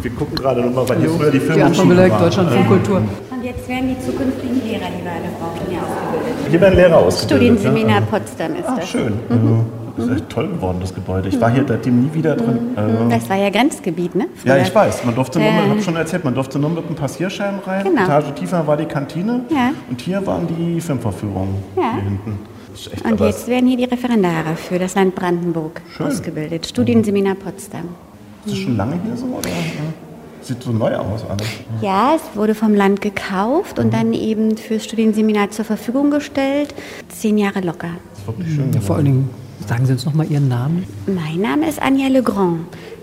Wir 0.00 0.10
gucken 0.12 0.36
gerade 0.36 0.60
nochmal, 0.60 0.88
weil 0.88 0.98
hier 0.98 1.10
früher 1.10 1.30
die 1.30 1.40
Filmhochschule 1.40 2.10
war. 2.10 2.20
Deutschland 2.20 2.50
von 2.50 2.66
Kultur. 2.68 2.96
Und 2.98 3.44
jetzt 3.44 3.68
werden 3.68 3.88
die 3.88 4.00
zukünftigen 4.04 4.62
Lehrer, 4.64 4.86
die 4.96 5.04
wir 5.04 5.10
alle 5.10 5.30
brauchen, 5.40 5.66
hier 5.68 5.78
ausgebildet. 5.80 6.50
Hier 6.50 6.60
werden 6.60 6.74
Lehrer 6.76 6.96
ausgebildet. 6.98 7.58
Studienseminar 7.58 8.00
ja? 8.00 8.06
Potsdam 8.06 8.54
ist 8.54 8.68
Ah, 8.68 8.76
das. 8.76 8.88
schön. 8.88 9.14
Also, 9.28 9.64
das 9.96 10.06
ist 10.06 10.12
echt 10.12 10.28
toll 10.28 10.48
geworden, 10.48 10.78
das 10.80 10.94
Gebäude. 10.94 11.28
Ich 11.28 11.40
war 11.40 11.50
hier 11.50 11.64
seitdem 11.66 12.02
nie 12.02 12.14
wieder 12.14 12.36
drin. 12.36 12.58
Also, 12.76 13.08
Das 13.08 13.28
war 13.28 13.36
ja 13.36 13.50
Grenzgebiet, 13.50 14.14
ne? 14.14 14.24
ja, 14.44 14.54
Früher. 14.54 14.62
ich 14.62 14.74
weiß. 14.74 15.04
Man 15.04 15.14
durfte 15.14 15.38
nur, 15.40 15.48
Äh. 15.48 15.64
ich 15.64 15.70
habe 15.70 15.82
schon 15.82 15.96
erzählt, 15.96 16.24
man 16.24 16.34
durfte 16.34 16.58
nur 16.60 16.70
mit 16.70 16.86
einem 16.86 16.94
Passierschein 16.96 17.58
rein. 17.66 17.82
Genau. 17.84 18.02
Etage 18.04 18.34
tiefer 18.38 18.64
war 18.66 18.76
die 18.76 18.84
Kantine. 18.84 19.40
Ja. 19.50 19.70
Und 19.90 20.00
hier 20.00 20.24
waren 20.26 20.46
die 20.46 20.80
Filmvorführungen. 20.80 21.54
Ja. 21.76 21.92
Hier 21.94 22.02
hinten. 22.02 22.38
Echt 22.92 23.04
Und 23.04 23.20
jetzt 23.20 23.48
werden 23.48 23.66
hier 23.68 23.76
die 23.78 23.84
Referendare 23.84 24.56
für 24.56 24.78
das 24.78 24.94
Land 24.94 25.14
Brandenburg 25.14 25.80
Schön. 25.96 26.06
ausgebildet. 26.06 26.66
Studienseminar 26.66 27.34
Potsdam. 27.34 27.88
Ist 28.44 28.52
das 28.52 28.58
schon 28.60 28.76
lange 28.76 29.00
hier 29.04 29.16
so? 29.16 29.26
Oder? 29.26 29.48
Sieht 30.42 30.62
so 30.62 30.70
neu 30.70 30.94
aus 30.94 31.24
alles. 31.28 31.46
Ja, 31.82 32.14
es 32.14 32.36
wurde 32.36 32.54
vom 32.54 32.74
Land 32.74 33.00
gekauft 33.00 33.78
und 33.80 33.92
dann 33.92 34.12
eben 34.12 34.56
fürs 34.56 34.84
Studienseminar 34.84 35.50
zur 35.50 35.64
Verfügung 35.64 36.10
gestellt. 36.10 36.72
Zehn 37.08 37.36
Jahre 37.38 37.60
locker. 37.62 37.88
Das 38.10 38.18
ist 38.20 38.26
wirklich 38.28 38.54
schön. 38.54 38.72
Ja, 38.72 38.80
vor 38.80 38.96
allen 38.96 39.04
Dingen, 39.06 39.30
sagen 39.66 39.86
Sie 39.86 39.92
uns 39.92 40.04
noch 40.04 40.14
mal 40.14 40.26
Ihren 40.30 40.46
Namen. 40.48 40.84
Mein 41.06 41.40
Name 41.40 41.68
ist 41.68 41.82
Anja 41.82 42.06
Legrand. 42.08 42.60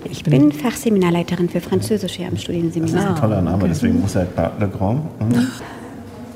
Ich 0.09 0.23
bin 0.23 0.51
Fachseminarleiterin 0.53 1.49
für 1.49 1.59
Französisch 1.61 2.13
hier 2.13 2.27
am 2.27 2.31
Das 2.33 2.39
ist 2.39 2.43
Studienseminar. 2.43 3.09
ein 3.09 3.15
toller 3.15 3.41
Name, 3.41 3.67
deswegen 3.67 3.99
muss 3.99 4.15
er 4.15 4.27
Le 4.59 4.69
Grand. 4.69 5.01
Mhm. 5.19 5.47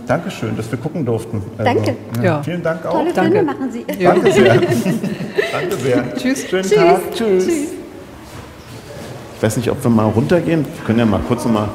Dankeschön, 0.07 0.55
dass 0.55 0.71
wir 0.71 0.79
gucken 0.79 1.05
durften. 1.05 1.41
Also, 1.57 1.73
Danke. 1.73 1.95
Ja. 2.23 2.41
Vielen 2.41 2.63
Dank 2.63 2.85
auch. 2.85 2.93
Tolle 2.93 3.11
Danke. 3.13 3.31
Filme 3.31 3.51
machen 3.51 3.71
Sie. 3.71 3.85
Danke 4.01 4.31
sehr. 4.31 4.53
Danke 5.51 5.75
sehr. 5.83 6.15
Tschüss. 6.15 6.47
Schönen 6.49 6.69
Tag. 6.69 7.01
Tschüss. 7.13 7.47
Ich 7.47 9.43
weiß 9.43 9.57
nicht, 9.57 9.69
ob 9.69 9.83
wir 9.83 9.91
mal 9.91 10.05
runtergehen. 10.05 10.65
Wir 10.65 10.85
können 10.85 10.99
ja 10.99 11.05
mal 11.05 11.19
kurz 11.27 11.43
noch 11.43 11.51
mal 11.51 11.69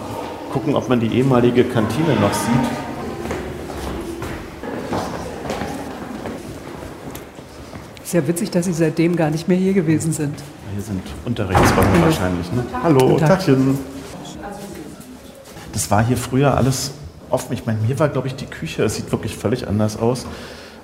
gucken, 0.50 0.74
ob 0.74 0.88
man 0.88 0.98
die 0.98 1.08
ehemalige 1.08 1.64
Kantine 1.64 2.14
noch 2.20 2.32
sieht. 2.32 2.70
Ist 8.02 8.14
ja 8.14 8.26
witzig, 8.26 8.50
dass 8.50 8.64
Sie 8.64 8.72
seitdem 8.72 9.14
gar 9.14 9.30
nicht 9.30 9.46
mehr 9.46 9.58
hier 9.58 9.74
gewesen 9.74 10.12
sind. 10.12 10.34
Hier 10.74 10.82
sind 10.82 11.02
Unterrichtsräume 11.26 12.02
wahrscheinlich. 12.02 12.50
Ne? 12.52 12.64
Hallo, 12.82 12.98
Guten 12.98 13.20
Tag. 13.20 13.28
Tachchen. 13.40 13.78
Das 15.72 15.90
war 15.90 16.04
hier 16.04 16.16
früher 16.16 16.56
alles 16.56 16.92
offen. 17.32 17.52
Ich 17.52 17.66
meine, 17.66 17.78
hier 17.86 17.98
war, 17.98 18.08
glaube 18.08 18.28
ich, 18.28 18.34
die 18.34 18.46
Küche. 18.46 18.84
Es 18.84 18.96
sieht 18.96 19.10
wirklich 19.12 19.36
völlig 19.36 19.68
anders 19.68 19.98
aus. 19.98 20.26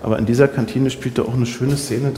Aber 0.02 0.18
in 0.18 0.26
dieser 0.26 0.48
Kantine 0.48 0.90
spielte 0.90 1.22
auch 1.22 1.34
eine 1.34 1.46
schöne 1.46 1.76
Szene. 1.76 2.12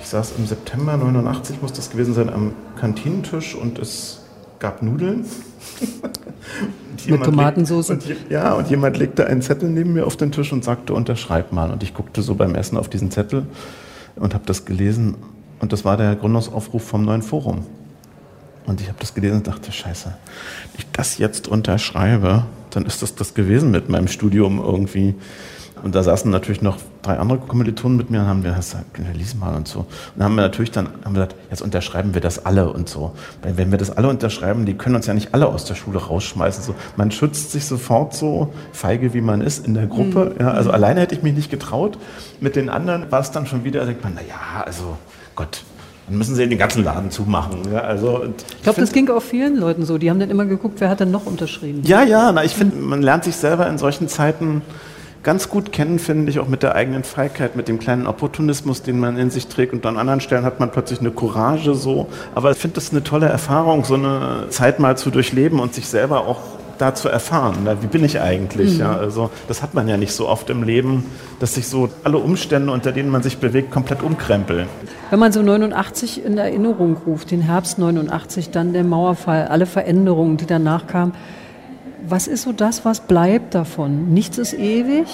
ich 0.00 0.06
saß 0.06 0.32
im 0.38 0.46
September 0.46 0.96
89, 0.96 1.62
muss 1.62 1.72
das 1.72 1.90
gewesen 1.90 2.14
sein, 2.14 2.28
am 2.30 2.52
Kantinentisch 2.76 3.54
und 3.54 3.78
es 3.78 4.20
gab 4.58 4.82
Nudeln. 4.82 5.24
Mit 7.06 7.24
Tomatensauce. 7.24 7.90
Und, 7.90 8.04
ja, 8.28 8.52
und 8.52 8.68
jemand 8.68 8.98
legte 8.98 9.26
einen 9.26 9.42
Zettel 9.42 9.70
neben 9.70 9.94
mir 9.94 10.06
auf 10.06 10.16
den 10.16 10.32
Tisch 10.32 10.52
und 10.52 10.64
sagte, 10.64 10.92
unterschreib 10.92 11.52
mal. 11.52 11.70
Und 11.70 11.82
ich 11.82 11.94
guckte 11.94 12.22
so 12.22 12.34
beim 12.34 12.54
Essen 12.54 12.76
auf 12.76 12.88
diesen 12.88 13.10
Zettel 13.10 13.46
und 14.16 14.34
habe 14.34 14.44
das 14.46 14.64
gelesen. 14.66 15.16
Und 15.60 15.72
das 15.72 15.84
war 15.84 15.96
der 15.96 16.14
Gründungsaufruf 16.16 16.82
vom 16.84 17.04
neuen 17.04 17.22
Forum. 17.22 17.64
Und 18.66 18.80
ich 18.80 18.88
habe 18.88 18.98
das 19.00 19.14
gelesen 19.14 19.38
und 19.38 19.46
dachte, 19.46 19.72
scheiße, 19.72 20.08
wenn 20.72 20.78
ich 20.78 20.86
das 20.92 21.18
jetzt 21.18 21.48
unterschreibe, 21.48 22.44
dann 22.70 22.86
ist 22.86 23.02
das 23.02 23.14
das 23.14 23.34
gewesen 23.34 23.70
mit 23.70 23.88
meinem 23.88 24.08
Studium 24.08 24.58
irgendwie. 24.58 25.14
Und 25.82 25.94
da 25.94 26.02
saßen 26.02 26.30
natürlich 26.30 26.60
noch 26.60 26.76
drei 27.02 27.18
andere 27.18 27.38
Kommilitonen 27.38 27.96
mit 27.96 28.10
mir 28.10 28.20
und 28.20 28.26
haben 28.26 28.42
gesagt, 28.42 28.98
lies 29.14 29.34
mal 29.34 29.54
und 29.54 29.66
so. 29.66 29.80
Und 29.80 29.88
dann 30.16 30.24
haben 30.24 30.34
wir 30.34 30.42
natürlich 30.42 30.70
dann 30.70 30.88
haben 31.04 31.14
wir 31.14 31.26
gesagt, 31.26 31.36
jetzt 31.50 31.62
unterschreiben 31.62 32.14
wir 32.14 32.20
das 32.20 32.44
alle 32.44 32.70
und 32.70 32.88
so. 32.88 33.12
Weil 33.42 33.56
wenn 33.56 33.70
wir 33.70 33.78
das 33.78 33.90
alle 33.90 34.08
unterschreiben, 34.08 34.66
die 34.66 34.74
können 34.74 34.96
uns 34.96 35.06
ja 35.06 35.14
nicht 35.14 35.32
alle 35.32 35.46
aus 35.46 35.64
der 35.64 35.74
Schule 35.74 35.98
rausschmeißen. 35.98 36.62
So, 36.62 36.74
man 36.96 37.10
schützt 37.10 37.52
sich 37.52 37.64
sofort 37.64 38.14
so, 38.14 38.52
feige 38.72 39.14
wie 39.14 39.20
man 39.20 39.40
ist, 39.40 39.66
in 39.66 39.74
der 39.74 39.86
Gruppe. 39.86 40.34
Mhm. 40.34 40.40
Ja, 40.40 40.50
also 40.50 40.70
alleine 40.70 41.00
hätte 41.00 41.14
ich 41.14 41.22
mich 41.22 41.34
nicht 41.34 41.50
getraut. 41.50 41.98
Mit 42.40 42.56
den 42.56 42.68
anderen 42.68 43.10
war 43.10 43.20
es 43.20 43.30
dann 43.30 43.46
schon 43.46 43.64
wieder, 43.64 43.86
denkt 43.86 44.04
man, 44.04 44.12
na 44.14 44.22
ja, 44.22 44.64
also 44.64 44.98
Gott, 45.34 45.64
dann 46.10 46.18
müssen 46.18 46.34
sie 46.34 46.48
den 46.48 46.58
ganzen 46.58 46.82
Laden 46.82 47.12
zumachen. 47.12 47.60
Ja, 47.72 47.82
also, 47.82 48.24
ich 48.56 48.62
glaube, 48.64 48.80
das 48.80 48.92
ging 48.92 49.08
auch 49.10 49.22
vielen 49.22 49.56
Leuten 49.56 49.84
so. 49.86 49.96
Die 49.96 50.10
haben 50.10 50.18
dann 50.18 50.28
immer 50.28 50.44
geguckt, 50.44 50.80
wer 50.80 50.90
hat 50.90 50.98
denn 50.98 51.12
noch 51.12 51.24
unterschrieben. 51.24 51.82
Ja, 51.84 52.02
ja, 52.02 52.32
na, 52.32 52.42
ich 52.42 52.52
finde, 52.52 52.76
man 52.76 53.00
lernt 53.00 53.22
sich 53.22 53.36
selber 53.36 53.68
in 53.68 53.78
solchen 53.78 54.08
Zeiten 54.08 54.62
ganz 55.22 55.48
gut 55.48 55.70
kennen, 55.70 56.00
finde 56.00 56.30
ich, 56.30 56.40
auch 56.40 56.48
mit 56.48 56.64
der 56.64 56.74
eigenen 56.74 57.04
Feigheit, 57.04 57.54
mit 57.54 57.68
dem 57.68 57.78
kleinen 57.78 58.08
Opportunismus, 58.08 58.82
den 58.82 58.98
man 58.98 59.18
in 59.18 59.30
sich 59.30 59.46
trägt. 59.46 59.72
Und 59.72 59.86
an 59.86 59.98
anderen 59.98 60.20
Stellen 60.20 60.44
hat 60.44 60.58
man 60.58 60.72
plötzlich 60.72 60.98
eine 60.98 61.12
Courage 61.12 61.74
so. 61.74 62.08
Aber 62.34 62.50
ich 62.50 62.58
finde 62.58 62.76
das 62.76 62.90
eine 62.90 63.04
tolle 63.04 63.26
Erfahrung, 63.26 63.84
so 63.84 63.94
eine 63.94 64.46
Zeit 64.48 64.80
mal 64.80 64.96
zu 64.96 65.10
durchleben 65.10 65.60
und 65.60 65.74
sich 65.74 65.86
selber 65.86 66.26
auch 66.26 66.40
da 66.80 66.94
zu 66.94 67.08
erfahren. 67.08 67.68
Wie 67.80 67.86
bin 67.86 68.04
ich 68.04 68.20
eigentlich? 68.20 68.74
Mhm. 68.74 68.80
Ja, 68.80 68.96
also 68.96 69.30
das 69.48 69.62
hat 69.62 69.74
man 69.74 69.88
ja 69.88 69.96
nicht 69.96 70.12
so 70.12 70.28
oft 70.28 70.50
im 70.50 70.62
Leben, 70.62 71.04
dass 71.38 71.54
sich 71.54 71.68
so 71.68 71.88
alle 72.04 72.18
Umstände, 72.18 72.72
unter 72.72 72.92
denen 72.92 73.10
man 73.10 73.22
sich 73.22 73.38
bewegt, 73.38 73.70
komplett 73.70 74.02
umkrempeln. 74.02 74.68
Wenn 75.10 75.18
man 75.18 75.32
so 75.32 75.42
89 75.42 76.24
in 76.24 76.38
Erinnerung 76.38 76.96
ruft, 77.06 77.30
den 77.30 77.42
Herbst 77.42 77.78
89, 77.78 78.50
dann 78.50 78.72
der 78.72 78.84
Mauerfall, 78.84 79.48
alle 79.48 79.66
Veränderungen, 79.66 80.36
die 80.36 80.46
danach 80.46 80.86
kamen, 80.86 81.12
was 82.06 82.26
ist 82.26 82.42
so 82.42 82.52
das, 82.52 82.84
was 82.84 83.00
bleibt 83.00 83.54
davon? 83.54 84.12
Nichts 84.14 84.38
ist 84.38 84.54
ewig? 84.54 85.06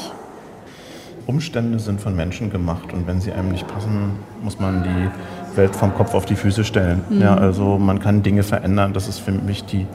Umstände 1.26 1.80
sind 1.80 2.00
von 2.00 2.14
Menschen 2.14 2.50
gemacht 2.50 2.92
und 2.92 3.08
wenn 3.08 3.20
sie 3.20 3.32
einem 3.32 3.50
nicht 3.50 3.66
passen, 3.66 4.12
muss 4.42 4.60
man 4.60 4.84
die 4.84 5.10
Welt 5.56 5.74
vom 5.74 5.94
Kopf 5.94 6.14
auf 6.14 6.24
die 6.24 6.36
Füße 6.36 6.64
stellen. 6.64 7.02
Mhm. 7.08 7.20
Ja, 7.20 7.34
also 7.36 7.78
man 7.78 8.00
kann 8.00 8.22
Dinge 8.22 8.42
verändern. 8.42 8.92
Das 8.92 9.08
ist 9.08 9.18
für 9.18 9.32
mich 9.32 9.64
die 9.64 9.86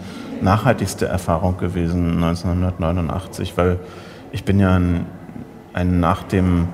nachhaltigste 0.41 1.07
Erfahrung 1.07 1.57
gewesen 1.57 2.23
1989, 2.23 3.57
weil 3.57 3.79
ich 4.31 4.43
bin 4.43 4.59
ja 4.59 4.75
ein, 4.75 5.05
ein 5.73 5.99
nach 5.99 6.23
dem 6.23 6.67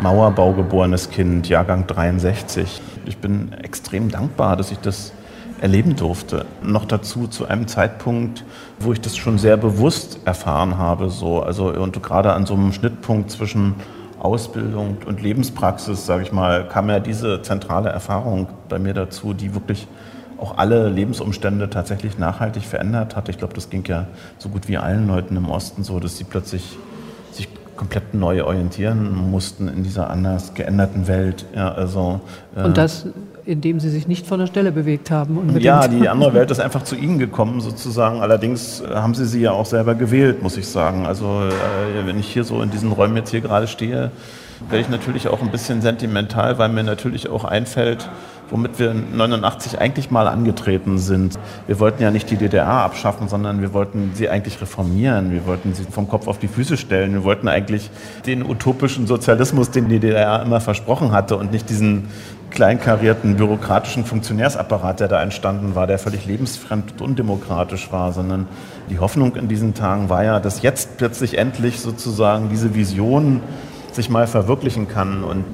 Mauerbau 0.00 0.52
geborenes 0.52 1.10
Kind, 1.10 1.48
Jahrgang 1.48 1.86
63. 1.86 2.80
Ich 3.06 3.18
bin 3.18 3.52
extrem 3.52 4.10
dankbar, 4.10 4.56
dass 4.56 4.70
ich 4.70 4.78
das 4.78 5.12
erleben 5.60 5.94
durfte. 5.94 6.44
Noch 6.62 6.84
dazu 6.84 7.28
zu 7.28 7.46
einem 7.46 7.68
Zeitpunkt, 7.68 8.44
wo 8.80 8.92
ich 8.92 9.00
das 9.00 9.16
schon 9.16 9.38
sehr 9.38 9.56
bewusst 9.56 10.18
erfahren 10.24 10.76
habe. 10.76 11.08
So. 11.08 11.40
Also, 11.40 11.72
und 11.72 12.02
gerade 12.02 12.32
an 12.32 12.46
so 12.46 12.54
einem 12.54 12.72
Schnittpunkt 12.72 13.30
zwischen 13.30 13.76
Ausbildung 14.22 14.98
und 15.04 15.20
Lebenspraxis, 15.20 16.06
sage 16.06 16.22
ich 16.22 16.32
mal, 16.32 16.68
kam 16.68 16.88
ja 16.88 17.00
diese 17.00 17.42
zentrale 17.42 17.90
Erfahrung 17.90 18.46
bei 18.68 18.78
mir 18.78 18.94
dazu, 18.94 19.34
die 19.34 19.54
wirklich 19.54 19.88
auch 20.38 20.58
alle 20.58 20.88
Lebensumstände 20.88 21.70
tatsächlich 21.70 22.18
nachhaltig 22.18 22.64
verändert 22.64 23.16
hat. 23.16 23.28
Ich 23.28 23.38
glaube, 23.38 23.54
das 23.54 23.70
ging 23.70 23.84
ja 23.86 24.06
so 24.38 24.48
gut 24.48 24.68
wie 24.68 24.76
allen 24.76 25.06
Leuten 25.06 25.36
im 25.36 25.48
Osten 25.48 25.84
so, 25.84 26.00
dass 26.00 26.18
sie 26.18 26.24
plötzlich 26.24 26.76
sich 27.32 27.48
komplett 27.76 28.14
neu 28.14 28.44
orientieren 28.44 29.30
mussten 29.30 29.68
in 29.68 29.82
dieser 29.82 30.10
anders 30.10 30.54
geänderten 30.54 31.08
Welt. 31.08 31.46
Ja, 31.54 31.72
also, 31.72 32.20
äh, 32.56 32.62
und 32.62 32.76
das 32.76 33.06
indem 33.44 33.80
sie 33.80 33.90
sich 33.90 34.06
nicht 34.06 34.26
von 34.26 34.38
der 34.38 34.46
Stelle 34.46 34.72
bewegt 34.72 35.10
haben. 35.10 35.58
ja, 35.58 35.88
die 35.88 36.08
andere 36.08 36.34
Welt 36.34 36.50
ist 36.50 36.60
einfach 36.60 36.84
zu 36.84 36.94
ihnen 36.96 37.18
gekommen 37.18 37.60
sozusagen. 37.60 38.20
Allerdings 38.20 38.80
äh, 38.80 38.94
haben 38.94 39.14
sie 39.14 39.26
sie 39.26 39.40
ja 39.40 39.52
auch 39.52 39.66
selber 39.66 39.94
gewählt, 39.94 40.42
muss 40.42 40.56
ich 40.56 40.66
sagen. 40.66 41.06
Also 41.06 41.24
äh, 41.24 42.06
wenn 42.06 42.18
ich 42.18 42.28
hier 42.28 42.44
so 42.44 42.62
in 42.62 42.70
diesen 42.70 42.92
Räumen 42.92 43.16
jetzt 43.16 43.30
hier 43.30 43.40
gerade 43.40 43.66
stehe, 43.66 44.10
werde 44.68 44.80
ich 44.80 44.88
natürlich 44.88 45.28
auch 45.28 45.42
ein 45.42 45.50
bisschen 45.50 45.82
sentimental, 45.82 46.58
weil 46.58 46.68
mir 46.68 46.84
natürlich 46.84 47.28
auch 47.28 47.44
einfällt, 47.44 48.08
womit 48.50 48.78
wir 48.78 48.94
89 48.94 49.80
eigentlich 49.80 50.10
mal 50.10 50.28
angetreten 50.28 50.98
sind. 50.98 51.38
Wir 51.66 51.80
wollten 51.80 52.02
ja 52.02 52.10
nicht 52.10 52.30
die 52.30 52.36
DDR 52.36 52.68
abschaffen, 52.68 53.28
sondern 53.28 53.60
wir 53.60 53.72
wollten 53.72 54.12
sie 54.14 54.28
eigentlich 54.28 54.60
reformieren. 54.60 55.32
Wir 55.32 55.46
wollten 55.46 55.74
sie 55.74 55.84
vom 55.84 56.08
Kopf 56.08 56.28
auf 56.28 56.38
die 56.38 56.48
Füße 56.48 56.76
stellen. 56.76 57.12
Wir 57.12 57.24
wollten 57.24 57.48
eigentlich 57.48 57.90
den 58.26 58.48
utopischen 58.48 59.06
Sozialismus, 59.06 59.70
den 59.70 59.88
die 59.88 59.98
DDR 59.98 60.42
immer 60.42 60.60
versprochen 60.60 61.12
hatte 61.12 61.36
und 61.36 61.50
nicht 61.50 61.70
diesen 61.70 62.08
kleinkarierten 62.52 63.36
bürokratischen 63.36 64.04
Funktionärsapparat, 64.04 65.00
der 65.00 65.08
da 65.08 65.22
entstanden 65.22 65.74
war, 65.74 65.86
der 65.86 65.98
völlig 65.98 66.26
lebensfremd 66.26 66.92
und 66.92 67.00
undemokratisch 67.00 67.90
war, 67.90 68.12
sondern 68.12 68.46
die 68.90 68.98
Hoffnung 68.98 69.36
in 69.36 69.48
diesen 69.48 69.74
Tagen 69.74 70.08
war 70.08 70.24
ja, 70.24 70.38
dass 70.38 70.62
jetzt 70.62 70.98
plötzlich 70.98 71.38
endlich 71.38 71.80
sozusagen 71.80 72.48
diese 72.50 72.74
Vision 72.74 73.40
sich 73.92 74.10
mal 74.10 74.26
verwirklichen 74.26 74.88
kann. 74.88 75.24
Und 75.24 75.44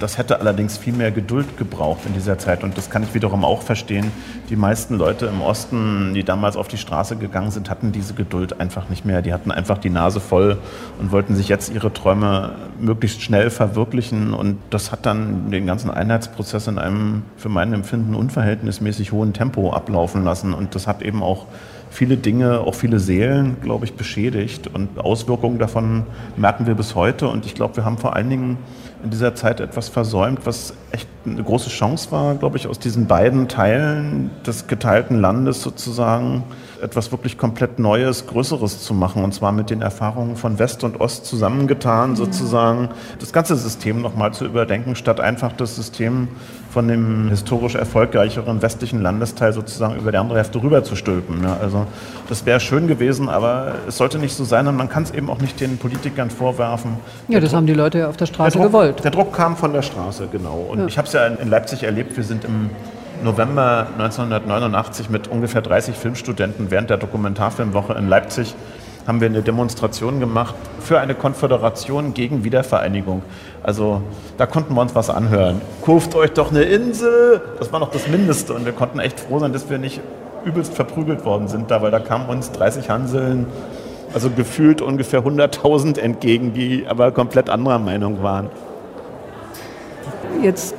das 0.00 0.18
hätte 0.18 0.40
allerdings 0.40 0.76
viel 0.76 0.92
mehr 0.92 1.10
Geduld 1.10 1.56
gebraucht 1.56 2.00
in 2.06 2.14
dieser 2.14 2.38
Zeit. 2.38 2.62
Und 2.64 2.76
das 2.76 2.90
kann 2.90 3.02
ich 3.02 3.14
wiederum 3.14 3.44
auch 3.44 3.62
verstehen. 3.62 4.10
Die 4.48 4.56
meisten 4.56 4.96
Leute 4.96 5.26
im 5.26 5.40
Osten, 5.40 6.14
die 6.14 6.24
damals 6.24 6.56
auf 6.56 6.68
die 6.68 6.78
Straße 6.78 7.16
gegangen 7.16 7.50
sind, 7.50 7.70
hatten 7.70 7.92
diese 7.92 8.14
Geduld 8.14 8.60
einfach 8.60 8.88
nicht 8.88 9.04
mehr. 9.04 9.22
Die 9.22 9.32
hatten 9.32 9.50
einfach 9.50 9.78
die 9.78 9.90
Nase 9.90 10.20
voll 10.20 10.58
und 10.98 11.12
wollten 11.12 11.36
sich 11.36 11.48
jetzt 11.48 11.72
ihre 11.72 11.92
Träume 11.92 12.52
möglichst 12.80 13.22
schnell 13.22 13.50
verwirklichen. 13.50 14.34
Und 14.34 14.58
das 14.70 14.92
hat 14.92 15.06
dann 15.06 15.50
den 15.50 15.66
ganzen 15.66 15.90
Einheitsprozess 15.90 16.66
in 16.66 16.78
einem 16.78 17.22
für 17.36 17.48
mein 17.48 17.72
Empfinden 17.72 18.14
unverhältnismäßig 18.14 19.12
hohen 19.12 19.32
Tempo 19.32 19.72
ablaufen 19.72 20.24
lassen. 20.24 20.54
Und 20.54 20.74
das 20.74 20.86
hat 20.86 21.02
eben 21.02 21.22
auch 21.22 21.46
viele 21.90 22.16
Dinge, 22.16 22.60
auch 22.60 22.74
viele 22.74 22.98
Seelen, 22.98 23.56
glaube 23.60 23.84
ich, 23.84 23.94
beschädigt. 23.94 24.68
Und 24.72 24.98
Auswirkungen 24.98 25.58
davon 25.58 26.04
merken 26.36 26.66
wir 26.66 26.74
bis 26.74 26.94
heute. 26.94 27.28
Und 27.28 27.46
ich 27.46 27.54
glaube, 27.54 27.76
wir 27.76 27.84
haben 27.84 27.98
vor 27.98 28.16
allen 28.16 28.30
Dingen 28.30 28.58
in 29.02 29.10
dieser 29.10 29.34
Zeit 29.34 29.60
etwas 29.60 29.88
versäumt, 29.88 30.40
was 30.44 30.74
echt 30.90 31.08
eine 31.24 31.42
große 31.42 31.70
Chance 31.70 32.10
war, 32.10 32.34
glaube 32.34 32.56
ich, 32.56 32.66
aus 32.66 32.78
diesen 32.78 33.06
beiden 33.06 33.48
Teilen 33.48 34.30
des 34.46 34.66
geteilten 34.66 35.20
Landes 35.20 35.62
sozusagen 35.62 36.44
etwas 36.82 37.12
wirklich 37.12 37.38
komplett 37.38 37.78
Neues, 37.78 38.26
Größeres 38.26 38.82
zu 38.82 38.94
machen. 38.94 39.24
Und 39.24 39.34
zwar 39.34 39.52
mit 39.52 39.70
den 39.70 39.82
Erfahrungen 39.82 40.36
von 40.36 40.58
West 40.58 40.84
und 40.84 41.00
Ost 41.00 41.26
zusammengetan, 41.26 42.16
sozusagen 42.16 42.88
das 43.18 43.32
ganze 43.32 43.56
System 43.56 44.00
nochmal 44.00 44.32
zu 44.32 44.44
überdenken, 44.44 44.94
statt 44.94 45.20
einfach 45.20 45.52
das 45.52 45.76
System 45.76 46.28
von 46.78 46.86
dem 46.86 47.28
historisch 47.28 47.74
erfolgreicheren 47.74 48.62
westlichen 48.62 49.02
Landesteil 49.02 49.52
sozusagen 49.52 49.96
über 49.96 50.12
die 50.12 50.16
andere 50.16 50.38
Hälfte 50.38 50.62
rüber 50.62 50.84
zu 50.84 50.94
stülpen. 50.94 51.42
Ja, 51.42 51.56
also 51.60 51.88
das 52.28 52.46
wäre 52.46 52.60
schön 52.60 52.86
gewesen, 52.86 53.28
aber 53.28 53.74
es 53.88 53.96
sollte 53.96 54.20
nicht 54.20 54.32
so 54.32 54.44
sein 54.44 54.68
und 54.68 54.76
man 54.76 54.88
kann 54.88 55.02
es 55.02 55.10
eben 55.10 55.28
auch 55.28 55.40
nicht 55.40 55.58
den 55.58 55.76
Politikern 55.76 56.30
vorwerfen. 56.30 56.92
Ja, 57.26 57.40
das 57.40 57.50
Druck, 57.50 57.56
haben 57.56 57.66
die 57.66 57.74
Leute 57.74 57.98
ja 57.98 58.08
auf 58.08 58.16
der 58.16 58.26
Straße 58.26 58.52
der 58.52 58.62
Druck, 58.62 58.72
gewollt. 58.72 59.02
Der 59.02 59.10
Druck 59.10 59.32
kam 59.32 59.56
von 59.56 59.72
der 59.72 59.82
Straße, 59.82 60.28
genau. 60.30 60.66
Und 60.70 60.78
ja. 60.78 60.86
ich 60.86 60.96
habe 60.98 61.08
es 61.08 61.14
ja 61.14 61.26
in 61.26 61.50
Leipzig 61.50 61.82
erlebt, 61.82 62.16
wir 62.16 62.22
sind 62.22 62.44
im 62.44 62.70
November 63.24 63.88
1989 63.98 65.10
mit 65.10 65.26
ungefähr 65.26 65.62
30 65.62 65.96
Filmstudenten 65.96 66.70
während 66.70 66.90
der 66.90 66.98
Dokumentarfilmwoche 66.98 67.94
in 67.94 68.08
Leipzig 68.08 68.54
haben 69.08 69.22
wir 69.22 69.28
eine 69.28 69.40
Demonstration 69.40 70.20
gemacht 70.20 70.54
für 70.80 71.00
eine 71.00 71.14
Konföderation 71.14 72.12
gegen 72.12 72.44
Wiedervereinigung. 72.44 73.22
Also 73.62 74.02
da 74.36 74.44
konnten 74.44 74.74
wir 74.74 74.82
uns 74.82 74.94
was 74.94 75.08
anhören. 75.08 75.62
Kauft 75.82 76.14
euch 76.14 76.32
doch 76.32 76.50
eine 76.50 76.62
Insel! 76.62 77.40
Das 77.58 77.72
war 77.72 77.80
noch 77.80 77.90
das 77.90 78.06
Mindeste 78.06 78.52
und 78.52 78.66
wir 78.66 78.72
konnten 78.72 78.98
echt 78.98 79.18
froh 79.18 79.38
sein, 79.38 79.54
dass 79.54 79.70
wir 79.70 79.78
nicht 79.78 80.02
übelst 80.44 80.74
verprügelt 80.74 81.24
worden 81.24 81.48
sind 81.48 81.70
da, 81.70 81.80
weil 81.80 81.90
da 81.90 82.00
kamen 82.00 82.28
uns 82.28 82.52
30 82.52 82.90
Hanseln, 82.90 83.46
also 84.12 84.28
gefühlt 84.28 84.82
ungefähr 84.82 85.24
100.000 85.24 85.98
entgegen, 85.98 86.52
die 86.52 86.84
aber 86.86 87.10
komplett 87.10 87.48
anderer 87.48 87.78
Meinung 87.78 88.22
waren. 88.22 88.50
Jetzt 90.42 90.74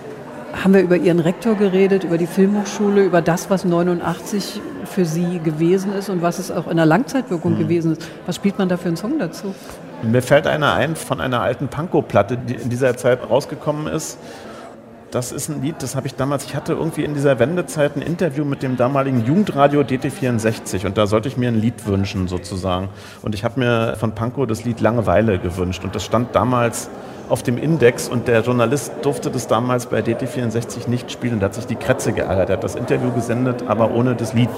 haben 0.63 0.75
wir 0.75 0.81
über 0.81 0.97
Ihren 0.97 1.19
Rektor 1.19 1.55
geredet, 1.55 2.03
über 2.03 2.19
die 2.19 2.27
Filmhochschule, 2.27 3.03
über 3.03 3.23
das, 3.23 3.49
was 3.49 3.65
89 3.65 4.61
für 4.89 5.05
Sie 5.05 5.39
gewesen 5.39 5.93
ist 5.93 6.09
und 6.09 6.21
was 6.21 6.39
es 6.39 6.51
auch 6.51 6.67
in 6.67 6.77
der 6.77 6.85
Langzeitwirkung 6.85 7.53
mhm. 7.53 7.59
gewesen 7.59 7.91
ist. 7.93 8.09
Was 8.25 8.35
spielt 8.35 8.57
man 8.57 8.69
da 8.69 8.77
für 8.77 8.87
einen 8.87 8.97
Song 8.97 9.19
dazu? 9.19 9.53
Mir 10.01 10.21
fällt 10.21 10.47
einer 10.47 10.73
ein 10.73 10.95
von 10.95 11.19
einer 11.19 11.41
alten 11.41 11.67
Pankow-Platte, 11.67 12.37
die 12.37 12.55
in 12.55 12.69
dieser 12.69 12.95
Zeit 12.95 13.29
rausgekommen 13.29 13.87
ist. 13.87 14.17
Das 15.11 15.31
ist 15.31 15.49
ein 15.49 15.63
Lied, 15.63 15.75
das 15.79 15.95
habe 15.95 16.05
ich 16.05 16.15
damals, 16.15 16.45
ich 16.45 16.55
hatte 16.55 16.73
irgendwie 16.73 17.03
in 17.03 17.15
dieser 17.15 17.39
Wendezeit 17.39 17.95
ein 17.95 18.03
Interview 18.03 18.45
mit 18.45 18.61
dem 18.61 18.77
damaligen 18.77 19.25
Jugendradio 19.25 19.81
DT64 19.81 20.85
und 20.85 20.99
da 20.99 21.07
sollte 21.07 21.27
ich 21.27 21.35
mir 21.35 21.47
ein 21.47 21.59
Lied 21.59 21.87
wünschen 21.87 22.27
sozusagen. 22.27 22.89
Und 23.23 23.33
ich 23.33 23.43
habe 23.43 23.59
mir 23.59 23.95
von 23.99 24.13
Pankow 24.13 24.45
das 24.45 24.65
Lied 24.65 24.81
Langeweile 24.81 25.39
gewünscht 25.39 25.83
und 25.83 25.95
das 25.95 26.05
stand 26.05 26.35
damals 26.35 26.91
auf 27.29 27.43
dem 27.43 27.57
Index 27.57 28.09
und 28.09 28.27
der 28.27 28.41
Journalist 28.41 28.91
durfte 29.03 29.29
das 29.29 29.47
damals 29.47 29.85
bei 29.85 29.99
DT64 29.99 30.89
nicht 30.89 31.11
spielen. 31.11 31.39
Da 31.39 31.45
hat 31.45 31.53
sich 31.53 31.67
die 31.67 31.75
Kretze 31.75 32.11
geärgert. 32.11 32.49
Er 32.49 32.57
hat 32.57 32.63
das 32.63 32.75
Interview 32.75 33.11
gesendet, 33.11 33.63
aber 33.67 33.91
ohne 33.91 34.15
das 34.15 34.33
Lied. 34.33 34.49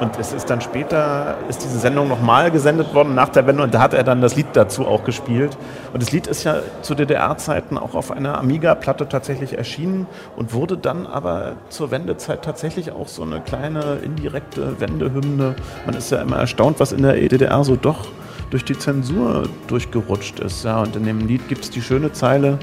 Und 0.00 0.18
es 0.18 0.32
ist 0.32 0.50
dann 0.50 0.60
später, 0.60 1.36
ist 1.48 1.62
diese 1.62 1.78
Sendung 1.78 2.08
nochmal 2.08 2.50
gesendet 2.50 2.92
worden 2.92 3.14
nach 3.14 3.30
der 3.30 3.46
Wende 3.46 3.62
und 3.62 3.72
da 3.72 3.80
hat 3.80 3.94
er 3.94 4.04
dann 4.04 4.20
das 4.20 4.36
Lied 4.36 4.48
dazu 4.52 4.86
auch 4.86 5.04
gespielt. 5.04 5.56
Und 5.92 6.02
das 6.02 6.12
Lied 6.12 6.26
ist 6.26 6.44
ja 6.44 6.56
zu 6.82 6.94
DDR-Zeiten 6.94 7.78
auch 7.78 7.94
auf 7.94 8.10
einer 8.10 8.38
Amiga-Platte 8.38 9.08
tatsächlich 9.08 9.56
erschienen 9.56 10.06
und 10.36 10.52
wurde 10.52 10.76
dann 10.76 11.06
aber 11.06 11.52
zur 11.70 11.90
Wendezeit 11.90 12.42
tatsächlich 12.42 12.92
auch 12.92 13.08
so 13.08 13.22
eine 13.22 13.40
kleine 13.40 13.98
indirekte 14.02 14.80
Wendehymne. 14.80 15.54
Man 15.86 15.94
ist 15.94 16.10
ja 16.10 16.20
immer 16.20 16.36
erstaunt, 16.36 16.80
was 16.80 16.92
in 16.92 17.02
der 17.02 17.22
EDDR 17.22 17.64
so 17.64 17.76
doch 17.76 18.08
durch 18.50 18.64
die 18.64 18.78
Zensur 18.78 19.48
durchgerutscht 19.66 20.40
ist. 20.40 20.64
Ja, 20.64 20.82
und 20.82 20.96
in 20.96 21.04
dem 21.04 21.26
Lied 21.26 21.48
gibt 21.48 21.64
es 21.64 21.70
die 21.70 21.82
schöne 21.82 22.12
Zeile, 22.12 22.58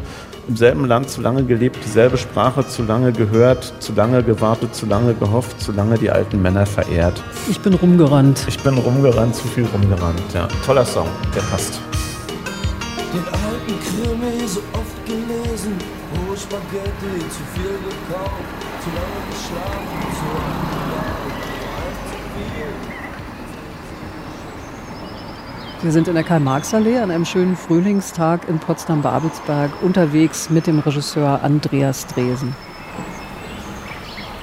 im 0.47 0.57
selben 0.57 0.85
Land 0.85 1.09
zu 1.09 1.21
lange 1.21 1.43
gelebt, 1.43 1.77
dieselbe 1.85 2.17
Sprache 2.17 2.67
zu 2.67 2.83
lange 2.83 3.13
gehört, 3.13 3.73
zu 3.79 3.93
lange 3.93 4.23
gewartet, 4.23 4.75
zu 4.75 4.85
lange 4.85 5.13
gehofft, 5.13 5.61
zu 5.61 5.71
lange 5.71 5.97
die 5.97 6.09
alten 6.09 6.41
Männer 6.41 6.65
verehrt. 6.65 7.23
Ich 7.49 7.59
bin 7.59 7.73
rumgerannt. 7.73 8.45
Ich 8.47 8.59
bin 8.59 8.77
rumgerannt, 8.77 9.35
zu 9.35 9.47
viel 9.47 9.65
rumgerannt. 9.65 10.21
Ja, 10.33 10.47
toller 10.65 10.85
Song, 10.85 11.07
der 11.35 11.41
passt. 11.41 11.79
Den 13.13 13.23
alten 13.25 13.79
Krimi 13.79 14.47
so 14.47 14.59
oft 14.73 15.05
gelesen, 15.05 15.77
hohe 16.27 16.35
Spaghetti, 16.35 17.19
zu 17.29 17.43
viel 17.53 17.77
gekauft, 17.85 18.43
zu 18.83 18.89
lange 18.89 19.21
geschlafen, 19.29 20.01
zu 20.17 20.25
lange 20.89 21.12
Wir 25.83 25.91
sind 25.91 26.07
in 26.07 26.13
der 26.13 26.23
Karl-Marx-Allee 26.23 26.99
an 26.99 27.11
einem 27.11 27.25
schönen 27.25 27.57
Frühlingstag 27.57 28.47
in 28.47 28.57
Potsdam-Babelsberg 28.57 29.69
unterwegs 29.81 30.49
mit 30.49 30.65
dem 30.65 30.79
Regisseur 30.79 31.43
Andreas 31.43 32.07
Dresen. 32.07 32.55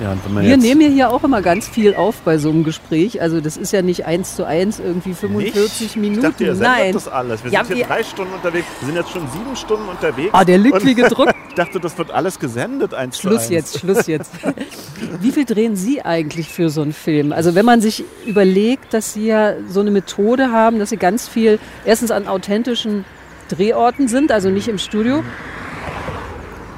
Ja, 0.01 0.17
Wir 0.43 0.57
nehmen 0.57 0.81
ja 0.81 0.89
hier 0.89 1.11
auch 1.11 1.23
immer 1.25 1.43
ganz 1.43 1.69
viel 1.69 1.95
auf 1.95 2.17
bei 2.23 2.39
so 2.39 2.49
einem 2.51 2.65
Gespräch. 2.65 3.21
Also 3.21 3.41
das 3.41 3.57
ist 3.57 3.73
ja 3.73 3.83
nicht 3.83 4.07
eins 4.07 4.35
zu 4.35 4.45
eins 4.47 4.79
irgendwie 4.81 5.13
45 5.13 5.81
nicht? 5.81 5.97
Minuten. 5.97 6.19
Ich 6.25 6.31
dachte, 6.31 6.45
ihr 6.45 6.55
Nein. 6.55 6.93
das 6.95 7.07
alles. 7.09 7.45
Wir 7.45 7.51
Ja, 7.53 7.65
sind 7.65 7.77
hier 7.77 7.87
drei 7.87 8.03
Stunden 8.03 8.33
unterwegs. 8.33 8.67
Wir 8.81 8.87
sind 8.87 8.97
jetzt 8.97 9.11
schon 9.11 9.29
sieben 9.31 9.55
Stunden 9.57 9.89
unterwegs. 9.89 10.31
Ah, 10.33 10.45
der 10.45 10.59
Und 10.59 10.97
gedruckt. 10.97 11.35
Ich 11.51 11.57
dachte, 11.57 11.81
das 11.81 11.99
wird 11.99 12.13
alles 12.13 12.39
gesendet, 12.39 12.95
eins 12.95 13.17
zu 13.17 13.23
Schluss 13.23 13.43
eins. 13.43 13.51
jetzt, 13.51 13.79
Schluss 13.81 14.07
jetzt. 14.07 14.31
Wie 15.21 15.33
viel 15.33 15.45
drehen 15.45 15.75
Sie 15.75 16.01
eigentlich 16.01 16.49
für 16.49 16.71
so 16.71 16.81
einen 16.81 16.93
Film? 16.93 17.33
Also 17.33 17.57
wenn 17.57 17.65
man 17.67 17.81
sich 17.81 18.05
überlegt, 18.25 18.95
dass 18.95 19.15
Sie 19.15 19.27
ja 19.27 19.55
so 19.69 19.81
eine 19.81 19.91
Methode 19.91 20.53
haben, 20.53 20.79
dass 20.79 20.91
Sie 20.91 20.97
ganz 20.97 21.29
viel 21.29 21.59
erstens 21.85 22.13
an 22.13 22.29
authentischen 22.29 23.05
Drehorten 23.49 24.07
sind, 24.07 24.31
also 24.31 24.49
nicht 24.49 24.69
im 24.69 24.79
Studio. 24.79 25.25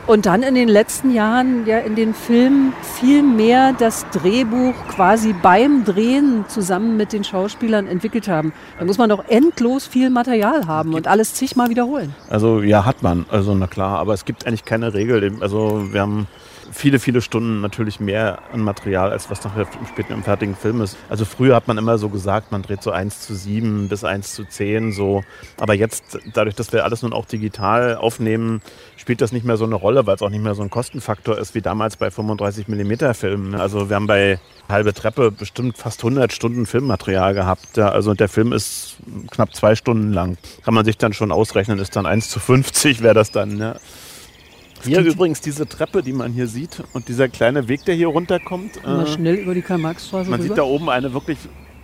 Und 0.06 0.26
dann 0.26 0.42
in 0.42 0.56
den 0.56 0.68
letzten 0.68 1.12
Jahren 1.12 1.64
ja 1.64 1.78
in 1.78 1.94
den 1.94 2.12
Filmen 2.12 2.72
viel 2.98 3.22
mehr 3.22 3.72
das 3.72 4.04
Drehbuch 4.10 4.74
quasi 4.88 5.32
beim 5.32 5.84
Drehen 5.84 6.44
zusammen 6.48 6.96
mit 6.96 7.12
den 7.12 7.22
Schauspielern 7.22 7.86
entwickelt 7.86 8.26
haben. 8.26 8.52
Da 8.80 8.84
muss 8.84 8.98
man 8.98 9.08
doch 9.08 9.24
endlos 9.28 9.86
viel 9.86 10.10
Material 10.10 10.66
haben 10.66 10.94
und 10.94 11.06
alles 11.06 11.34
zigmal 11.34 11.68
wiederholen. 11.68 12.14
Also 12.28 12.62
ja, 12.62 12.84
hat 12.84 13.04
man. 13.04 13.26
Also 13.30 13.54
na 13.54 13.68
klar, 13.68 14.00
aber 14.00 14.12
es 14.12 14.24
gibt 14.24 14.44
eigentlich 14.44 14.64
keine 14.64 14.92
Regel. 14.92 15.36
Also 15.40 15.92
wir 15.92 16.00
haben 16.00 16.26
viele, 16.72 16.98
viele 16.98 17.20
Stunden 17.20 17.60
natürlich 17.60 18.00
mehr 18.00 18.40
an 18.52 18.60
Material, 18.60 19.10
als 19.10 19.30
was 19.30 19.44
nachher 19.44 19.66
im 19.78 19.86
späten 19.86 20.12
im 20.12 20.22
fertigen 20.22 20.56
Film 20.56 20.80
ist. 20.80 20.96
Also 21.08 21.24
früher 21.24 21.54
hat 21.54 21.68
man 21.68 21.78
immer 21.78 21.98
so 21.98 22.08
gesagt, 22.08 22.52
man 22.52 22.62
dreht 22.62 22.82
so 22.82 22.90
1 22.90 23.20
zu 23.20 23.34
7 23.34 23.88
bis 23.88 24.04
1 24.04 24.34
zu 24.34 24.44
10 24.44 24.92
so. 24.92 25.22
Aber 25.58 25.74
jetzt, 25.74 26.18
dadurch, 26.34 26.54
dass 26.54 26.72
wir 26.72 26.84
alles 26.84 27.02
nun 27.02 27.12
auch 27.12 27.26
digital 27.26 27.96
aufnehmen, 27.96 28.62
spielt 28.96 29.20
das 29.20 29.32
nicht 29.32 29.44
mehr 29.44 29.56
so 29.56 29.64
eine 29.64 29.74
Rolle, 29.74 30.06
weil 30.06 30.16
es 30.16 30.22
auch 30.22 30.30
nicht 30.30 30.42
mehr 30.42 30.54
so 30.54 30.62
ein 30.62 30.70
Kostenfaktor 30.70 31.38
ist 31.38 31.54
wie 31.54 31.62
damals 31.62 31.96
bei 31.96 32.10
35 32.10 32.68
mm 32.68 33.12
Filmen. 33.14 33.54
Also 33.54 33.88
wir 33.88 33.96
haben 33.96 34.06
bei 34.06 34.38
Halbe 34.68 34.94
Treppe 34.94 35.30
bestimmt 35.30 35.76
fast 35.76 36.00
100 36.00 36.32
Stunden 36.32 36.66
Filmmaterial 36.66 37.34
gehabt. 37.34 37.78
Also 37.78 38.14
der 38.14 38.28
Film 38.28 38.52
ist 38.52 38.96
knapp 39.30 39.54
zwei 39.54 39.74
Stunden 39.74 40.12
lang. 40.12 40.38
Kann 40.64 40.74
man 40.74 40.84
sich 40.84 40.96
dann 40.98 41.12
schon 41.12 41.32
ausrechnen, 41.32 41.78
ist 41.78 41.96
dann 41.96 42.06
1 42.06 42.30
zu 42.30 42.40
50 42.40 43.02
wäre 43.02 43.14
das 43.14 43.30
dann. 43.32 43.58
Ja. 43.58 43.76
Hier 44.84 45.00
übrigens 45.00 45.40
diese 45.40 45.66
Treppe, 45.66 46.02
die 46.02 46.12
man 46.12 46.32
hier 46.32 46.46
sieht 46.46 46.82
und 46.92 47.08
dieser 47.08 47.28
kleine 47.28 47.68
Weg, 47.68 47.84
der 47.84 47.94
hier 47.94 48.08
runterkommt. 48.08 48.84
Mal 48.84 49.04
äh, 49.04 49.06
schnell 49.06 49.34
über 49.36 49.54
die 49.54 49.62
Karl-Marx-Straße 49.62 50.30
man 50.30 50.40
rüber. 50.40 50.54
sieht 50.54 50.58
da 50.58 50.64
oben 50.64 50.90
eine 50.90 51.12
wirklich 51.12 51.38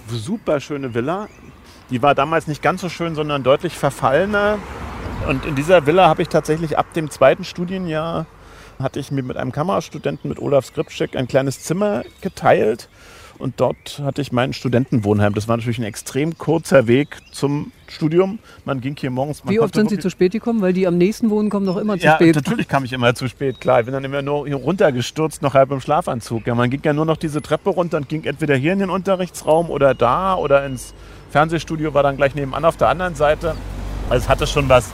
super 0.09 0.61
schöne 0.61 0.95
Villa. 0.95 1.29
Die 1.91 2.03
war 2.03 2.15
damals 2.15 2.47
nicht 2.47 2.63
ganz 2.63 2.81
so 2.81 2.89
schön, 2.89 3.15
sondern 3.15 3.43
deutlich 3.43 3.75
verfallener. 3.75 4.59
Und 5.29 5.45
in 5.45 5.55
dieser 5.55 5.87
Villa 5.87 6.09
habe 6.09 6.23
ich 6.23 6.29
tatsächlich 6.29 6.79
ab 6.79 6.93
dem 6.95 7.11
zweiten 7.11 7.45
Studienjahr 7.45 8.27
hatte 8.79 9.01
ich 9.01 9.11
mir 9.11 9.23
mit 9.23 9.37
einem 9.37 9.53
Kamerastudenten, 9.53 10.29
mit 10.29 10.39
Olaf 10.39 10.67
Skripczek, 10.67 11.17
ein 11.17 11.29
kleines 11.29 11.63
Zimmer 11.63 12.05
geteilt. 12.21 12.89
Und 13.39 13.61
dort 13.61 14.01
hatte 14.03 14.21
ich 14.21 14.33
mein 14.33 14.53
Studentenwohnheim. 14.53 15.33
Das 15.33 15.47
war 15.47 15.57
natürlich 15.57 15.79
ein 15.79 15.85
extrem 15.85 16.37
kurzer 16.39 16.89
Weg 16.89 17.19
zum 17.31 17.71
Studium. 17.87 18.41
Man 18.65 18.81
ging 18.81 18.97
hier 18.99 19.11
morgens. 19.11 19.43
Wie 19.47 19.61
oft 19.61 19.75
sind 19.75 19.91
Sie 19.91 19.99
zu 19.99 20.11
spät 20.11 20.33
gekommen? 20.33 20.61
Weil 20.61 20.73
die 20.73 20.87
am 20.87 20.99
nächsten 20.99 21.31
wohnen, 21.31 21.49
kommen 21.49 21.65
doch 21.65 21.77
immer 21.77 21.97
zu 21.99 22.05
ja, 22.05 22.17
spät. 22.17 22.35
natürlich 22.35 22.67
kam 22.67 22.85
ich 22.85 22.93
immer 22.93 23.15
zu 23.15 23.29
spät, 23.29 23.61
klar. 23.61 23.81
Ich 23.81 23.87
bin 23.87 23.95
dann 23.95 24.05
immer 24.05 24.23
nur 24.23 24.47
hier 24.47 24.57
runtergestürzt, 24.57 25.41
noch 25.43 25.55
halb 25.55 25.71
im 25.71 25.81
Schlafanzug. 25.81 26.47
Ja, 26.47 26.55
man 26.57 26.69
ging 26.69 26.81
ja 26.83 26.93
nur 26.93 27.05
noch 27.05 27.17
diese 27.17 27.41
Treppe 27.41 27.71
runter 27.71 27.99
und 27.99 28.09
ging 28.09 28.25
entweder 28.25 28.57
hier 28.57 28.73
in 28.73 28.81
den 28.81 28.91
Unterrichtsraum 28.91 29.71
oder 29.71 29.95
da 29.95 30.35
oder 30.35 30.67
ins 30.67 30.93
Fernsehstudio, 31.31 31.95
war 31.95 32.03
dann 32.03 32.17
gleich 32.17 32.35
nebenan 32.35 32.65
auf 32.65 32.77
der 32.77 32.89
anderen 32.89 33.15
Seite. 33.15 33.55
Also 34.11 34.25
es 34.25 34.29
hatte 34.29 34.47
schon 34.47 34.69
was 34.69 34.91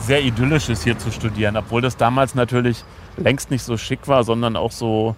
sehr 0.00 0.22
Idyllisches 0.22 0.82
hier 0.82 0.98
zu 0.98 1.10
studieren, 1.10 1.56
obwohl 1.56 1.80
das 1.80 1.96
damals 1.96 2.34
natürlich 2.34 2.84
längst 3.16 3.50
nicht 3.50 3.62
so 3.62 3.76
schick 3.76 4.08
war, 4.08 4.24
sondern 4.24 4.56
auch 4.56 4.72
so 4.72 5.14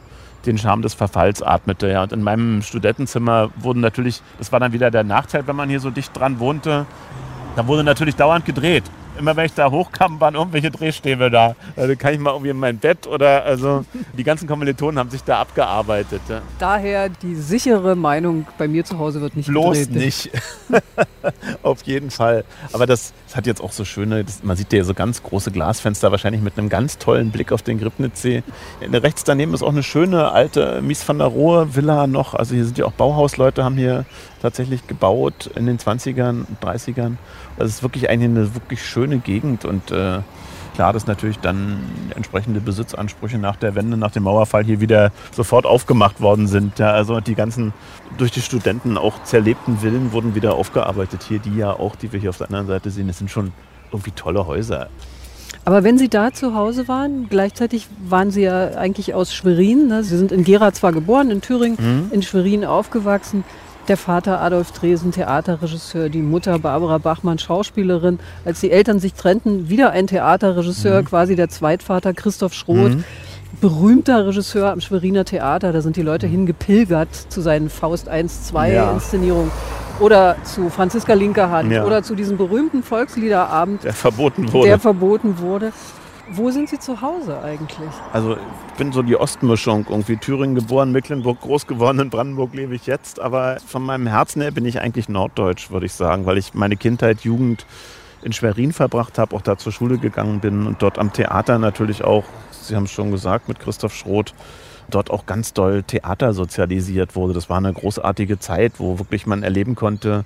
den 0.46 0.58
Charme 0.58 0.82
des 0.82 0.94
Verfalls 0.94 1.42
atmete. 1.42 1.88
Ja. 1.90 2.02
Und 2.02 2.12
in 2.12 2.22
meinem 2.22 2.62
Studentenzimmer 2.62 3.50
wurden 3.56 3.80
natürlich, 3.80 4.22
das 4.38 4.52
war 4.52 4.60
dann 4.60 4.72
wieder 4.72 4.90
der 4.90 5.04
Nachteil, 5.04 5.46
wenn 5.46 5.56
man 5.56 5.68
hier 5.68 5.80
so 5.80 5.90
dicht 5.90 6.16
dran 6.16 6.38
wohnte, 6.38 6.86
da 7.56 7.66
wurde 7.66 7.84
natürlich 7.84 8.16
dauernd 8.16 8.44
gedreht. 8.44 8.84
Immer 9.18 9.36
wenn 9.36 9.46
ich 9.46 9.54
da 9.54 9.70
hochkam, 9.70 10.20
waren 10.20 10.34
irgendwelche 10.34 10.70
Drehstäbe 10.70 11.30
da. 11.30 11.56
Also 11.76 11.94
kann 11.96 12.14
ich 12.14 12.20
mal 12.20 12.32
irgendwie 12.32 12.50
in 12.50 12.58
mein 12.58 12.78
Bett 12.78 13.06
oder 13.06 13.44
also 13.44 13.84
die 14.16 14.24
ganzen 14.24 14.46
Kommilitonen 14.46 14.98
haben 14.98 15.10
sich 15.10 15.22
da 15.22 15.40
abgearbeitet. 15.40 16.20
Ja. 16.28 16.42
Daher 16.58 17.08
die 17.08 17.34
sichere 17.34 17.96
Meinung, 17.96 18.46
bei 18.58 18.68
mir 18.68 18.84
zu 18.84 18.98
Hause 18.98 19.20
wird 19.20 19.36
nicht 19.36 19.48
Bloß 19.48 19.78
gedreht. 19.78 19.96
nicht. 19.96 20.30
Auf 21.62 21.82
jeden 21.82 22.10
Fall. 22.10 22.44
Aber 22.72 22.86
das, 22.86 23.12
das 23.26 23.36
hat 23.36 23.46
jetzt 23.46 23.60
auch 23.60 23.72
so 23.72 23.84
schöne, 23.84 24.24
das, 24.24 24.42
man 24.42 24.56
sieht 24.56 24.72
ja 24.72 24.84
so 24.84 24.94
ganz 24.94 25.22
große 25.22 25.50
Glasfenster, 25.50 26.10
wahrscheinlich 26.10 26.42
mit 26.42 26.58
einem 26.58 26.68
ganz 26.68 26.98
tollen 26.98 27.30
Blick 27.30 27.52
auf 27.52 27.62
den 27.62 27.78
Gribnitzsee. 27.78 28.42
Ja, 28.80 28.98
Rechts 28.98 29.24
daneben 29.24 29.54
ist 29.54 29.62
auch 29.62 29.70
eine 29.72 29.82
schöne 29.82 30.30
alte 30.32 30.80
Mies 30.82 31.06
van 31.08 31.18
der 31.18 31.28
Rohe 31.28 31.74
Villa 31.74 32.06
noch. 32.06 32.34
Also 32.34 32.54
hier 32.54 32.64
sind 32.64 32.78
ja 32.78 32.86
auch 32.86 32.92
Bauhausleute, 32.92 33.64
haben 33.64 33.76
hier 33.76 34.04
tatsächlich 34.42 34.86
gebaut 34.86 35.50
in 35.54 35.66
den 35.66 35.78
20ern, 35.78 36.44
30ern. 36.62 37.16
Also 37.58 37.68
es 37.68 37.74
ist 37.76 37.82
wirklich 37.82 38.10
eigentlich 38.10 38.30
eine 38.30 38.54
wirklich 38.54 38.84
schöne 38.84 39.05
Gegend 39.18 39.64
und 39.64 39.90
äh, 39.90 40.20
klar, 40.74 40.92
dass 40.92 41.06
natürlich 41.06 41.38
dann 41.38 41.78
entsprechende 42.14 42.60
Besitzansprüche 42.60 43.38
nach 43.38 43.56
der 43.56 43.74
Wende, 43.74 43.96
nach 43.96 44.10
dem 44.10 44.24
Mauerfall 44.24 44.64
hier 44.64 44.80
wieder 44.80 45.10
sofort 45.32 45.64
aufgemacht 45.66 46.20
worden 46.20 46.46
sind. 46.48 46.78
Ja, 46.78 46.90
also 46.92 47.20
die 47.20 47.34
ganzen 47.34 47.72
durch 48.18 48.30
die 48.30 48.42
Studenten 48.42 48.98
auch 48.98 49.22
zerlebten 49.24 49.78
Villen 49.78 50.12
wurden 50.12 50.34
wieder 50.34 50.54
aufgearbeitet. 50.54 51.22
Hier 51.26 51.38
die 51.38 51.56
ja 51.56 51.70
auch, 51.72 51.96
die 51.96 52.12
wir 52.12 52.20
hier 52.20 52.30
auf 52.30 52.38
der 52.38 52.48
anderen 52.48 52.66
Seite 52.66 52.90
sehen, 52.90 53.06
das 53.06 53.18
sind 53.18 53.30
schon 53.30 53.52
irgendwie 53.92 54.10
tolle 54.10 54.46
Häuser. 54.46 54.88
Aber 55.64 55.82
wenn 55.82 55.98
Sie 55.98 56.08
da 56.08 56.32
zu 56.32 56.54
Hause 56.54 56.86
waren, 56.86 57.28
gleichzeitig 57.28 57.88
waren 58.08 58.30
Sie 58.30 58.42
ja 58.42 58.76
eigentlich 58.76 59.14
aus 59.14 59.34
Schwerin. 59.34 59.88
Ne? 59.88 60.04
Sie 60.04 60.16
sind 60.16 60.30
in 60.30 60.44
Gera 60.44 60.72
zwar 60.72 60.92
geboren, 60.92 61.30
in 61.30 61.40
Thüringen, 61.40 61.76
Mhm. 61.80 62.12
in 62.12 62.22
Schwerin 62.22 62.64
aufgewachsen. 62.64 63.42
Der 63.88 63.96
Vater 63.96 64.40
Adolf 64.40 64.72
Dresen, 64.72 65.12
Theaterregisseur, 65.12 66.08
die 66.08 66.20
Mutter 66.22 66.58
Barbara 66.58 66.98
Bachmann, 66.98 67.38
Schauspielerin. 67.38 68.18
Als 68.44 68.58
die 68.60 68.72
Eltern 68.72 68.98
sich 68.98 69.14
trennten, 69.14 69.68
wieder 69.68 69.90
ein 69.92 70.08
Theaterregisseur, 70.08 71.02
Mhm. 71.02 71.04
quasi 71.06 71.36
der 71.36 71.48
Zweitvater 71.48 72.12
Christoph 72.12 72.52
Schroth. 72.52 72.96
Berühmter 73.60 74.26
Regisseur 74.26 74.72
am 74.72 74.80
Schweriner 74.80 75.24
Theater, 75.24 75.72
da 75.72 75.80
sind 75.82 75.96
die 75.96 76.02
Leute 76.02 76.26
hingepilgert 76.26 77.14
zu 77.14 77.40
seinen 77.40 77.70
Faust 77.70 78.08
1, 78.08 78.44
2 78.48 78.70
Mhm. 78.70 78.74
Ja. 78.74 78.90
Inszenierungen. 78.92 79.50
Oder 80.00 80.36
zu 80.42 80.68
Franziska 80.68 81.14
Linkerhand 81.14 81.70
Ja. 81.72 81.84
oder 81.86 82.02
zu 82.02 82.14
diesem 82.16 82.36
berühmten 82.36 82.82
Volksliederabend, 82.82 83.84
Der 83.84 83.92
verboten 83.94 84.52
wurde. 84.52 84.68
der 84.68 84.78
verboten 84.80 85.38
wurde. 85.38 85.72
Wo 86.28 86.50
sind 86.50 86.68
Sie 86.68 86.78
zu 86.78 87.00
Hause 87.02 87.40
eigentlich? 87.40 87.88
Also 88.12 88.36
ich 88.36 88.74
bin 88.76 88.90
so 88.90 89.02
die 89.02 89.16
Ostmischung, 89.16 89.86
irgendwie 89.88 90.16
Thüringen 90.16 90.56
geboren, 90.56 90.90
Mecklenburg 90.90 91.40
groß 91.40 91.68
geworden, 91.68 92.00
in 92.00 92.10
Brandenburg 92.10 92.52
lebe 92.52 92.74
ich 92.74 92.86
jetzt. 92.86 93.20
Aber 93.20 93.58
von 93.64 93.82
meinem 93.84 94.08
Herzen 94.08 94.42
her 94.42 94.50
bin 94.50 94.64
ich 94.64 94.80
eigentlich 94.80 95.08
norddeutsch, 95.08 95.70
würde 95.70 95.86
ich 95.86 95.92
sagen, 95.92 96.26
weil 96.26 96.36
ich 96.36 96.52
meine 96.52 96.76
Kindheit, 96.76 97.20
Jugend 97.20 97.64
in 98.22 98.32
Schwerin 98.32 98.72
verbracht 98.72 99.18
habe, 99.18 99.36
auch 99.36 99.40
da 99.40 99.56
zur 99.56 99.70
Schule 99.70 99.98
gegangen 99.98 100.40
bin 100.40 100.66
und 100.66 100.82
dort 100.82 100.98
am 100.98 101.12
Theater 101.12 101.60
natürlich 101.60 102.02
auch, 102.02 102.24
Sie 102.50 102.74
haben 102.74 102.84
es 102.84 102.90
schon 102.90 103.12
gesagt, 103.12 103.48
mit 103.48 103.60
Christoph 103.60 103.94
Schroth, 103.94 104.34
dort 104.90 105.12
auch 105.12 105.26
ganz 105.26 105.52
doll 105.52 105.84
Theater 105.84 106.32
sozialisiert 106.32 107.14
wurde. 107.14 107.34
Das 107.34 107.48
war 107.48 107.58
eine 107.58 107.72
großartige 107.72 108.40
Zeit, 108.40 108.74
wo 108.78 108.98
wirklich 108.98 109.26
man 109.26 109.44
erleben 109.44 109.76
konnte, 109.76 110.24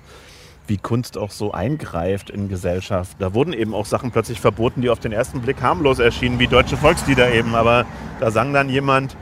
wie 0.71 0.77
Kunst 0.77 1.17
auch 1.17 1.31
so 1.31 1.51
eingreift 1.51 2.29
in 2.29 2.47
Gesellschaft. 2.47 3.17
Da 3.19 3.33
wurden 3.33 3.51
eben 3.51 3.73
auch 3.75 3.85
Sachen 3.85 4.11
plötzlich 4.11 4.39
verboten, 4.39 4.81
die 4.81 4.89
auf 4.89 4.99
den 4.99 5.11
ersten 5.11 5.41
Blick 5.41 5.61
harmlos 5.61 5.99
erschienen, 5.99 6.39
wie 6.39 6.47
deutsche 6.47 6.77
Volkslieder 6.77 7.33
eben. 7.33 7.55
Aber 7.55 7.85
da 8.21 8.31
sang 8.31 8.53
dann 8.53 8.69
jemand, 8.69 9.17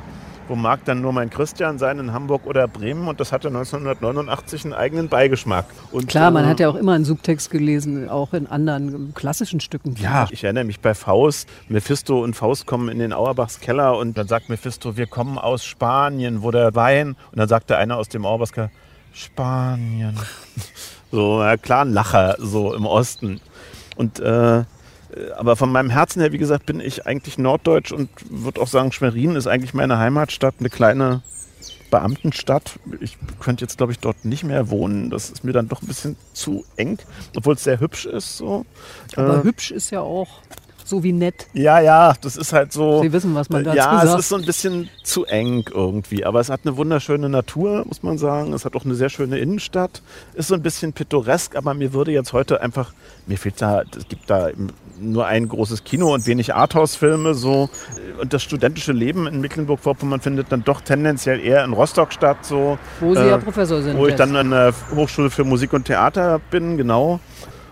wo 0.47 0.55
mag 0.55 0.85
dann 0.85 1.01
nur 1.01 1.11
mein 1.11 1.31
Christian 1.31 1.79
sein 1.79 1.97
in 1.97 2.13
Hamburg 2.13 2.45
oder 2.45 2.67
Bremen 2.67 3.07
und 3.07 3.19
das 3.19 3.31
hatte 3.31 3.47
1989 3.47 4.65
einen 4.65 4.73
eigenen 4.73 5.09
Beigeschmack. 5.09 5.65
Und, 5.91 6.07
Klar, 6.07 6.29
man 6.29 6.45
äh, 6.45 6.49
hat 6.49 6.59
ja 6.59 6.69
auch 6.69 6.75
immer 6.75 6.93
einen 6.93 7.05
Subtext 7.05 7.49
gelesen, 7.49 8.07
auch 8.07 8.35
in 8.35 8.45
anderen 8.45 9.15
klassischen 9.15 9.59
Stücken. 9.59 9.95
Ja, 9.99 10.27
ich 10.29 10.43
erinnere 10.43 10.65
mich 10.65 10.81
bei 10.81 10.93
Faust. 10.93 11.49
Mephisto 11.67 12.23
und 12.23 12.35
Faust 12.35 12.67
kommen 12.67 12.89
in 12.89 12.99
den 12.99 13.11
Auerbachs 13.11 13.59
Keller 13.59 13.97
und 13.97 14.19
dann 14.19 14.27
sagt 14.27 14.49
Mephisto, 14.49 14.97
wir 14.97 15.07
kommen 15.07 15.39
aus 15.39 15.65
Spanien, 15.65 16.43
wo 16.43 16.51
der 16.51 16.75
Wein. 16.75 17.15
Und 17.31 17.39
dann 17.39 17.47
sagte 17.47 17.77
einer 17.77 17.97
aus 17.97 18.07
dem 18.07 18.23
Auerbachs 18.23 18.53
Keller, 18.53 18.69
Spanien. 19.13 20.15
So, 21.11 21.41
ja, 21.41 21.57
klar, 21.57 21.85
ein 21.85 21.93
Lacher, 21.93 22.35
so 22.39 22.73
im 22.73 22.85
Osten. 22.85 23.41
Und 23.95 24.19
äh, 24.19 24.63
aber 25.37 25.55
von 25.55 25.71
meinem 25.71 25.89
Herzen 25.89 26.21
her, 26.21 26.31
wie 26.31 26.37
gesagt, 26.37 26.65
bin 26.67 26.79
ich 26.79 27.07
eigentlich 27.07 27.37
norddeutsch 27.37 27.91
und 27.91 28.09
würde 28.29 28.61
auch 28.61 28.67
sagen, 28.67 28.91
Schwerin 28.91 29.35
ist 29.35 29.47
eigentlich 29.47 29.73
meine 29.73 29.97
Heimatstadt, 29.97 30.55
eine 30.59 30.69
kleine 30.69 31.23
Beamtenstadt. 31.89 32.79
Ich 32.99 33.17
könnte 33.39 33.63
jetzt, 33.63 33.77
glaube 33.77 33.91
ich, 33.91 33.99
dort 33.99 34.23
nicht 34.23 34.43
mehr 34.43 34.69
wohnen. 34.69 35.09
Das 35.09 35.31
ist 35.31 35.43
mir 35.43 35.51
dann 35.51 35.67
doch 35.67 35.81
ein 35.81 35.87
bisschen 35.87 36.15
zu 36.33 36.63
eng, 36.75 36.99
obwohl 37.35 37.55
es 37.55 37.63
sehr 37.63 37.79
hübsch 37.79 38.05
ist. 38.05 38.37
So. 38.37 38.65
Aber 39.15 39.39
Äh, 39.39 39.43
hübsch 39.43 39.71
ist 39.71 39.89
ja 39.89 40.01
auch 40.01 40.27
so 40.89 41.03
wie 41.03 41.11
nett. 41.13 41.47
ja, 41.53 41.79
ja, 41.79 42.13
das 42.21 42.35
ist 42.35 42.51
halt 42.53 42.73
so. 42.73 43.01
Sie 43.01 43.13
wissen, 43.13 43.33
was 43.35 43.49
man 43.49 43.63
dazu 43.63 43.77
Ja, 43.77 44.01
sagt. 44.01 44.05
es 44.05 44.19
ist 44.21 44.29
so 44.29 44.35
ein 44.35 44.45
bisschen 44.45 44.89
zu 45.03 45.25
eng 45.25 45.63
irgendwie. 45.73 46.25
Aber 46.25 46.39
es 46.39 46.49
hat 46.49 46.61
eine 46.65 46.75
wunderschöne 46.77 47.29
Natur, 47.29 47.85
muss 47.85 48.03
man 48.03 48.17
sagen. 48.17 48.53
Es 48.53 48.65
hat 48.65 48.75
auch 48.75 48.85
eine 48.85 48.95
sehr 48.95 49.09
schöne 49.09 49.37
Innenstadt. 49.39 50.01
Ist 50.33 50.47
so 50.49 50.55
ein 50.55 50.61
bisschen 50.61 50.93
pittoresk, 50.93 51.55
aber 51.55 51.73
mir 51.73 51.93
würde 51.93 52.11
jetzt 52.11 52.33
heute 52.33 52.61
einfach, 52.61 52.93
mir 53.27 53.37
fehlt 53.37 53.61
da, 53.61 53.83
es 53.97 54.07
gibt 54.07 54.29
da 54.29 54.49
nur 54.99 55.25
ein 55.27 55.47
großes 55.47 55.83
Kino 55.85 56.13
und 56.13 56.27
wenig 56.27 56.53
Arthouse-Filme 56.53 57.33
so. 57.33 57.69
Und 58.21 58.33
das 58.33 58.43
studentische 58.43 58.91
Leben 58.91 59.27
in 59.27 59.39
Mecklenburg-Vorpommern 59.39 60.19
findet 60.19 60.51
dann 60.51 60.63
doch 60.63 60.81
tendenziell 60.81 61.39
eher 61.39 61.63
in 61.63 61.71
Rostock 61.73 62.11
statt, 62.11 62.39
so. 62.41 62.77
Wo 62.99 63.13
Sie 63.15 63.21
Äh, 63.21 63.29
ja 63.29 63.37
Professor 63.37 63.81
sind. 63.81 63.97
Wo 63.97 64.05
ich 64.05 64.09
jetzt. 64.11 64.19
dann 64.19 64.35
an 64.35 64.49
der 64.49 64.73
Hochschule 64.95 65.29
für 65.29 65.43
Musik 65.45 65.71
und 65.73 65.85
Theater 65.85 66.41
bin, 66.51 66.75
genau. 66.77 67.19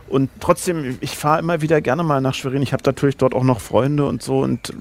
Und 0.09 0.29
trotzdem, 0.39 0.97
ich 1.01 1.17
fahre 1.17 1.39
immer 1.39 1.61
wieder 1.61 1.81
gerne 1.81 2.03
mal 2.03 2.21
nach 2.21 2.33
Schwerin. 2.33 2.61
Ich 2.61 2.73
habe 2.73 2.83
natürlich 2.85 3.17
dort 3.17 3.33
auch 3.33 3.43
noch 3.43 3.59
Freunde 3.59 4.05
und 4.05 4.23
so. 4.23 4.39
Und 4.39 4.73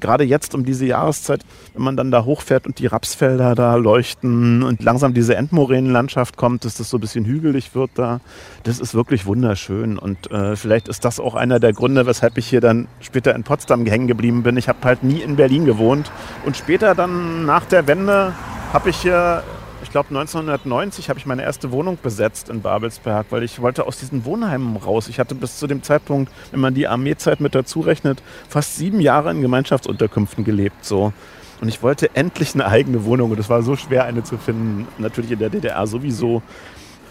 gerade 0.00 0.24
jetzt 0.24 0.54
um 0.54 0.64
diese 0.64 0.86
Jahreszeit, 0.86 1.44
wenn 1.74 1.82
man 1.82 1.96
dann 1.96 2.10
da 2.10 2.24
hochfährt 2.24 2.66
und 2.66 2.78
die 2.78 2.86
Rapsfelder 2.86 3.54
da 3.54 3.74
leuchten 3.74 4.62
und 4.62 4.82
langsam 4.82 5.14
diese 5.14 5.34
Endmoränenlandschaft 5.36 6.36
kommt, 6.36 6.64
dass 6.64 6.76
das 6.76 6.90
so 6.90 6.98
ein 6.98 7.00
bisschen 7.00 7.24
hügelig 7.24 7.74
wird 7.74 7.90
da, 7.94 8.20
das 8.62 8.78
ist 8.78 8.94
wirklich 8.94 9.26
wunderschön. 9.26 9.98
Und 9.98 10.30
äh, 10.30 10.54
vielleicht 10.54 10.88
ist 10.88 11.04
das 11.04 11.18
auch 11.18 11.34
einer 11.34 11.58
der 11.58 11.72
Gründe, 11.72 12.06
weshalb 12.06 12.38
ich 12.38 12.46
hier 12.46 12.60
dann 12.60 12.86
später 13.00 13.34
in 13.34 13.42
Potsdam 13.42 13.84
hängen 13.86 14.06
geblieben 14.06 14.42
bin. 14.42 14.56
Ich 14.56 14.68
habe 14.68 14.78
halt 14.84 15.02
nie 15.02 15.20
in 15.20 15.36
Berlin 15.36 15.64
gewohnt. 15.64 16.10
Und 16.44 16.56
später 16.56 16.94
dann 16.94 17.46
nach 17.46 17.64
der 17.64 17.86
Wende 17.86 18.32
habe 18.72 18.90
ich 18.90 18.96
hier 18.98 19.42
ich 19.88 19.92
glaube 19.92 20.10
1990 20.10 21.08
habe 21.08 21.18
ich 21.18 21.24
meine 21.24 21.42
erste 21.42 21.72
Wohnung 21.72 21.96
besetzt 22.02 22.50
in 22.50 22.60
Babelsberg, 22.60 23.28
weil 23.30 23.42
ich 23.42 23.62
wollte 23.62 23.86
aus 23.86 23.98
diesen 23.98 24.26
Wohnheimen 24.26 24.76
raus. 24.76 25.08
Ich 25.08 25.18
hatte 25.18 25.34
bis 25.34 25.58
zu 25.58 25.66
dem 25.66 25.82
Zeitpunkt, 25.82 26.30
wenn 26.50 26.60
man 26.60 26.74
die 26.74 26.86
Armeezeit 26.86 27.40
mit 27.40 27.54
dazu 27.54 27.80
rechnet, 27.80 28.22
fast 28.50 28.76
sieben 28.76 29.00
Jahre 29.00 29.30
in 29.30 29.40
Gemeinschaftsunterkünften 29.40 30.44
gelebt. 30.44 30.84
So. 30.84 31.14
Und 31.62 31.68
ich 31.68 31.82
wollte 31.82 32.14
endlich 32.14 32.52
eine 32.52 32.66
eigene 32.66 33.06
Wohnung 33.06 33.30
und 33.30 33.38
es 33.38 33.48
war 33.48 33.62
so 33.62 33.76
schwer, 33.76 34.04
eine 34.04 34.22
zu 34.22 34.36
finden. 34.36 34.86
Natürlich 34.98 35.30
in 35.30 35.38
der 35.38 35.48
DDR 35.48 35.86
sowieso. 35.86 36.42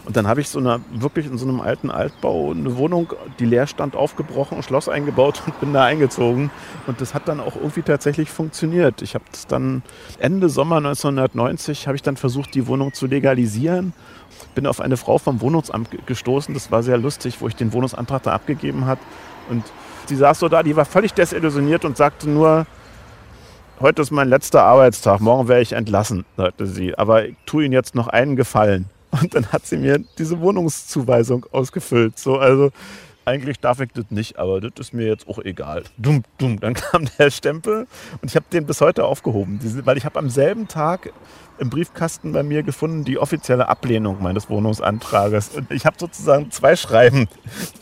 Und 0.08 0.16
dann 0.16 0.26
habe 0.26 0.40
ich 0.40 0.48
so 0.48 0.60
eine, 0.60 0.80
wirklich 0.90 1.26
in 1.26 1.38
so 1.38 1.46
einem 1.46 1.60
alten 1.60 1.92
Altbau 1.92 2.52
eine 2.52 2.78
Wohnung, 2.78 3.12
die 3.40 3.46
leer 3.46 3.68
stand, 3.68 3.94
aufgebrochen, 3.94 4.64
Schloss 4.64 4.88
eingebaut 4.88 5.44
und 5.46 5.60
bin 5.60 5.74
da 5.74 5.84
eingezogen. 5.84 6.50
Und 6.88 7.02
das 7.02 7.14
hat 7.14 7.28
dann 7.28 7.42
auch 7.42 7.58
irgendwie 7.58 7.82
tatsächlich 7.82 8.30
funktioniert. 8.30 9.02
Ich 9.02 9.16
habe 9.16 9.26
dann 9.50 9.84
Ende 10.18 10.48
Sommer 10.48 10.78
1990 10.78 11.88
habe 11.88 11.98
ich 11.98 12.04
dann 12.04 12.16
versucht, 12.16 12.56
die 12.56 12.68
Wohnung 12.68 12.94
zu 12.94 13.06
legalisieren. 13.06 13.92
Bin 14.56 14.66
auf 14.66 14.80
eine 14.80 14.96
Frau 14.96 15.18
vom 15.18 15.42
Wohnungsamt 15.42 15.92
ge- 15.92 16.00
gestoßen. 16.06 16.54
Das 16.54 16.72
war 16.72 16.84
sehr 16.84 16.98
lustig, 16.98 17.42
wo 17.42 17.50
ich 17.50 17.58
den 17.58 17.74
Wohnungsantrag 17.74 18.24
da 18.24 18.32
abgegeben 18.32 18.86
hat. 18.86 19.00
Und 19.50 19.66
sie 20.06 20.16
saß 20.16 20.40
so 20.40 20.48
da, 20.48 20.64
die 20.64 20.78
war 20.78 20.86
völlig 20.86 21.14
desillusioniert 21.16 21.84
und 21.84 21.98
sagte 21.98 22.30
nur, 22.30 22.66
heute 23.82 24.04
ist 24.04 24.12
mein 24.12 24.30
letzter 24.30 24.64
Arbeitstag, 24.64 25.20
morgen 25.20 25.50
werde 25.50 25.64
ich 25.64 25.74
entlassen, 25.74 26.24
sagte 26.38 26.66
sie. 26.66 26.98
Aber 26.98 27.26
ich 27.26 27.36
tue 27.46 27.66
Ihnen 27.66 27.74
jetzt 27.74 27.94
noch 27.94 28.08
einen 28.08 28.38
Gefallen. 28.38 28.90
Und 29.12 29.34
dann 29.34 29.48
hat 29.48 29.66
sie 29.66 29.78
mir 29.78 30.00
diese 30.18 30.40
Wohnungszuweisung 30.40 31.46
ausgefüllt. 31.52 32.20
So, 32.20 32.38
also 32.38 32.72
eigentlich 33.28 33.60
darf 33.60 33.82
ich 33.82 33.92
das 33.92 34.06
nicht, 34.10 34.40
aber 34.40 34.62
das 34.62 34.72
ist 34.78 34.94
mir 34.94 35.06
jetzt 35.08 35.28
auch 35.28 35.40
egal. 35.40 35.84
Dumm, 35.98 36.24
dumm. 36.38 36.60
Dann 36.60 36.74
kam 36.76 37.10
der 37.20 37.30
Stempel 37.30 37.88
und 38.22 38.30
ich 38.30 38.36
habe 38.36 38.46
den 38.52 38.66
bis 38.66 38.80
heute 38.80 39.04
aufgehoben, 39.04 39.60
weil 39.84 39.98
ich 39.98 40.06
habe 40.06 40.18
am 40.18 40.30
selben 40.30 40.68
Tag 40.68 41.12
im 41.60 41.70
Briefkasten 41.70 42.32
bei 42.32 42.44
mir 42.44 42.64
gefunden 42.64 43.04
die 43.04 43.18
offizielle 43.18 43.68
Ablehnung 43.68 44.22
meines 44.22 44.50
Wohnungsantrages. 44.50 45.50
Und 45.50 45.72
ich 45.72 45.86
habe 45.86 45.98
sozusagen 46.00 46.52
zwei 46.52 46.76
Schreiben 46.76 47.28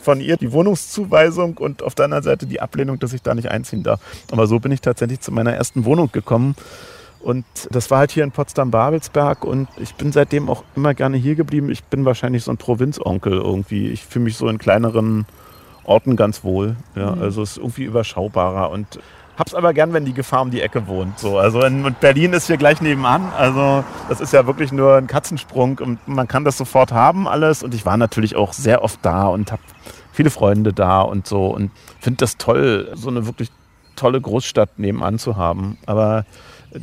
von 0.00 0.20
ihr, 0.20 0.36
die 0.36 0.50
Wohnungszuweisung 0.50 1.58
und 1.58 1.82
auf 1.82 1.94
der 1.94 2.06
anderen 2.06 2.24
Seite 2.24 2.46
die 2.46 2.60
Ablehnung, 2.60 2.98
dass 2.98 3.12
ich 3.12 3.22
da 3.22 3.34
nicht 3.34 3.50
einziehen 3.50 3.82
darf. 3.82 4.00
Aber 4.32 4.46
so 4.46 4.58
bin 4.58 4.72
ich 4.72 4.80
tatsächlich 4.80 5.20
zu 5.20 5.30
meiner 5.30 5.52
ersten 5.52 5.84
Wohnung 5.84 6.10
gekommen. 6.10 6.56
Und 7.26 7.44
das 7.72 7.90
war 7.90 7.98
halt 7.98 8.12
hier 8.12 8.22
in 8.22 8.30
Potsdam-Babelsberg 8.30 9.44
und 9.44 9.66
ich 9.78 9.96
bin 9.96 10.12
seitdem 10.12 10.48
auch 10.48 10.62
immer 10.76 10.94
gerne 10.94 11.16
hier 11.16 11.34
geblieben. 11.34 11.72
Ich 11.72 11.82
bin 11.82 12.04
wahrscheinlich 12.04 12.44
so 12.44 12.52
ein 12.52 12.56
Provinzonkel 12.56 13.32
irgendwie. 13.32 13.88
Ich 13.88 14.06
fühle 14.06 14.26
mich 14.26 14.36
so 14.36 14.46
in 14.46 14.58
kleineren 14.58 15.26
Orten 15.82 16.14
ganz 16.14 16.44
wohl. 16.44 16.76
Ja, 16.94 17.14
also 17.14 17.42
es 17.42 17.52
ist 17.52 17.56
irgendwie 17.56 17.82
überschaubarer 17.82 18.70
und 18.70 19.00
hab's 19.36 19.54
aber 19.54 19.74
gern, 19.74 19.92
wenn 19.92 20.04
die 20.04 20.12
Gefahr 20.12 20.42
um 20.42 20.52
die 20.52 20.60
Ecke 20.60 20.86
wohnt. 20.86 21.18
So, 21.18 21.36
also 21.36 21.64
in, 21.64 21.84
und 21.84 21.98
Berlin 21.98 22.32
ist 22.32 22.46
hier 22.46 22.58
gleich 22.58 22.80
nebenan. 22.80 23.32
Also 23.36 23.82
das 24.08 24.20
ist 24.20 24.32
ja 24.32 24.46
wirklich 24.46 24.70
nur 24.70 24.94
ein 24.94 25.08
Katzensprung 25.08 25.80
und 25.80 26.06
man 26.06 26.28
kann 26.28 26.44
das 26.44 26.56
sofort 26.56 26.92
haben 26.92 27.26
alles. 27.26 27.64
Und 27.64 27.74
ich 27.74 27.84
war 27.84 27.96
natürlich 27.96 28.36
auch 28.36 28.52
sehr 28.52 28.84
oft 28.84 29.00
da 29.02 29.26
und 29.26 29.50
habe 29.50 29.62
viele 30.12 30.30
Freunde 30.30 30.72
da 30.72 31.00
und 31.00 31.26
so 31.26 31.48
und 31.48 31.72
finde 31.98 32.18
das 32.18 32.36
toll, 32.36 32.92
so 32.94 33.08
eine 33.08 33.26
wirklich 33.26 33.50
tolle 33.96 34.20
Großstadt 34.20 34.78
nebenan 34.78 35.18
zu 35.18 35.36
haben. 35.36 35.76
Aber 35.86 36.24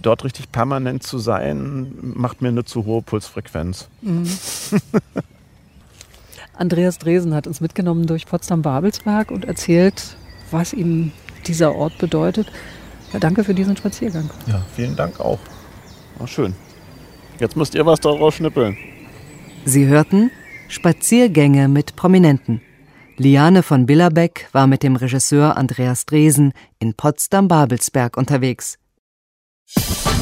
dort 0.01 0.23
richtig 0.23 0.51
permanent 0.51 1.03
zu 1.03 1.19
sein, 1.19 1.93
macht 2.01 2.41
mir 2.41 2.49
eine 2.49 2.65
zu 2.65 2.85
hohe 2.85 3.01
Pulsfrequenz. 3.01 3.89
Andreas 6.55 6.99
Dresen 6.99 7.33
hat 7.33 7.47
uns 7.47 7.61
mitgenommen 7.61 8.05
durch 8.05 8.25
Potsdam-Babelsberg 8.27 9.31
und 9.31 9.45
erzählt, 9.45 10.17
was 10.51 10.73
ihm 10.73 11.11
dieser 11.47 11.75
Ort 11.75 11.97
bedeutet. 11.97 12.51
Ja, 13.11 13.19
danke 13.19 13.43
für 13.43 13.53
diesen 13.53 13.75
Spaziergang. 13.75 14.29
Ja, 14.47 14.63
vielen 14.75 14.95
Dank 14.95 15.19
auch. 15.19 15.39
War 16.17 16.27
schön. 16.27 16.53
Jetzt 17.39 17.55
müsst 17.55 17.75
ihr 17.75 17.85
was 17.85 17.99
daraus 17.99 18.35
schnippeln. 18.35 18.77
Sie 19.65 19.87
hörten 19.87 20.31
Spaziergänge 20.67 21.67
mit 21.67 21.95
Prominenten. 21.95 22.61
Liane 23.17 23.61
von 23.61 23.85
Billerbeck 23.85 24.49
war 24.53 24.65
mit 24.65 24.81
dem 24.81 24.95
Regisseur 24.95 25.55
Andreas 25.57 26.05
Dresen 26.05 26.53
in 26.79 26.95
Potsdam-Babelsberg 26.95 28.17
unterwegs. 28.17 28.77
Bye. 29.75 30.12